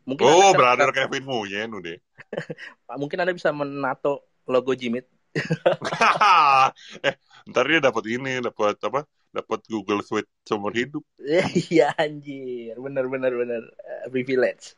mungkin 0.04 0.24
Oh, 0.24 0.30
Anda 0.30 0.46
bisa- 0.46 0.60
brother 0.60 0.90
Kevin 0.94 1.24
Nguyen 1.26 1.70
udah. 1.74 1.96
mungkin 3.02 3.18
Anda 3.18 3.34
bisa 3.34 3.50
menato 3.50 4.22
logo 4.46 4.78
Jimit. 4.78 5.10
eh, 7.04 7.16
ntar 7.46 7.66
dia 7.68 7.82
dapat 7.82 8.04
ini, 8.08 8.40
dapat 8.40 8.80
apa? 8.80 9.04
Dapat 9.32 9.60
Google 9.68 10.00
Suite 10.00 10.30
seumur 10.44 10.72
hidup. 10.72 11.04
Iya 11.68 11.92
anjir, 11.96 12.78
bener 12.78 13.10
bener 13.10 13.34
bener 13.34 13.62
Eh, 13.84 14.08
privilege. 14.08 14.78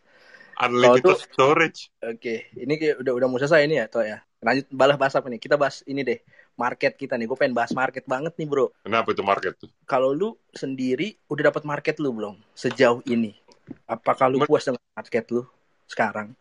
Unlimited 0.57 1.05
Kalau 1.05 1.21
storage. 1.29 1.93
Oke, 2.01 2.49
ini 2.57 2.81
kayak 2.81 2.97
udah 2.97 3.13
udah 3.13 3.27
mau 3.29 3.37
selesai 3.37 3.69
ini 3.69 3.77
ya, 3.77 3.85
toh 3.85 4.01
ya. 4.01 4.17
Lanjut 4.41 4.65
balas 4.73 4.97
bahas 4.97 5.13
apa 5.13 5.29
nih? 5.29 5.37
Kita 5.37 5.53
bahas 5.53 5.85
ini 5.85 6.01
deh, 6.01 6.17
market 6.57 6.97
kita 6.97 7.15
nih. 7.15 7.29
Gue 7.29 7.37
pengen 7.37 7.55
bahas 7.55 7.71
market 7.71 8.03
banget 8.03 8.33
nih, 8.35 8.49
bro. 8.49 8.73
Kenapa 8.81 9.13
itu 9.13 9.23
market 9.23 9.53
tuh? 9.55 9.69
Kalau 9.85 10.11
lu 10.11 10.33
sendiri 10.51 11.15
udah 11.29 11.53
dapat 11.53 11.63
market 11.63 12.01
lu 12.01 12.11
belum 12.11 12.35
sejauh 12.57 13.05
ini? 13.07 13.37
Apakah 13.85 14.27
lu 14.27 14.41
Men- 14.43 14.49
puas 14.49 14.65
dengan 14.65 14.81
market 14.97 15.25
lu 15.31 15.45
sekarang? 15.85 16.33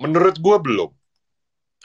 Menurut 0.00 0.34
gue 0.40 0.56
belum. 0.58 0.90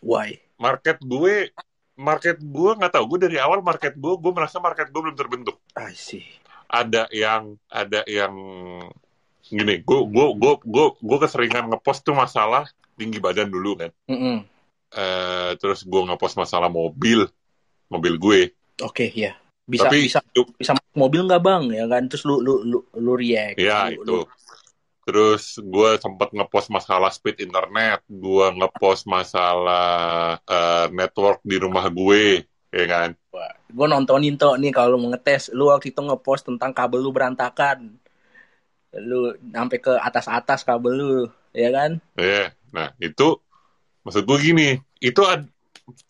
Why? 0.02 0.42
Market 0.58 0.98
gue, 1.04 1.54
market 1.94 2.42
gue 2.42 2.72
nggak 2.74 2.94
tahu. 2.98 3.06
Gue 3.14 3.20
dari 3.30 3.38
awal 3.38 3.62
market 3.62 3.94
gue, 3.94 4.14
gue 4.18 4.32
merasa 4.34 4.58
market 4.58 4.90
gue 4.90 5.02
belum 5.04 5.14
terbentuk. 5.14 5.62
I 5.78 5.94
see. 5.94 6.26
Ada 6.72 7.06
yang, 7.14 7.60
ada 7.70 8.02
yang 8.10 8.34
gini. 9.46 9.84
Gue, 9.86 10.00
gue, 10.08 10.28
gue, 10.34 10.54
gue, 10.66 10.86
gue 10.98 11.18
keseringan 11.22 11.70
ngepost 11.70 12.02
tuh 12.02 12.18
masalah 12.18 12.66
tinggi 12.98 13.22
badan 13.22 13.54
dulu 13.54 13.78
kan. 13.78 13.92
Mm-mm. 14.10 14.42
Eh, 14.88 15.52
terus 15.60 15.84
gue 15.84 16.02
ngepost 16.08 16.40
masalah 16.40 16.72
mobil, 16.72 17.28
mobil 17.92 18.14
gue. 18.20 18.40
Oke, 18.84 19.10
ya. 19.14 19.34
Bisa 19.68 19.92
Tapi 19.92 20.08
bisa 20.08 20.20
bisa 20.56 20.72
masuk 20.80 20.96
mobil 20.96 21.22
nggak 21.28 21.44
bang 21.44 21.64
ya 21.76 21.86
kan? 21.92 22.04
Terus 22.08 22.24
lu 22.24 22.40
lu 22.40 22.54
lu, 22.64 22.80
lu 22.96 23.14
react. 23.20 23.60
Ya 23.60 23.90
Lu- 23.92 24.00
itu. 24.00 24.16
lu- 24.24 24.30
Terus 25.08 25.56
gue 25.64 25.90
sempat 26.04 26.36
ngepost 26.36 26.68
masalah 26.68 27.08
speed 27.16 27.40
internet, 27.40 28.04
gue 28.12 28.46
ngepost 28.60 29.08
masalah 29.08 30.36
eh, 30.44 30.92
network 30.92 31.40
di 31.48 31.56
rumah 31.64 31.88
gue, 31.88 32.44
ya 32.76 32.86
kan? 32.92 33.10
gue 33.68 33.88
nontonin 33.88 34.36
tuh 34.40 34.56
nih 34.56 34.72
kalau 34.72 34.96
lu 34.96 34.98
mau 35.04 35.10
ngetes 35.12 35.52
lu 35.52 35.68
waktu 35.72 35.92
itu 35.92 36.00
ngepost 36.00 36.48
tentang 36.48 36.72
kabel 36.72 37.00
lu 37.04 37.12
berantakan 37.12 38.00
lu 38.98 39.36
sampai 39.56 39.78
ke 39.84 39.94
atas 40.00 40.26
atas 40.32 40.60
kabel 40.68 40.94
lu 40.96 41.12
ya 41.54 41.70
kan 41.70 41.92
Ya, 42.18 42.50
nah 42.74 42.90
itu 42.98 43.38
maksud 44.02 44.26
gue 44.26 44.38
gini, 44.42 44.70
itu 44.98 45.22
ad- 45.22 45.46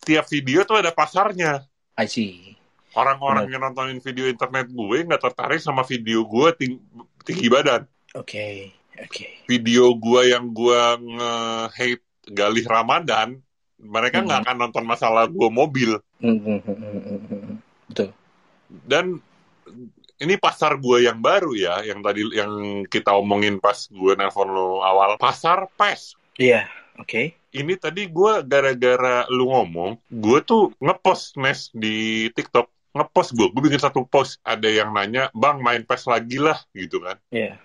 tiap 0.08 0.24
video 0.32 0.64
tuh 0.64 0.80
ada 0.80 0.88
pasarnya. 0.96 1.67
I 1.98 2.06
see 2.06 2.54
Orang-orang 2.94 3.52
yang 3.52 3.60
nontonin 3.60 4.00
video 4.00 4.26
internet 4.26 4.66
gue 4.66 4.98
nggak 5.04 5.20
tertarik 5.20 5.60
sama 5.60 5.82
video 5.82 6.24
gue 6.24 6.48
ting- 6.56 6.82
tinggi 7.22 7.46
badan. 7.46 7.84
oke 8.14 8.48
oke 8.96 9.24
Video 9.44 9.92
gue 9.92 10.32
yang 10.32 10.48
gue 10.48 10.82
nge-hate 10.98 12.02
Galih 12.28 12.64
Ramadan, 12.64 13.40
mereka 13.78 14.20
nggak 14.20 14.36
Hmm. 14.36 14.46
akan 14.48 14.56
nonton 14.58 14.84
masalah 14.84 15.24
gue 15.24 15.48
mobil. 15.48 15.96
Hmm, 16.18 16.60
betul 17.86 18.10
dan 18.84 19.16
ini 20.18 20.34
pasar 20.34 20.76
gue 20.76 21.06
yang 21.06 21.22
baru 21.22 21.54
ya, 21.54 21.80
yang 21.80 22.02
tadi 22.02 22.26
yang 22.34 22.50
kita 22.84 23.14
omongin 23.14 23.56
pas 23.56 23.86
gue 23.86 24.12
nelpon 24.12 24.50
lo 24.50 24.82
awal, 24.82 25.14
pasar 25.16 25.70
pes. 25.72 26.18
iya 26.36 26.66
oke 26.96 27.37
Ini 27.48 27.80
tadi 27.80 28.04
gue 28.04 28.44
gara-gara 28.44 29.24
lu 29.32 29.48
ngomong, 29.48 29.96
gue 30.12 30.38
tuh 30.44 30.68
ngepost 30.84 31.40
Nes 31.40 31.72
di 31.72 32.28
TikTok, 32.36 32.92
ngepost 32.92 33.32
gue, 33.32 33.48
gue 33.48 33.62
bikin 33.72 33.80
satu 33.80 34.04
post, 34.04 34.36
ada 34.44 34.68
yang 34.68 34.92
nanya, 34.92 35.32
bang 35.32 35.56
main 35.64 35.80
pes 35.80 36.04
lagi 36.04 36.36
lah, 36.36 36.60
gitu 36.76 37.00
kan. 37.00 37.16
iya 37.32 37.56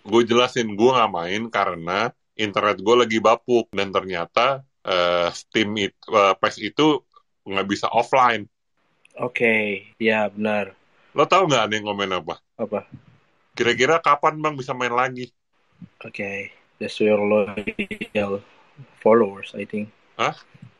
Gue 0.00 0.24
jelasin, 0.24 0.72
gue 0.72 0.90
nggak 0.96 1.12
main 1.12 1.42
karena 1.52 2.08
internet 2.40 2.80
gue 2.80 2.94
lagi 2.96 3.20
bapuk, 3.20 3.68
dan 3.68 3.92
ternyata 3.92 4.64
eh, 4.88 5.28
Steam 5.36 5.76
it, 5.76 5.92
eh, 6.08 6.34
PES 6.40 6.56
itu 6.64 7.04
nggak 7.44 7.68
bisa 7.68 7.92
offline. 7.92 8.48
oke 9.20 9.56
ya 10.00 10.32
benar 10.32 10.72
Lo 11.12 11.28
tau 11.28 11.44
nggak 11.44 11.68
ada 11.68 11.74
yang 11.76 11.84
komen 11.84 12.16
apa? 12.16 12.40
apa 12.56 12.80
Kira-kira 13.52 14.00
kapan 14.00 14.40
bang 14.40 14.56
bisa 14.56 14.72
main 14.72 14.96
lagi? 14.96 15.28
oke 16.00 16.32
that's 16.80 16.96
your 16.96 17.20
loyal 17.20 18.40
followers 18.98 19.54
I 19.54 19.64
think 19.64 19.92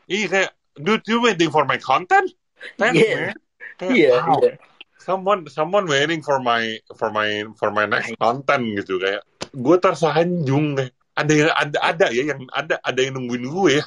Iya 0.09 0.25
kayak, 0.27 0.51
dude, 0.75 1.05
you 1.05 1.21
waiting 1.21 1.53
for 1.53 1.63
my 1.63 1.77
content? 1.77 2.33
Thanks, 2.75 2.97
Iya. 2.97 3.15
man. 3.15 3.37
Kayak, 3.79 3.91
iya 3.95 4.15
wow, 4.19 4.35
iya 4.41 4.53
Someone, 4.99 5.47
someone 5.47 5.87
waiting 5.87 6.19
for 6.19 6.43
my, 6.43 6.75
for 6.99 7.07
my, 7.07 7.47
for 7.55 7.71
my 7.71 7.87
next 7.87 8.11
content 8.19 8.67
gitu 8.75 8.99
kayak. 8.99 9.23
gue 9.49 9.75
tersanjung 9.79 10.75
deh. 10.75 10.91
Ada 11.15 11.31
yang 11.33 11.49
ada 11.55 11.77
ada 11.81 12.05
ya 12.11 12.23
yang 12.35 12.45
ada 12.51 12.75
ada 12.83 12.99
yang 12.99 13.15
nungguin 13.15 13.47
gue 13.47 13.69
ya. 13.79 13.85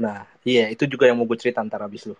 Nah, 0.00 0.24
iya 0.42 0.72
itu 0.72 0.88
juga 0.88 1.06
yang 1.06 1.20
mau 1.20 1.28
gue 1.28 1.36
cerita 1.38 1.60
ntar 1.62 1.84
abis 1.84 2.08
lu. 2.08 2.16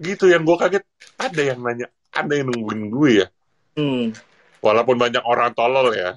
Gitu 0.00 0.26
yang 0.26 0.42
gue 0.42 0.56
kaget. 0.56 0.82
Ada 1.20 1.54
yang 1.54 1.60
nanya, 1.62 1.86
ada 2.10 2.32
yang 2.34 2.48
nungguin 2.50 2.82
gue 2.90 3.10
ya. 3.22 3.26
Hmm. 3.78 4.10
Walaupun 4.58 4.96
banyak 4.96 5.22
orang 5.22 5.52
tolol 5.54 5.92
ya. 5.94 6.16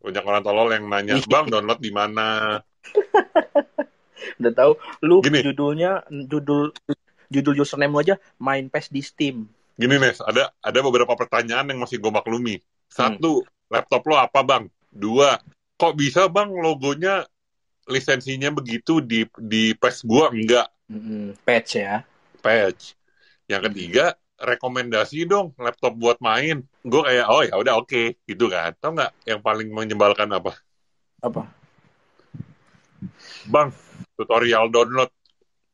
Banyak 0.00 0.24
orang 0.24 0.42
tolol 0.46 0.68
yang 0.72 0.86
nanya. 0.88 1.18
"Bang, 1.32 1.50
download 1.52 1.82
di 1.82 1.90
mana?" 1.92 2.56
Udah 4.38 4.52
tahu 4.54 4.72
lu 5.04 5.20
Gini. 5.22 5.40
judulnya 5.44 6.04
judul 6.08 6.74
judul 7.28 7.54
username 7.60 7.92
lu 7.92 8.00
aja 8.00 8.14
main 8.40 8.66
PES 8.68 8.86
di 8.92 9.02
Steam. 9.04 9.36
Gini 9.78 9.94
Nes, 10.00 10.18
ada 10.24 10.50
ada 10.58 10.78
beberapa 10.82 11.14
pertanyaan 11.14 11.70
yang 11.70 11.78
masih 11.78 12.02
gue 12.02 12.10
maklumi. 12.10 12.58
Satu, 12.90 13.46
laptop 13.70 14.02
lo 14.10 14.16
apa 14.18 14.40
bang? 14.42 14.64
Dua, 14.90 15.38
kok 15.78 15.94
bisa 15.94 16.26
bang 16.26 16.50
logonya 16.50 17.22
lisensinya 17.86 18.50
begitu 18.52 19.00
di 19.00 19.24
di 19.38 19.72
PES 19.72 20.04
gua 20.04 20.28
enggak 20.34 20.68
Mm-mm. 20.88 21.36
Patch 21.44 21.76
ya. 21.76 22.00
patch. 22.40 22.96
Yang 23.44 23.72
ketiga, 23.72 24.16
rekomendasi 24.40 25.28
dong 25.28 25.52
laptop 25.60 25.92
buat 25.98 26.16
main. 26.24 26.64
Gue 26.80 27.02
kayak 27.04 27.26
oh 27.28 27.42
ya 27.44 27.54
udah 27.60 27.74
oke 27.76 28.16
gitu 28.24 28.48
kan. 28.48 28.72
Tau 28.80 28.96
nggak 28.96 29.12
yang 29.28 29.40
paling 29.44 29.68
menyebalkan 29.68 30.32
apa? 30.32 30.56
Apa? 31.20 31.44
Bang, 33.48 33.72
tutorial 34.18 34.66
download. 34.74 35.14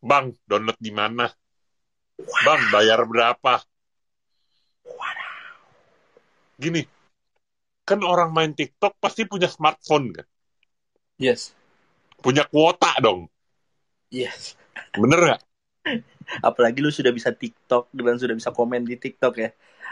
Bang, 0.05 0.37
download 0.45 0.77
di 0.77 0.93
mana? 0.93 1.25
Bang, 2.45 2.61
bayar 2.69 3.09
berapa? 3.09 3.65
Gini, 6.61 6.85
kan 7.89 8.05
orang 8.05 8.31
main 8.31 8.53
TikTok 8.53 9.01
pasti 9.01 9.25
punya 9.25 9.49
smartphone 9.49 10.13
kan? 10.13 10.27
Yes. 11.17 11.57
Punya 12.21 12.45
kuota 12.45 12.93
dong. 13.01 13.33
Yes. 14.13 14.61
Bener 14.93 15.19
nggak? 15.19 15.43
Apalagi 16.49 16.85
lu 16.85 16.93
sudah 16.93 17.11
bisa 17.11 17.33
TikTok 17.33 17.89
dan 17.97 18.17
sudah 18.21 18.37
bisa 18.37 18.53
komen 18.53 18.85
di 18.85 19.01
TikTok 19.01 19.35
ya. 19.41 19.51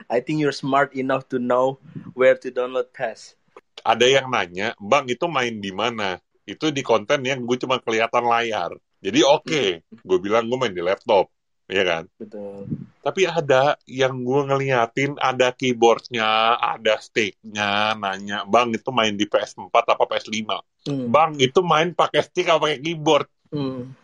I 0.09 0.21
think 0.25 0.41
you're 0.41 0.55
smart 0.55 0.93
enough 0.97 1.29
to 1.33 1.41
know 1.41 1.81
where 2.17 2.37
to 2.37 2.49
download 2.49 2.93
PES. 2.97 3.37
Ada 3.83 4.07
yang 4.21 4.27
nanya, 4.31 4.73
Bang 4.79 5.09
itu 5.11 5.27
main 5.27 5.59
di 5.59 5.75
mana? 5.75 6.23
Itu 6.43 6.75
di 6.75 6.83
konten 6.83 7.23
yang 7.23 7.47
gue 7.47 7.57
cuma 7.59 7.79
kelihatan 7.79 8.27
layar. 8.27 8.75
Jadi 9.03 9.21
oke, 9.27 9.65
gue 9.91 10.19
bilang 10.23 10.47
gue 10.47 10.59
main 10.59 10.75
di 10.75 10.83
laptop. 10.83 11.31
ya 11.73 11.83
kan? 11.89 12.05
Betul. 12.21 12.69
Tapi 13.03 13.27
ada 13.27 13.75
yang 13.89 14.23
gue 14.23 14.41
ngeliatin 14.47 15.19
ada 15.19 15.51
keyboardnya, 15.51 16.55
ada 16.55 17.01
sticknya, 17.03 17.99
nanya, 17.99 18.47
bang 18.47 18.71
itu 18.77 18.93
main 18.95 19.17
di 19.19 19.27
PS4 19.27 19.75
apa 19.75 20.05
PS5? 20.07 20.39
Hmm. 20.87 21.07
Bang 21.11 21.35
itu 21.43 21.65
main 21.67 21.97
pakai 21.97 22.23
stick 22.23 22.47
apa 22.47 22.71
pakai 22.71 22.79
keyboard? 22.79 23.27
Hmm. 23.51 23.97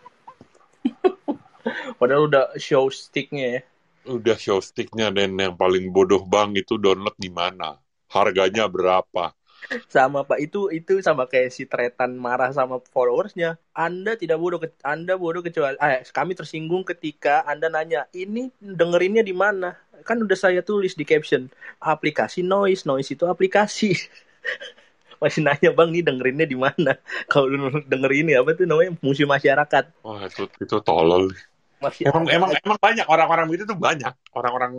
Padahal 2.00 2.26
udah 2.26 2.44
show 2.58 2.90
sticknya 2.90 3.46
ya. 3.58 3.62
Udah 4.08 4.34
show 4.40 4.58
sticknya 4.58 5.12
dan 5.12 5.36
yang 5.38 5.54
paling 5.54 5.92
bodoh 5.94 6.24
bang 6.26 6.56
itu 6.58 6.74
download 6.74 7.14
di 7.20 7.30
mana? 7.30 7.78
Harganya 8.08 8.66
berapa? 8.66 9.37
Sama 9.86 10.24
Pak 10.24 10.38
itu 10.40 10.70
itu 10.70 11.02
sama 11.04 11.28
kayak 11.28 11.50
si 11.52 11.68
Tretan 11.68 12.16
marah 12.16 12.48
sama 12.54 12.80
followersnya. 12.88 13.60
Anda 13.76 14.16
tidak 14.16 14.40
bodoh, 14.40 14.62
Anda 14.80 15.20
bodoh 15.20 15.44
kecuali 15.44 15.76
eh, 15.76 16.00
kami 16.08 16.32
tersinggung 16.32 16.88
ketika 16.88 17.44
Anda 17.44 17.68
nanya 17.68 18.08
ini 18.16 18.48
dengerinnya 18.58 19.20
di 19.20 19.36
mana? 19.36 19.76
Kan 20.06 20.22
udah 20.24 20.38
saya 20.38 20.64
tulis 20.64 20.94
di 20.96 21.04
caption 21.04 21.50
aplikasi 21.82 22.40
noise, 22.40 22.88
noise 22.88 23.12
itu 23.12 23.28
aplikasi. 23.28 23.92
Masih 25.20 25.42
nanya 25.42 25.74
bang 25.74 25.90
nih 25.90 26.02
dengerinnya 26.06 26.46
di 26.46 26.54
mana? 26.54 26.94
Kalau 27.30 27.50
lu 27.50 27.68
denger 27.84 28.12
ini 28.14 28.32
apa 28.38 28.54
tuh 28.54 28.64
namanya 28.64 28.94
musuh 29.02 29.26
masyarakat. 29.26 29.84
Wah 30.06 30.22
itu 30.24 30.46
itu 30.62 30.76
tolol. 30.80 31.34
Masih 31.82 32.06
Emang 32.08 32.24
emang 32.30 32.50
emang 32.56 32.78
banyak 32.78 33.06
orang-orang 33.06 33.44
begitu 33.50 33.74
tuh 33.74 33.78
banyak 33.78 34.14
orang-orang. 34.32 34.72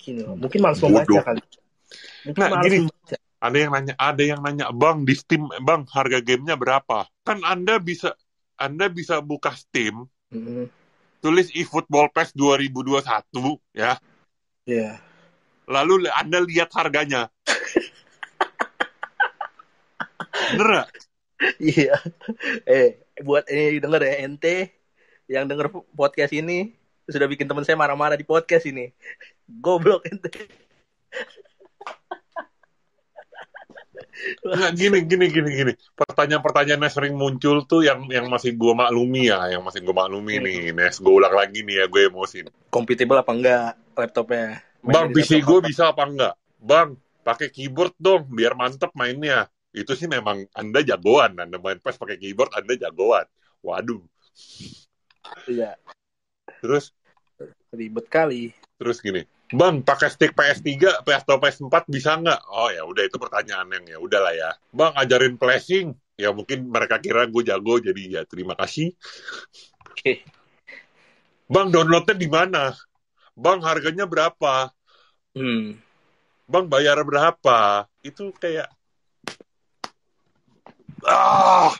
gini 0.00 0.24
loh. 0.24 0.34
Mungkin 0.40 0.58
malas 0.64 0.80
Bodoh. 0.80 1.04
membaca 1.04 1.20
kali. 1.22 1.40
Mungkin 2.24 2.40
Nah, 2.40 2.48
gini. 2.64 2.78
membaca. 2.88 3.16
Ada 3.40 3.56
yang 3.56 3.72
nanya, 3.72 3.94
ada 3.96 4.20
yang 4.20 4.40
nanya, 4.44 4.68
bang 4.68 5.08
di 5.08 5.16
Steam, 5.16 5.48
bang 5.64 5.88
harga 5.88 6.20
gamenya 6.20 6.60
berapa? 6.60 7.08
Kan 7.24 7.40
anda 7.40 7.80
bisa 7.80 8.12
anda 8.60 8.92
bisa 8.92 9.24
buka 9.24 9.56
Steam, 9.56 10.04
Mm, 10.30 10.70
tulis 11.18 11.50
eFootball 11.58 12.06
PES 12.14 12.38
2021 12.38 13.58
ya. 13.74 13.98
Iya. 14.62 15.02
Lalu 15.66 16.06
anda 16.14 16.38
lihat 16.38 16.70
harganya. 16.78 17.26
Bener? 20.54 20.86
Iya. 21.58 21.96
Eh, 22.68 23.02
buat 23.24 23.48
ini 23.50 23.82
denger 23.82 24.00
ya 24.06 24.14
ente 24.22 24.70
yang 25.26 25.50
denger 25.50 25.72
podcast 25.96 26.30
ini 26.30 26.76
sudah 27.10 27.26
bikin 27.26 27.50
teman 27.50 27.66
saya 27.66 27.74
marah-marah 27.74 28.14
di 28.14 28.26
podcast 28.28 28.68
ini. 28.70 28.94
Goblok 29.48 30.06
ente. 30.06 30.30
Nggak, 34.44 34.72
gini, 34.76 34.98
gini, 35.08 35.26
gini, 35.32 35.50
gini. 35.50 35.72
Pertanyaan-pertanyaan 35.96 36.82
yang 36.84 36.92
sering 36.92 37.14
muncul 37.16 37.64
tuh 37.64 37.80
yang 37.86 38.04
yang 38.12 38.28
masih 38.28 38.52
gue 38.54 38.72
maklumi 38.72 39.32
ya, 39.32 39.48
yang 39.48 39.62
masih 39.64 39.80
gue 39.80 39.94
maklumi 39.94 40.36
Hmm. 40.38 40.44
nih. 40.44 40.60
Nes, 40.76 40.96
gue 41.00 41.12
ulang 41.12 41.32
lagi 41.32 41.64
nih 41.64 41.82
ya, 41.82 41.84
gue 41.88 42.00
emosi. 42.08 42.38
Compatible 42.68 43.18
apa 43.20 43.32
enggak 43.32 43.72
laptopnya? 43.96 44.60
Main 44.80 44.92
Bang, 44.92 45.06
PC 45.12 45.40
laptop 45.40 45.48
gue 45.48 45.58
bisa 45.72 45.82
apa 45.92 46.02
enggak? 46.04 46.34
Bang, 46.60 46.88
pakai 47.20 47.48
keyboard 47.48 47.94
dong, 47.96 48.28
biar 48.28 48.52
mantep 48.52 48.92
mainnya. 48.92 49.48
Itu 49.70 49.94
sih 49.94 50.10
memang 50.10 50.44
Anda 50.52 50.82
jagoan. 50.82 51.38
Anda 51.38 51.56
main 51.62 51.78
PES 51.78 51.96
pakai 51.96 52.18
keyboard, 52.18 52.50
Anda 52.52 52.74
jagoan. 52.74 53.24
Waduh. 53.62 54.02
Iya, 55.46 55.76
Terus, 56.60 56.92
ribet 57.72 58.06
kali. 58.10 58.52
terus 58.76 59.00
gini. 59.00 59.24
Bang, 59.50 59.82
pakai 59.82 60.14
stick 60.14 60.30
PS3, 60.30 61.02
PS 61.02 61.22
atau 61.26 61.42
PS4 61.42 61.90
bisa 61.90 62.14
nggak? 62.14 62.40
Oh 62.54 62.70
ya 62.70 62.86
udah 62.86 63.02
itu 63.02 63.18
pertanyaan 63.18 63.66
yang 63.74 63.84
ya 63.86 63.98
udahlah 63.98 64.30
ya. 64.30 64.50
Bang, 64.70 64.94
ajarin 64.94 65.34
flashing. 65.34 65.90
Ya 66.14 66.30
mungkin 66.30 66.70
mereka 66.70 67.02
kira 67.02 67.26
gue 67.26 67.42
jago, 67.42 67.82
jadi 67.82 68.02
ya 68.06 68.22
terima 68.30 68.54
kasih. 68.54 68.94
Oke. 69.90 70.22
Bang, 71.50 71.74
downloadnya 71.74 72.14
di 72.14 72.30
mana? 72.30 72.70
Bang, 73.34 73.58
harganya 73.66 74.06
berapa? 74.06 74.70
Hmm. 75.34 75.82
Bang 76.46 76.70
bayar 76.70 77.02
berapa? 77.02 77.90
Itu 78.06 78.30
kayak 78.38 78.70
ah. 81.10 81.74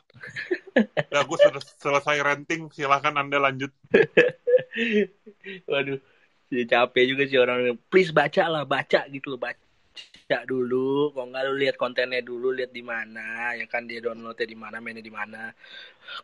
Ya 1.10 1.22
gue 1.22 1.38
sudah 1.38 1.62
selesai 1.78 2.18
renting, 2.18 2.66
silahkan 2.74 3.14
anda 3.14 3.38
lanjut. 3.38 3.70
Waduh. 5.70 6.02
Jadi 6.51 6.66
capek 6.66 7.05
juga 7.07 7.22
sih 7.30 7.38
orang 7.38 7.78
please 7.86 8.11
baca 8.11 8.42
lah, 8.51 8.66
baca 8.66 9.07
gitu 9.07 9.34
loh, 9.34 9.38
baca 9.38 10.38
dulu. 10.51 11.14
Kalau 11.14 11.30
nggak 11.30 11.42
lu 11.46 11.55
lihat 11.62 11.76
kontennya 11.78 12.18
dulu, 12.26 12.51
lihat 12.51 12.74
di 12.74 12.82
mana, 12.82 13.55
ya 13.55 13.70
kan 13.70 13.86
dia 13.86 14.03
downloadnya 14.03 14.51
di 14.51 14.59
mana, 14.59 14.82
mainnya 14.82 14.98
di 14.98 15.14
mana. 15.14 15.55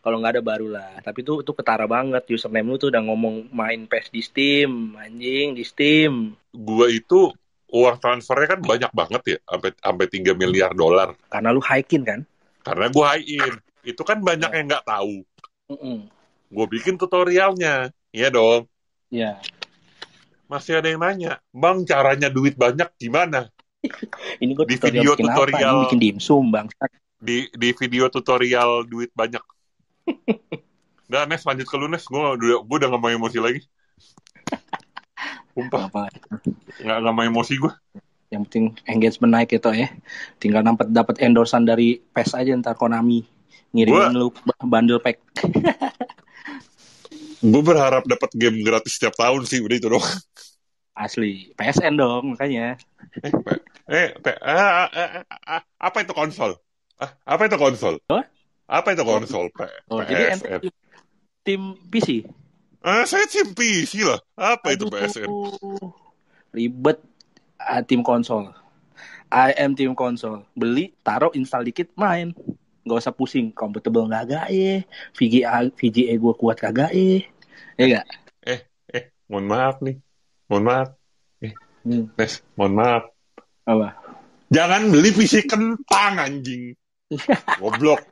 Kalau 0.03 0.18
nggak 0.18 0.39
ada 0.39 0.43
barulah. 0.43 0.99
Tapi 0.99 1.22
itu 1.22 1.47
itu 1.47 1.53
ketara 1.55 1.87
banget 1.87 2.27
username 2.27 2.66
lu 2.66 2.74
tuh 2.74 2.91
udah 2.91 3.03
ngomong 3.07 3.55
main 3.55 3.87
PES 3.87 4.07
di 4.11 4.22
Steam, 4.27 4.99
anjing 4.99 5.55
di 5.55 5.62
Steam. 5.62 6.35
Gue 6.51 6.99
itu 6.99 7.31
uang 7.70 7.97
transfernya 8.03 8.59
kan 8.59 8.61
banyak 8.66 8.91
banget 8.91 9.22
ya, 9.27 9.39
sampai 9.47 9.70
sampai 9.79 10.07
3 10.11 10.35
miliar 10.35 10.70
dolar. 10.74 11.14
Karena 11.31 11.55
lu 11.55 11.62
hiking 11.62 12.03
kan? 12.03 12.20
Karena 12.66 12.91
gue 12.91 13.05
high-in. 13.07 13.55
Itu 13.87 14.03
kan 14.03 14.18
banyak 14.18 14.51
yang 14.51 14.66
nggak 14.66 14.87
tahu. 14.91 15.22
Mm 15.70 16.11
Gue 16.47 16.66
bikin 16.70 16.95
tutorialnya. 16.95 17.91
Iya 18.14 18.31
dong. 18.31 18.70
Ya. 19.11 19.39
Masih 20.47 20.78
ada 20.78 20.86
yang 20.86 21.03
nanya, 21.03 21.42
Bang 21.51 21.82
caranya 21.82 22.30
duit 22.30 22.55
banyak 22.55 22.86
gimana? 22.99 23.51
Ini 24.42 24.51
gue 24.55 24.66
Di 24.66 24.78
video 24.78 25.14
bikin 25.14 25.26
apa? 25.26 25.34
tutorial. 25.42 25.74
Ini 25.74 25.84
bikin 25.90 26.01
dimsum 26.03 26.44
bang. 26.55 26.66
Di 27.18 27.51
di 27.51 27.68
video 27.74 28.07
tutorial 28.11 28.86
duit 28.86 29.11
banyak. 29.14 29.42
Udah, 31.07 31.22
Nes, 31.22 31.47
lanjut 31.47 31.66
ke 31.70 31.76
lu, 31.78 31.86
Nes. 31.86 32.03
Gue 32.03 32.18
udah, 32.18 32.66
gue 32.66 32.76
udah 32.82 32.88
gak 32.90 32.99
mau 32.99 33.11
emosi 33.14 33.38
lagi. 33.38 33.62
Sumpah, 35.55 35.86
Apa? 35.86 36.11
gak, 36.82 36.99
gak 36.99 37.14
mau 37.14 37.22
emosi 37.22 37.62
gue. 37.62 37.72
Yang 38.34 38.42
penting 38.51 38.64
engagement 38.90 39.32
naik 39.38 39.55
gitu 39.55 39.70
ya. 39.70 39.86
Tinggal 40.42 40.66
dapat 40.66 40.90
dapat 40.90 41.22
endorsan 41.22 41.62
dari 41.62 42.03
PES 42.11 42.34
aja 42.34 42.51
ntar 42.59 42.74
Konami 42.74 43.22
ngirimin 43.70 44.18
lu 44.18 44.34
bundle 44.66 44.99
pack. 44.99 45.22
Gue 47.45 47.62
berharap 47.62 48.05
dapat 48.09 48.30
game 48.32 48.64
gratis 48.64 48.97
setiap 48.97 49.14
tahun 49.16 49.45
sih, 49.45 49.61
udah 49.61 49.76
itu 49.76 49.89
doang. 49.93 50.07
Asli 50.97 51.53
PSN 51.57 51.95
dong 52.01 52.32
makanya. 52.32 52.80
Eh, 53.87 54.09
pe- 54.18 54.41
ah, 54.43 54.89
ah, 54.91 55.11
ah, 55.30 55.39
ah, 55.47 55.62
apa 55.78 56.03
itu 56.03 56.12
konsol? 56.16 56.59
Ah, 56.99 57.11
apa 57.22 57.47
itu 57.47 57.57
konsol? 57.61 57.95
Hah? 58.11 58.24
Apa 58.66 58.89
itu 58.97 59.05
konsol? 59.07 59.47
P- 59.55 59.70
Oh, 59.87 60.03
jadi 60.03 60.34
ente 60.34 60.49
PSN. 60.49 60.61
tim, 60.62 60.72
tim 61.45 61.61
PC. 61.91 62.09
Ah, 62.82 63.03
saya 63.07 63.26
tim 63.30 63.51
PC 63.55 64.03
lah. 64.03 64.18
Apa 64.34 64.74
itu 64.74 64.84
Aduh, 64.84 64.91
PSN? 64.91 65.30
Ribet 66.57 66.99
ah, 67.61 67.82
tim 67.84 68.01
konsol. 68.03 68.51
I 69.30 69.53
am 69.59 69.74
tim 69.78 69.93
konsol. 69.95 70.47
Beli, 70.57 70.95
taruh, 71.07 71.32
install 71.34 71.66
dikit, 71.68 71.89
main. 71.99 72.32
Gak 72.87 73.03
usah 73.03 73.14
pusing. 73.14 73.51
Compatible 73.51 74.07
kagak 74.07 74.47
eh. 74.55 74.87
VGA, 75.12 75.74
VGA 75.74 76.14
gue 76.14 76.34
kuat 76.39 76.57
kagak 76.62 76.95
eh. 76.95 77.26
Ya 77.74 78.01
gak? 78.01 78.07
Eh, 78.47 78.61
eh, 78.95 79.05
mohon 79.26 79.51
maaf 79.51 79.82
nih. 79.82 79.99
Mohon 80.47 80.64
maaf. 80.64 80.89
Hmm. 81.87 82.11
Nes, 82.14 82.32
mohon 82.55 82.74
maaf. 82.78 83.05
Apa? 83.66 83.99
Jangan 84.51 84.91
beli 84.95 85.11
PC 85.11 85.51
kentang 85.51 86.22
anjing. 86.22 86.78
Goblok. 87.59 88.03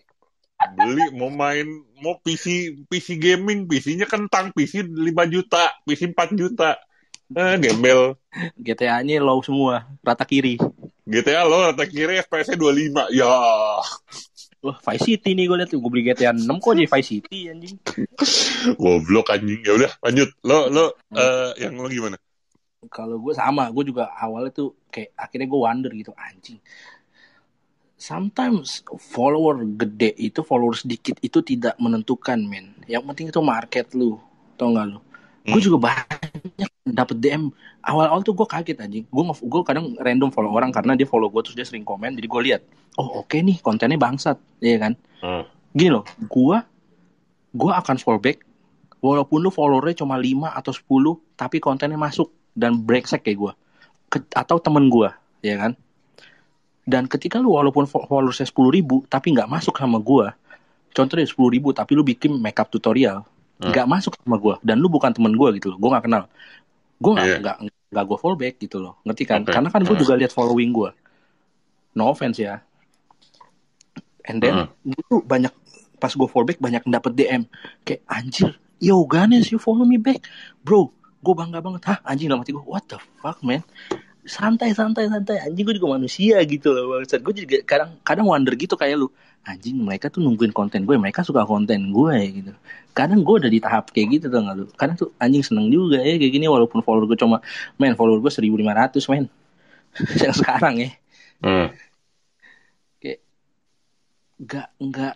Beli 0.75 1.11
mau 1.14 1.31
main 1.31 1.66
mau 2.03 2.18
PC 2.22 2.75
PC 2.89 3.20
gaming, 3.20 3.68
PC-nya 3.68 4.09
kentang, 4.09 4.51
PC 4.55 4.87
5 4.87 5.35
juta, 5.35 5.70
PC 5.87 6.14
4 6.14 6.35
juta. 6.35 6.79
Eh, 7.35 7.57
gembel. 7.59 8.14
GTA-nya 8.61 9.18
low 9.18 9.41
semua. 9.41 9.89
Rata 10.05 10.22
kiri. 10.29 10.61
GTA 11.05 11.45
lo 11.45 11.68
rata 11.68 11.85
kiri 11.85 12.20
FPS-nya 12.20 12.57
25. 12.57 13.12
Ya. 13.12 13.33
Wah, 14.65 14.77
Vice 14.81 15.05
City 15.05 15.37
nih 15.37 15.45
gue 15.45 15.57
liat. 15.61 15.71
Gue 15.77 15.91
beli 15.93 16.03
GTA 16.09 16.33
6 16.33 16.57
kok 16.57 16.73
jadi 16.73 16.89
Vice 16.89 17.09
City 17.21 17.39
anjing. 17.53 17.77
Goblok 18.81 19.29
anjing. 19.29 19.61
Ya 19.61 19.73
udah, 19.77 19.91
lanjut. 20.01 20.29
Lo 20.41 20.73
lo 20.73 20.85
eh, 21.12 21.51
yang 21.61 21.77
lo 21.77 21.89
gimana? 21.93 22.17
kalau 22.93 23.17
gue 23.17 23.33
sama 23.33 23.73
gue 23.73 23.85
juga 23.89 24.12
awalnya 24.12 24.53
tuh 24.53 24.77
kayak 24.93 25.17
akhirnya 25.17 25.49
gue 25.49 25.57
wonder 25.57 25.89
gitu 25.97 26.12
anjing 26.21 26.61
sometimes 27.97 28.83
follower 29.01 29.65
gede 29.81 30.12
itu 30.19 30.41
follower 30.45 30.77
sedikit 30.77 31.17
itu 31.25 31.41
tidak 31.41 31.75
menentukan 31.81 32.37
men 32.45 32.75
yang 32.91 33.01
penting 33.09 33.33
itu 33.33 33.41
market 33.41 33.89
lu 33.97 34.19
tau 34.59 34.75
gak 34.75 34.87
lu 34.93 35.01
gue 35.49 35.61
Hmm. 35.61 35.65
juga 35.65 35.79
banyak 35.89 36.73
dapet 36.85 37.16
DM 37.16 37.49
awal-awal 37.80 38.20
tuh 38.20 38.32
gue 38.32 38.45
kaget 38.45 38.76
anjing. 38.78 39.05
Gue 39.07 39.24
gue 39.24 39.62
kadang 39.64 39.97
random 39.97 40.28
follow 40.28 40.53
orang 40.53 40.68
karena 40.68 40.93
dia 40.93 41.05
follow 41.05 41.26
gue 41.26 41.41
terus 41.43 41.57
dia 41.57 41.64
sering 41.64 41.82
komen 41.82 42.12
jadi 42.12 42.24
gue 42.24 42.43
lihat 42.45 42.62
oh 42.95 43.20
oke 43.20 43.35
nih 43.35 43.59
kontennya 43.59 43.97
bangsat. 43.97 44.37
Ya 44.61 44.76
kan? 44.78 44.93
Ah. 45.18 45.49
gini 45.72 45.91
loh 45.91 46.05
gue 46.20 46.57
gue 47.51 47.70
akan 47.72 47.97
follow 47.97 48.20
back 48.20 48.45
walaupun 49.01 49.41
lu 49.41 49.49
followernya 49.49 50.01
cuma 50.01 50.14
5 50.14 50.28
atau 50.53 50.70
10 50.70 50.87
tapi 51.35 51.57
kontennya 51.59 51.97
masuk 51.97 52.28
dan 52.53 52.76
brengsek 52.76 53.24
kayak 53.24 53.39
gue 53.41 53.53
atau 54.30 54.57
temen 54.59 54.87
gue 54.87 55.09
ya 55.41 55.57
kan? 55.59 55.72
Dan 56.85 57.09
ketika 57.09 57.41
lu 57.41 57.57
walaupun 57.57 57.89
fo- 57.89 58.05
followersnya 58.05 58.45
10 58.45 58.55
ribu 58.70 59.03
tapi 59.07 59.32
nggak 59.32 59.49
masuk 59.49 59.72
sama 59.74 59.97
gue 59.99 60.28
contohnya 60.93 61.24
10 61.24 61.32
ribu 61.51 61.72
tapi 61.72 61.97
lu 61.97 62.05
bikin 62.05 62.37
makeup 62.37 62.68
tutorial 62.68 63.24
Hmm. 63.55 63.70
nggak 63.70 63.87
masuk 63.87 64.18
sama 64.18 64.35
gue 64.35 64.55
dan 64.66 64.82
lu 64.82 64.91
bukan 64.91 65.14
temen 65.14 65.30
gue 65.30 65.49
gitu 65.55 65.70
loh 65.70 65.78
gue 65.78 65.87
nggak 65.87 66.11
kenal 66.11 66.26
gue 66.97 67.12
nggak 67.12 67.26
Iya. 67.26 67.38
nggak 67.40 67.57
nggak 67.90 68.05
gue 68.05 68.18
follow 68.18 68.34
back 68.34 68.55
gitu 68.59 68.76
loh. 68.78 68.99
Ngerti 69.03 69.22
kan? 69.24 69.40
Oke. 69.42 69.51
karena 69.51 69.68
kan 69.68 69.80
gue 69.80 69.92
Hmm. 69.92 70.03
juga 70.03 70.14
lihat 70.14 70.30
following 70.30 70.70
gue 70.70 70.90
no 71.95 72.05
offense 72.09 72.38
ya. 72.38 72.59
And 74.24 74.40
then 74.40 74.66
gue 74.82 75.03
tuh 75.07 75.20
banyak 75.20 75.53
pas 75.97 76.11
gue 76.11 76.26
follow 76.26 76.45
back 76.45 76.59
banyak 76.59 76.82
dapet 76.86 77.12
DM 77.14 77.42
kayak 77.82 78.03
anjir 78.07 78.51
yo 78.78 79.05
Ganes 79.05 79.49
you 79.49 79.59
follow 79.59 79.84
me 79.84 79.97
back. 79.97 80.24
Bro 80.61 80.90
gue 81.20 81.34
bangga 81.34 81.61
banget. 81.61 81.82
Hah 81.84 81.99
anjing 82.05 82.28
dalam 82.28 82.40
hati 82.40 82.51
gue 82.51 82.64
what 82.64 82.84
the 82.84 82.99
fuck 83.18 83.40
man 83.40 83.62
santai 84.25 84.72
santai. 84.75 85.07
Santai 85.07 85.37
anjing 85.45 85.64
gue 85.64 85.77
juga 85.79 85.97
manusia 86.01 86.41
gitu 86.45 86.72
loh 86.72 86.99
bangsat 86.99 87.20
gue 87.20 87.35
juga 87.45 87.59
kadang 87.64 87.91
kadang 88.03 88.27
wonder 88.29 88.53
gitu 88.57 88.75
kayak 88.75 88.97
lu. 89.01 89.09
Anjing 89.45 89.77
mereka 89.77 90.09
tuh 90.09 90.25
nungguin 90.25 90.57
konten 90.57 90.89
gue 90.89 90.97
mereka 90.97 91.20
suka 91.20 91.45
konten 91.45 91.93
gue 91.93 92.12
ya 92.16 92.29
gitu. 92.33 92.53
Kadang 92.97 93.20
gue 93.22 93.35
udah 93.45 93.51
di 93.53 93.61
tahap 93.61 93.93
kayak 93.93 94.20
gitu 94.20 94.27
tuh 94.33 94.41
nggak 94.41 94.57
lu? 94.57 94.64
Kadang 94.75 94.97
tuh 94.97 95.09
anjing 95.20 95.45
seneng 95.45 95.68
juga 95.68 96.01
ya 96.01 96.16
kayak 96.16 96.33
gini 96.33 96.49
walaupun 96.49 96.81
follower 96.81 97.05
gue 97.09 97.18
cuma 97.20 97.45
men 97.77 97.95
follower 97.95 98.18
gue 98.25 98.33
1500 98.33 99.12
men. 99.12 99.25
Yang 100.25 100.35
sekarang 100.43 100.75
ya. 100.81 100.91
Ah. 101.45 101.70
nggak 104.35 104.68
nggak 104.83 105.14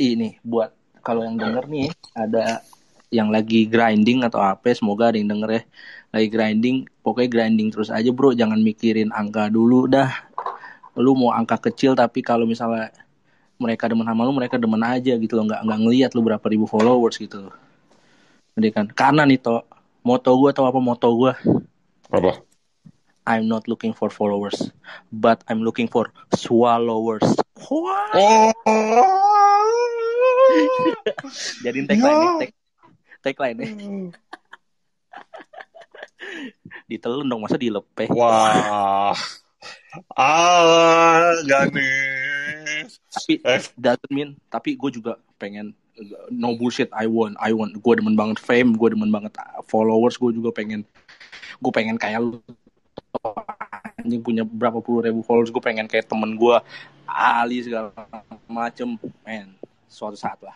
ini 0.00 0.40
buat 0.40 0.72
kalau 1.04 1.22
yang 1.22 1.36
denger 1.36 1.68
nih 1.68 1.88
ada 2.16 2.64
yang 3.08 3.32
lagi 3.32 3.64
grinding 3.64 4.20
atau 4.24 4.40
apa 4.40 4.72
semoga 4.76 5.12
ada 5.12 5.16
yang 5.16 5.32
denger 5.32 5.50
ya 5.50 5.62
lagi 6.12 6.28
grinding 6.28 6.76
pokoknya 7.00 7.28
grinding 7.28 7.68
terus 7.72 7.88
aja 7.88 8.08
bro 8.12 8.36
jangan 8.36 8.60
mikirin 8.60 9.12
angka 9.12 9.48
dulu 9.48 9.88
dah 9.88 10.12
lu 10.98 11.16
mau 11.16 11.32
angka 11.32 11.70
kecil 11.70 11.96
tapi 11.96 12.20
kalau 12.20 12.44
misalnya 12.44 12.92
mereka 13.56 13.88
demen 13.88 14.04
sama 14.04 14.28
lu 14.28 14.32
mereka 14.36 14.60
demen 14.60 14.80
aja 14.84 15.16
gitu 15.16 15.36
loh 15.36 15.48
nggak 15.48 15.60
nggak 15.64 15.80
ngelihat 15.84 16.10
lu 16.12 16.20
berapa 16.24 16.46
ribu 16.48 16.68
followers 16.68 17.16
gitu 17.16 17.48
jadi 18.58 18.68
kan 18.72 18.86
karena 18.92 19.24
nih 19.24 19.40
to 19.40 19.64
moto 20.04 20.30
gue 20.36 20.50
atau 20.52 20.68
apa 20.68 20.80
moto 20.80 21.08
gue 21.16 21.32
Apa? 22.08 22.40
I'm 23.28 23.44
not 23.44 23.68
looking 23.68 23.92
for 23.92 24.08
followers 24.08 24.72
but 25.12 25.44
I'm 25.48 25.60
looking 25.60 25.88
for 25.88 26.12
swallowers 26.32 27.24
Wah. 27.68 28.14
Oh. 28.14 28.54
Jadiin 31.64 31.84
tagline 31.84 32.16
ya. 32.16 32.30
Tag, 32.40 32.50
tagline 33.22 33.58
ya. 33.58 33.68
Ditelan 36.88 37.28
dong, 37.28 37.42
masa 37.44 37.56
dilepeh. 37.60 38.08
Wah. 38.12 39.16
Ah, 40.14 41.34
Ganes. 41.48 43.00
Tapi 43.10 43.32
Eh, 43.42 43.62
doesn't 43.74 44.12
mean, 44.12 44.38
tapi 44.52 44.78
gue 44.78 44.90
juga 44.94 45.18
pengen 45.40 45.74
no 46.30 46.54
bullshit 46.54 46.86
I 46.94 47.10
want 47.10 47.34
I 47.42 47.50
want 47.50 47.74
gue 47.74 47.94
demen 47.98 48.14
banget 48.14 48.38
fame 48.38 48.78
gue 48.78 48.94
demen 48.94 49.10
banget 49.10 49.34
followers 49.66 50.14
gue 50.14 50.30
juga 50.30 50.54
pengen 50.54 50.86
gue 51.58 51.72
pengen 51.74 51.98
kayak 51.98 52.22
lu 52.22 52.38
anjing 53.98 54.22
punya 54.22 54.46
berapa 54.46 54.78
puluh 54.78 55.02
ribu 55.02 55.26
followers 55.26 55.50
gue 55.50 55.58
pengen 55.58 55.90
kayak 55.90 56.06
temen 56.06 56.38
gue 56.38 56.56
Ali 57.08 57.66
segala 57.66 57.90
macem 58.46 58.94
men 59.26 59.58
suatu 59.90 60.14
saat 60.14 60.38
lah 60.38 60.54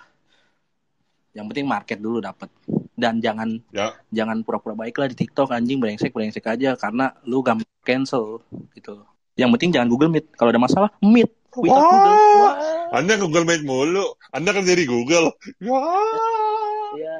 yang 1.32 1.48
penting 1.48 1.64
market 1.64 1.98
dulu 1.98 2.20
dapet 2.20 2.48
dan 2.92 3.18
jangan 3.18 3.56
ya. 3.72 3.96
jangan 4.12 4.44
pura-pura 4.44 4.76
baik 4.76 5.00
lah 5.00 5.08
di 5.08 5.16
TikTok 5.16 5.48
anjing 5.50 5.80
brengsek 5.80 6.12
brengsek 6.12 6.44
aja 6.44 6.76
karena 6.76 7.16
lu 7.24 7.40
gampang 7.40 7.66
cancel 7.82 8.44
gitu 8.76 9.00
yang 9.34 9.48
penting 9.50 9.72
jangan 9.72 9.88
Google 9.88 10.12
Meet 10.12 10.28
kalau 10.36 10.52
ada 10.52 10.60
masalah 10.60 10.92
Meet 11.00 11.32
without 11.56 11.80
Wah. 11.80 11.88
Google 11.88 12.16
Wah. 12.36 12.54
Anda 12.92 13.16
Google 13.16 13.48
Meet 13.48 13.64
mulu. 13.64 14.04
Anda 14.28 14.52
kan 14.52 14.68
dari 14.68 14.84
Google. 14.84 15.32
Ya. 15.56 15.80
Iya. 16.92 17.16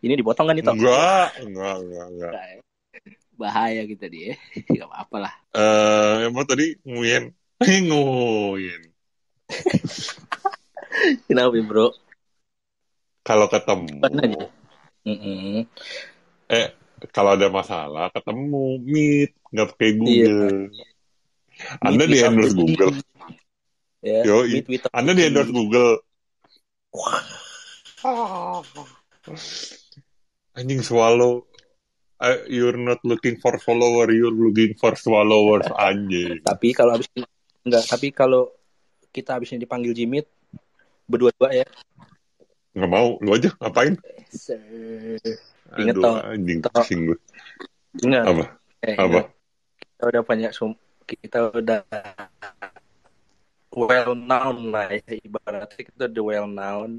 ini 0.00 0.16
dipotong 0.16 0.48
kan 0.48 0.56
itu 0.56 0.64
Enggak, 0.72 1.36
enggak, 1.44 1.76
enggak, 1.84 2.06
enggak. 2.08 2.32
bahaya 3.36 3.84
kita 3.84 4.08
dia 4.08 4.32
nggak 4.72 4.88
apa-apa 4.88 5.16
lah 5.28 5.34
Eh, 5.52 6.12
yang 6.24 6.32
mau 6.32 6.48
tadi 6.48 6.72
nguyen. 6.80 7.36
nguyen. 7.92 8.82
kenapa 11.28 11.52
bro 11.60 11.92
Kalau 13.26 13.50
ketemu, 13.50 14.06
eh, 16.46 16.68
kalau 17.10 17.34
ada 17.34 17.50
masalah 17.50 18.06
ketemu 18.14 18.78
meet, 18.86 19.34
nggak 19.50 19.66
pakai 19.74 19.90
Google. 19.98 20.70
Anda 21.82 22.04
Meet 22.06 22.12
di 22.12 22.18
endorse 22.22 22.54
Google. 22.54 22.94
ya 24.04 24.22
meet 24.46 24.66
without 24.70 24.92
Anda 24.94 25.12
di 25.18 25.22
endorse 25.26 25.50
Google. 25.50 25.98
Anjing 30.54 30.86
swallow. 30.86 31.50
Uh, 32.16 32.48
you're 32.48 32.80
not 32.80 32.96
looking 33.04 33.36
for 33.36 33.60
follower, 33.60 34.08
you're 34.08 34.32
looking 34.32 34.72
for 34.80 34.96
swallowers 34.96 35.68
anjing. 35.84 36.40
tapi 36.40 36.72
kalau 36.72 36.96
habis 36.96 37.12
enggak 37.60 37.84
tapi 37.84 38.08
kalau 38.08 38.48
kita 39.12 39.36
habis 39.36 39.52
ini 39.52 39.68
dipanggil 39.68 39.92
Jimit 39.92 40.24
berdua-dua 41.04 41.52
ya 41.52 41.68
Nggak 42.76 42.90
mau, 42.92 43.16
lu 43.24 43.30
aja 43.32 43.48
ngapain? 43.56 43.96
Ingat 45.80 45.94
tau. 45.96 46.14
anjing 46.20 46.60
pusing 46.60 47.00
gue. 47.08 47.18
enggak 48.04 48.24
Apa? 48.28 48.44
eh, 48.84 48.96
Apa? 49.00 49.20
kita 49.80 50.02
udah 50.12 50.22
banyak 50.28 50.52
sum- 50.52 50.82
kita 51.08 51.38
udah 51.56 51.80
well 53.72 54.12
known 54.12 54.72
lah 54.76 54.92
ya 54.92 55.16
ibaratnya 55.24 55.82
kita 55.88 56.04
udah 56.12 56.24
well 56.24 56.48
known 56.48 56.90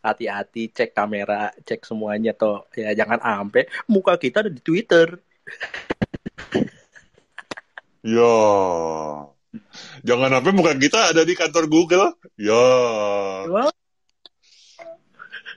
hati-hati 0.00 0.72
cek 0.72 0.96
kamera 0.96 1.52
cek 1.64 1.84
semuanya 1.84 2.32
toh 2.32 2.64
ya 2.72 2.96
jangan 2.96 3.20
ampe 3.20 3.68
muka 3.88 4.16
kita 4.16 4.40
ada 4.40 4.50
di 4.52 4.60
Twitter 4.64 5.20
Ya. 8.06 8.38
Jangan 10.06 10.30
sampai 10.38 10.52
muka 10.54 10.78
kita 10.78 11.10
ada 11.10 11.26
di 11.26 11.34
kantor 11.34 11.66
Google. 11.66 12.14
Ya. 12.38 12.54
Wah. 13.50 13.74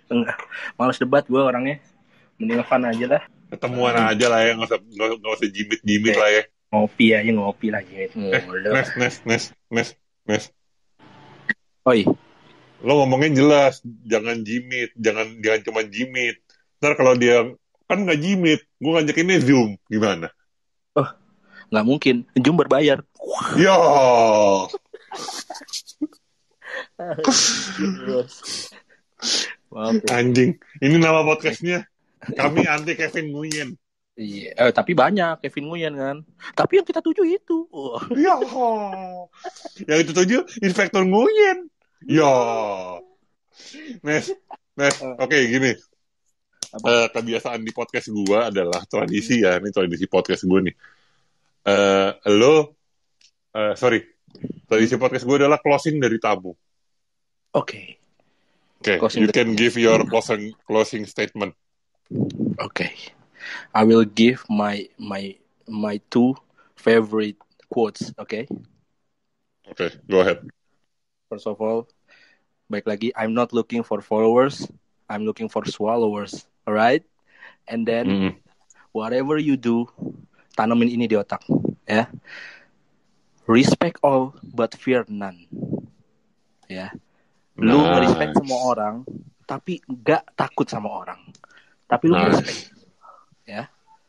Enggak, 0.09 0.37
males 0.75 0.97
debat 0.97 1.23
gue 1.25 1.41
orangnya 1.41 1.77
mending 2.41 2.65
fun 2.65 2.85
aja 2.85 3.05
lah 3.05 3.23
Ketemuan 3.49 3.97
aja 3.97 4.25
lah 4.29 4.45
ya, 4.45 4.53
nggak 4.53 4.69
usah, 4.69 4.79
nggak, 4.81 5.37
usah 5.41 5.49
jimit-jimit 5.49 6.13
lah 6.13 6.29
ya. 6.29 6.43
ngopi 6.69 7.17
aja 7.17 7.31
ngopi 7.33 7.67
lah 7.73 7.81
gitu 7.81 8.29
Eh. 8.29 8.43
Nes, 8.69 8.89
Nes, 8.93 9.15
Nes, 9.25 9.43
Nes, 9.73 9.89
Nes. 10.29 10.43
Oi, 11.89 12.05
Lo 12.85 13.03
ngomongnya 13.03 13.41
jelas, 13.41 13.81
jangan 14.05 14.45
jimit, 14.45 14.93
jangan 14.95 15.35
jangan 15.43 15.61
cuma 15.67 15.81
jimit. 15.83 16.39
Ntar 16.79 16.95
kalau 16.95 17.17
dia 17.17 17.43
kan 17.89 18.05
nggak 18.05 18.21
jimit, 18.21 18.61
gue 18.79 18.91
ngajakinnya 18.93 19.41
zoom, 19.43 19.75
gimana? 19.89 20.29
nggak 21.69 21.85
mungkin 21.85 22.25
Jum 22.33 22.57
berbayar 22.57 23.05
Yo. 23.57 23.77
Maaf 29.69 30.01
ya. 30.01 30.17
Anjing. 30.17 30.57
Ini 30.81 30.95
nama 30.97 31.21
podcastnya. 31.21 31.85
Kami 32.19 32.65
anti 32.65 32.97
Kevin 32.97 33.31
Nguyen. 33.31 33.69
Iya, 34.19 34.51
eh, 34.51 34.71
tapi 34.75 34.91
banyak 34.91 35.39
Kevin 35.45 35.71
Nguyen 35.71 35.93
kan. 35.95 36.17
Tapi 36.51 36.81
yang 36.81 36.87
kita 36.89 36.99
tuju 36.99 37.23
itu. 37.23 37.69
Wah. 37.71 38.03
Ya. 38.17 38.35
Yang 39.87 39.99
itu 40.03 40.11
tujuh 40.11 40.41
Inspektur 40.65 41.05
Nguyen. 41.07 41.69
Ya. 42.03 42.35
Nes, 44.03 44.33
Nes, 44.75 44.95
oke 44.99 45.37
gini. 45.37 45.71
Apa? 46.69 46.85
Eh, 46.85 47.07
kebiasaan 47.13 47.61
di 47.65 47.71
podcast 47.73 48.13
gua 48.13 48.53
adalah 48.53 48.85
tradisi 48.85 49.41
ya, 49.41 49.57
ini 49.57 49.73
tradisi 49.73 50.05
podcast 50.05 50.45
gua 50.45 50.61
nih. 50.61 50.75
Eh, 51.65 52.11
lo, 52.37 52.77
eh, 53.55 53.73
sorry, 53.73 54.05
tradisi 54.69 54.95
podcast 55.01 55.25
gua 55.25 55.45
adalah 55.45 55.57
closing 55.57 55.97
dari 55.97 56.21
tamu. 56.21 56.53
Oke, 57.57 57.98
Oke, 58.79 58.99
Closing 58.99 59.23
you 59.23 59.27
can 59.31 59.55
give 59.55 59.77
your 59.77 60.03
closing 60.09 60.53
closing 60.67 61.05
statement. 61.05 61.55
oke. 62.59 62.87
I 63.73 63.83
will 63.83 64.05
give 64.05 64.45
my 64.49 64.87
my 64.97 65.35
my 65.67 65.99
two 66.09 66.35
favorite 66.75 67.37
quotes. 67.69 68.13
Oke. 68.17 68.47
Oke, 69.69 69.91
go 70.09 70.19
ahead. 70.21 70.39
First 71.29 71.47
of 71.47 71.61
all, 71.61 71.87
baik 72.69 72.85
lagi, 72.85 73.11
I'm 73.15 73.33
not 73.33 73.53
looking 73.53 73.83
for 73.83 74.01
followers. 74.01 74.67
I'm 75.09 75.25
looking 75.25 75.49
for 75.49 75.65
swallowers. 75.65 76.45
Alright? 76.67 77.03
And 77.67 77.85
then 77.85 78.05
Mm. 78.09 78.35
whatever 78.91 79.37
you 79.37 79.57
do, 79.57 79.85
tanamin 80.57 80.89
ini 80.93 81.05
di 81.09 81.15
otak, 81.17 81.41
ya. 81.85 82.09
Respect 83.49 83.97
all 84.03 84.37
but 84.43 84.73
fear 84.77 85.05
none. 85.09 85.47
Ya. 86.69 86.93
Lu 87.59 87.79
Nice. 87.83 88.07
respect 88.07 88.31
semua 88.39 88.59
orang, 88.71 88.95
tapi 89.43 89.83
gak 89.85 90.33
takut 90.33 90.65
sama 90.65 90.89
orang. 90.89 91.19
Tapi 91.85 92.03
lu 92.07 92.15
Nice. 92.15 92.27
respect. 92.39 92.59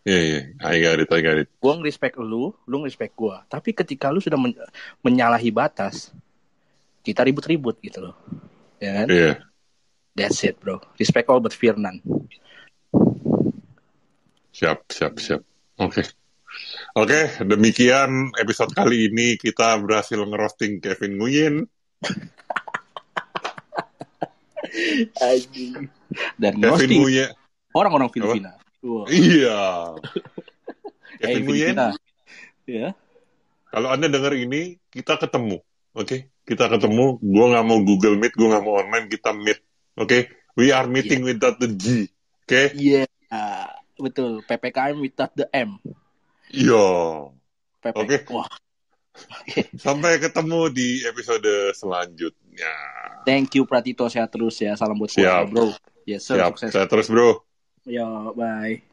Iya, 0.01 0.21
iya, 0.25 0.41
I 0.65 0.81
got 0.81 0.97
it, 0.97 1.13
I 1.13 1.21
got 1.21 1.37
it. 1.37 1.49
Gua 1.61 1.77
respect 1.85 2.17
lu, 2.17 2.57
lu 2.65 2.77
respect 2.81 3.13
gua. 3.13 3.45
Tapi 3.45 3.77
ketika 3.77 4.09
lu 4.09 4.17
sudah 4.17 4.41
men- 4.41 4.57
menyalahi 5.05 5.53
batas, 5.53 6.09
kita 7.05 7.21
ribut-ribut 7.21 7.77
gitu 7.85 8.09
loh. 8.09 8.17
Ya 8.81 9.05
kan? 9.05 9.07
Iya. 9.13 9.33
That's 10.17 10.41
it, 10.41 10.57
bro. 10.57 10.81
Respect 10.97 11.29
all 11.29 11.45
but 11.45 11.53
fear 11.53 11.77
none. 11.77 12.01
Siap, 14.57 14.89
siap, 14.89 15.21
siap. 15.21 15.45
Oke. 15.77 16.01
Oke, 16.97 17.21
demikian 17.45 18.33
episode 18.41 18.73
kali 18.73 19.13
ini 19.13 19.37
kita 19.37 19.79
berhasil 19.85 20.17
ngerosting 20.17 20.81
Kevin 20.81 21.21
Nguyen. 21.21 21.55
Dan 26.37 26.53
Kevin 26.59 26.89
Nguyen. 26.91 27.31
orang-orang 27.71 28.11
Filipina. 28.11 28.59
Wah. 28.83 29.07
Iya. 29.07 29.61
Hey, 31.21 31.39
Kevin 31.39 31.43
Nguyen, 31.47 31.75
Filipina. 31.77 31.87
Ya. 32.71 32.89
kalau 33.71 33.89
Anda 33.91 34.07
dengar 34.11 34.35
ini, 34.35 34.79
kita 34.91 35.19
ketemu. 35.19 35.63
Oke? 35.95 36.31
Kita 36.47 36.71
ketemu. 36.71 37.19
Gua 37.23 37.45
nggak 37.55 37.67
mau 37.67 37.79
Google 37.83 38.19
Meet, 38.19 38.35
gua 38.35 38.49
nggak 38.57 38.65
mau 38.67 38.75
online, 38.79 39.07
kita 39.11 39.31
meet. 39.35 39.59
Oke? 39.99 40.31
We 40.59 40.75
are 40.75 40.87
meeting 40.91 41.23
without 41.23 41.59
the 41.63 41.71
G. 41.71 42.11
Oke? 42.47 42.75
Iya. 42.75 43.07
Ah, 43.31 43.79
betul. 43.99 44.43
PPKM 44.43 44.99
without 44.99 45.31
the 45.39 45.47
M. 45.55 45.79
Yo. 46.51 47.31
PP. 47.79 47.95
Oke. 47.95 48.17
Wah. 48.35 48.51
Sampai 49.85 50.19
ketemu 50.23 50.71
di 50.71 51.03
episode 51.05 51.75
selanjutnya. 51.77 52.75
Thank 53.27 53.59
you 53.61 53.69
Pratito 53.69 54.09
sehat 54.09 54.33
terus 54.33 54.57
ya. 54.61 54.75
Salam 54.79 54.97
buat 54.97 55.13
Siap. 55.13 55.21
keluarga, 55.21 55.51
bro. 55.51 55.67
Yes 56.09 56.27
sir. 56.27 56.41
Siap. 56.41 56.53
Sukses. 56.57 56.71
Saya 56.73 56.87
terus, 56.89 57.07
bro. 57.11 57.43
Yo, 57.85 58.33
bye. 58.37 58.90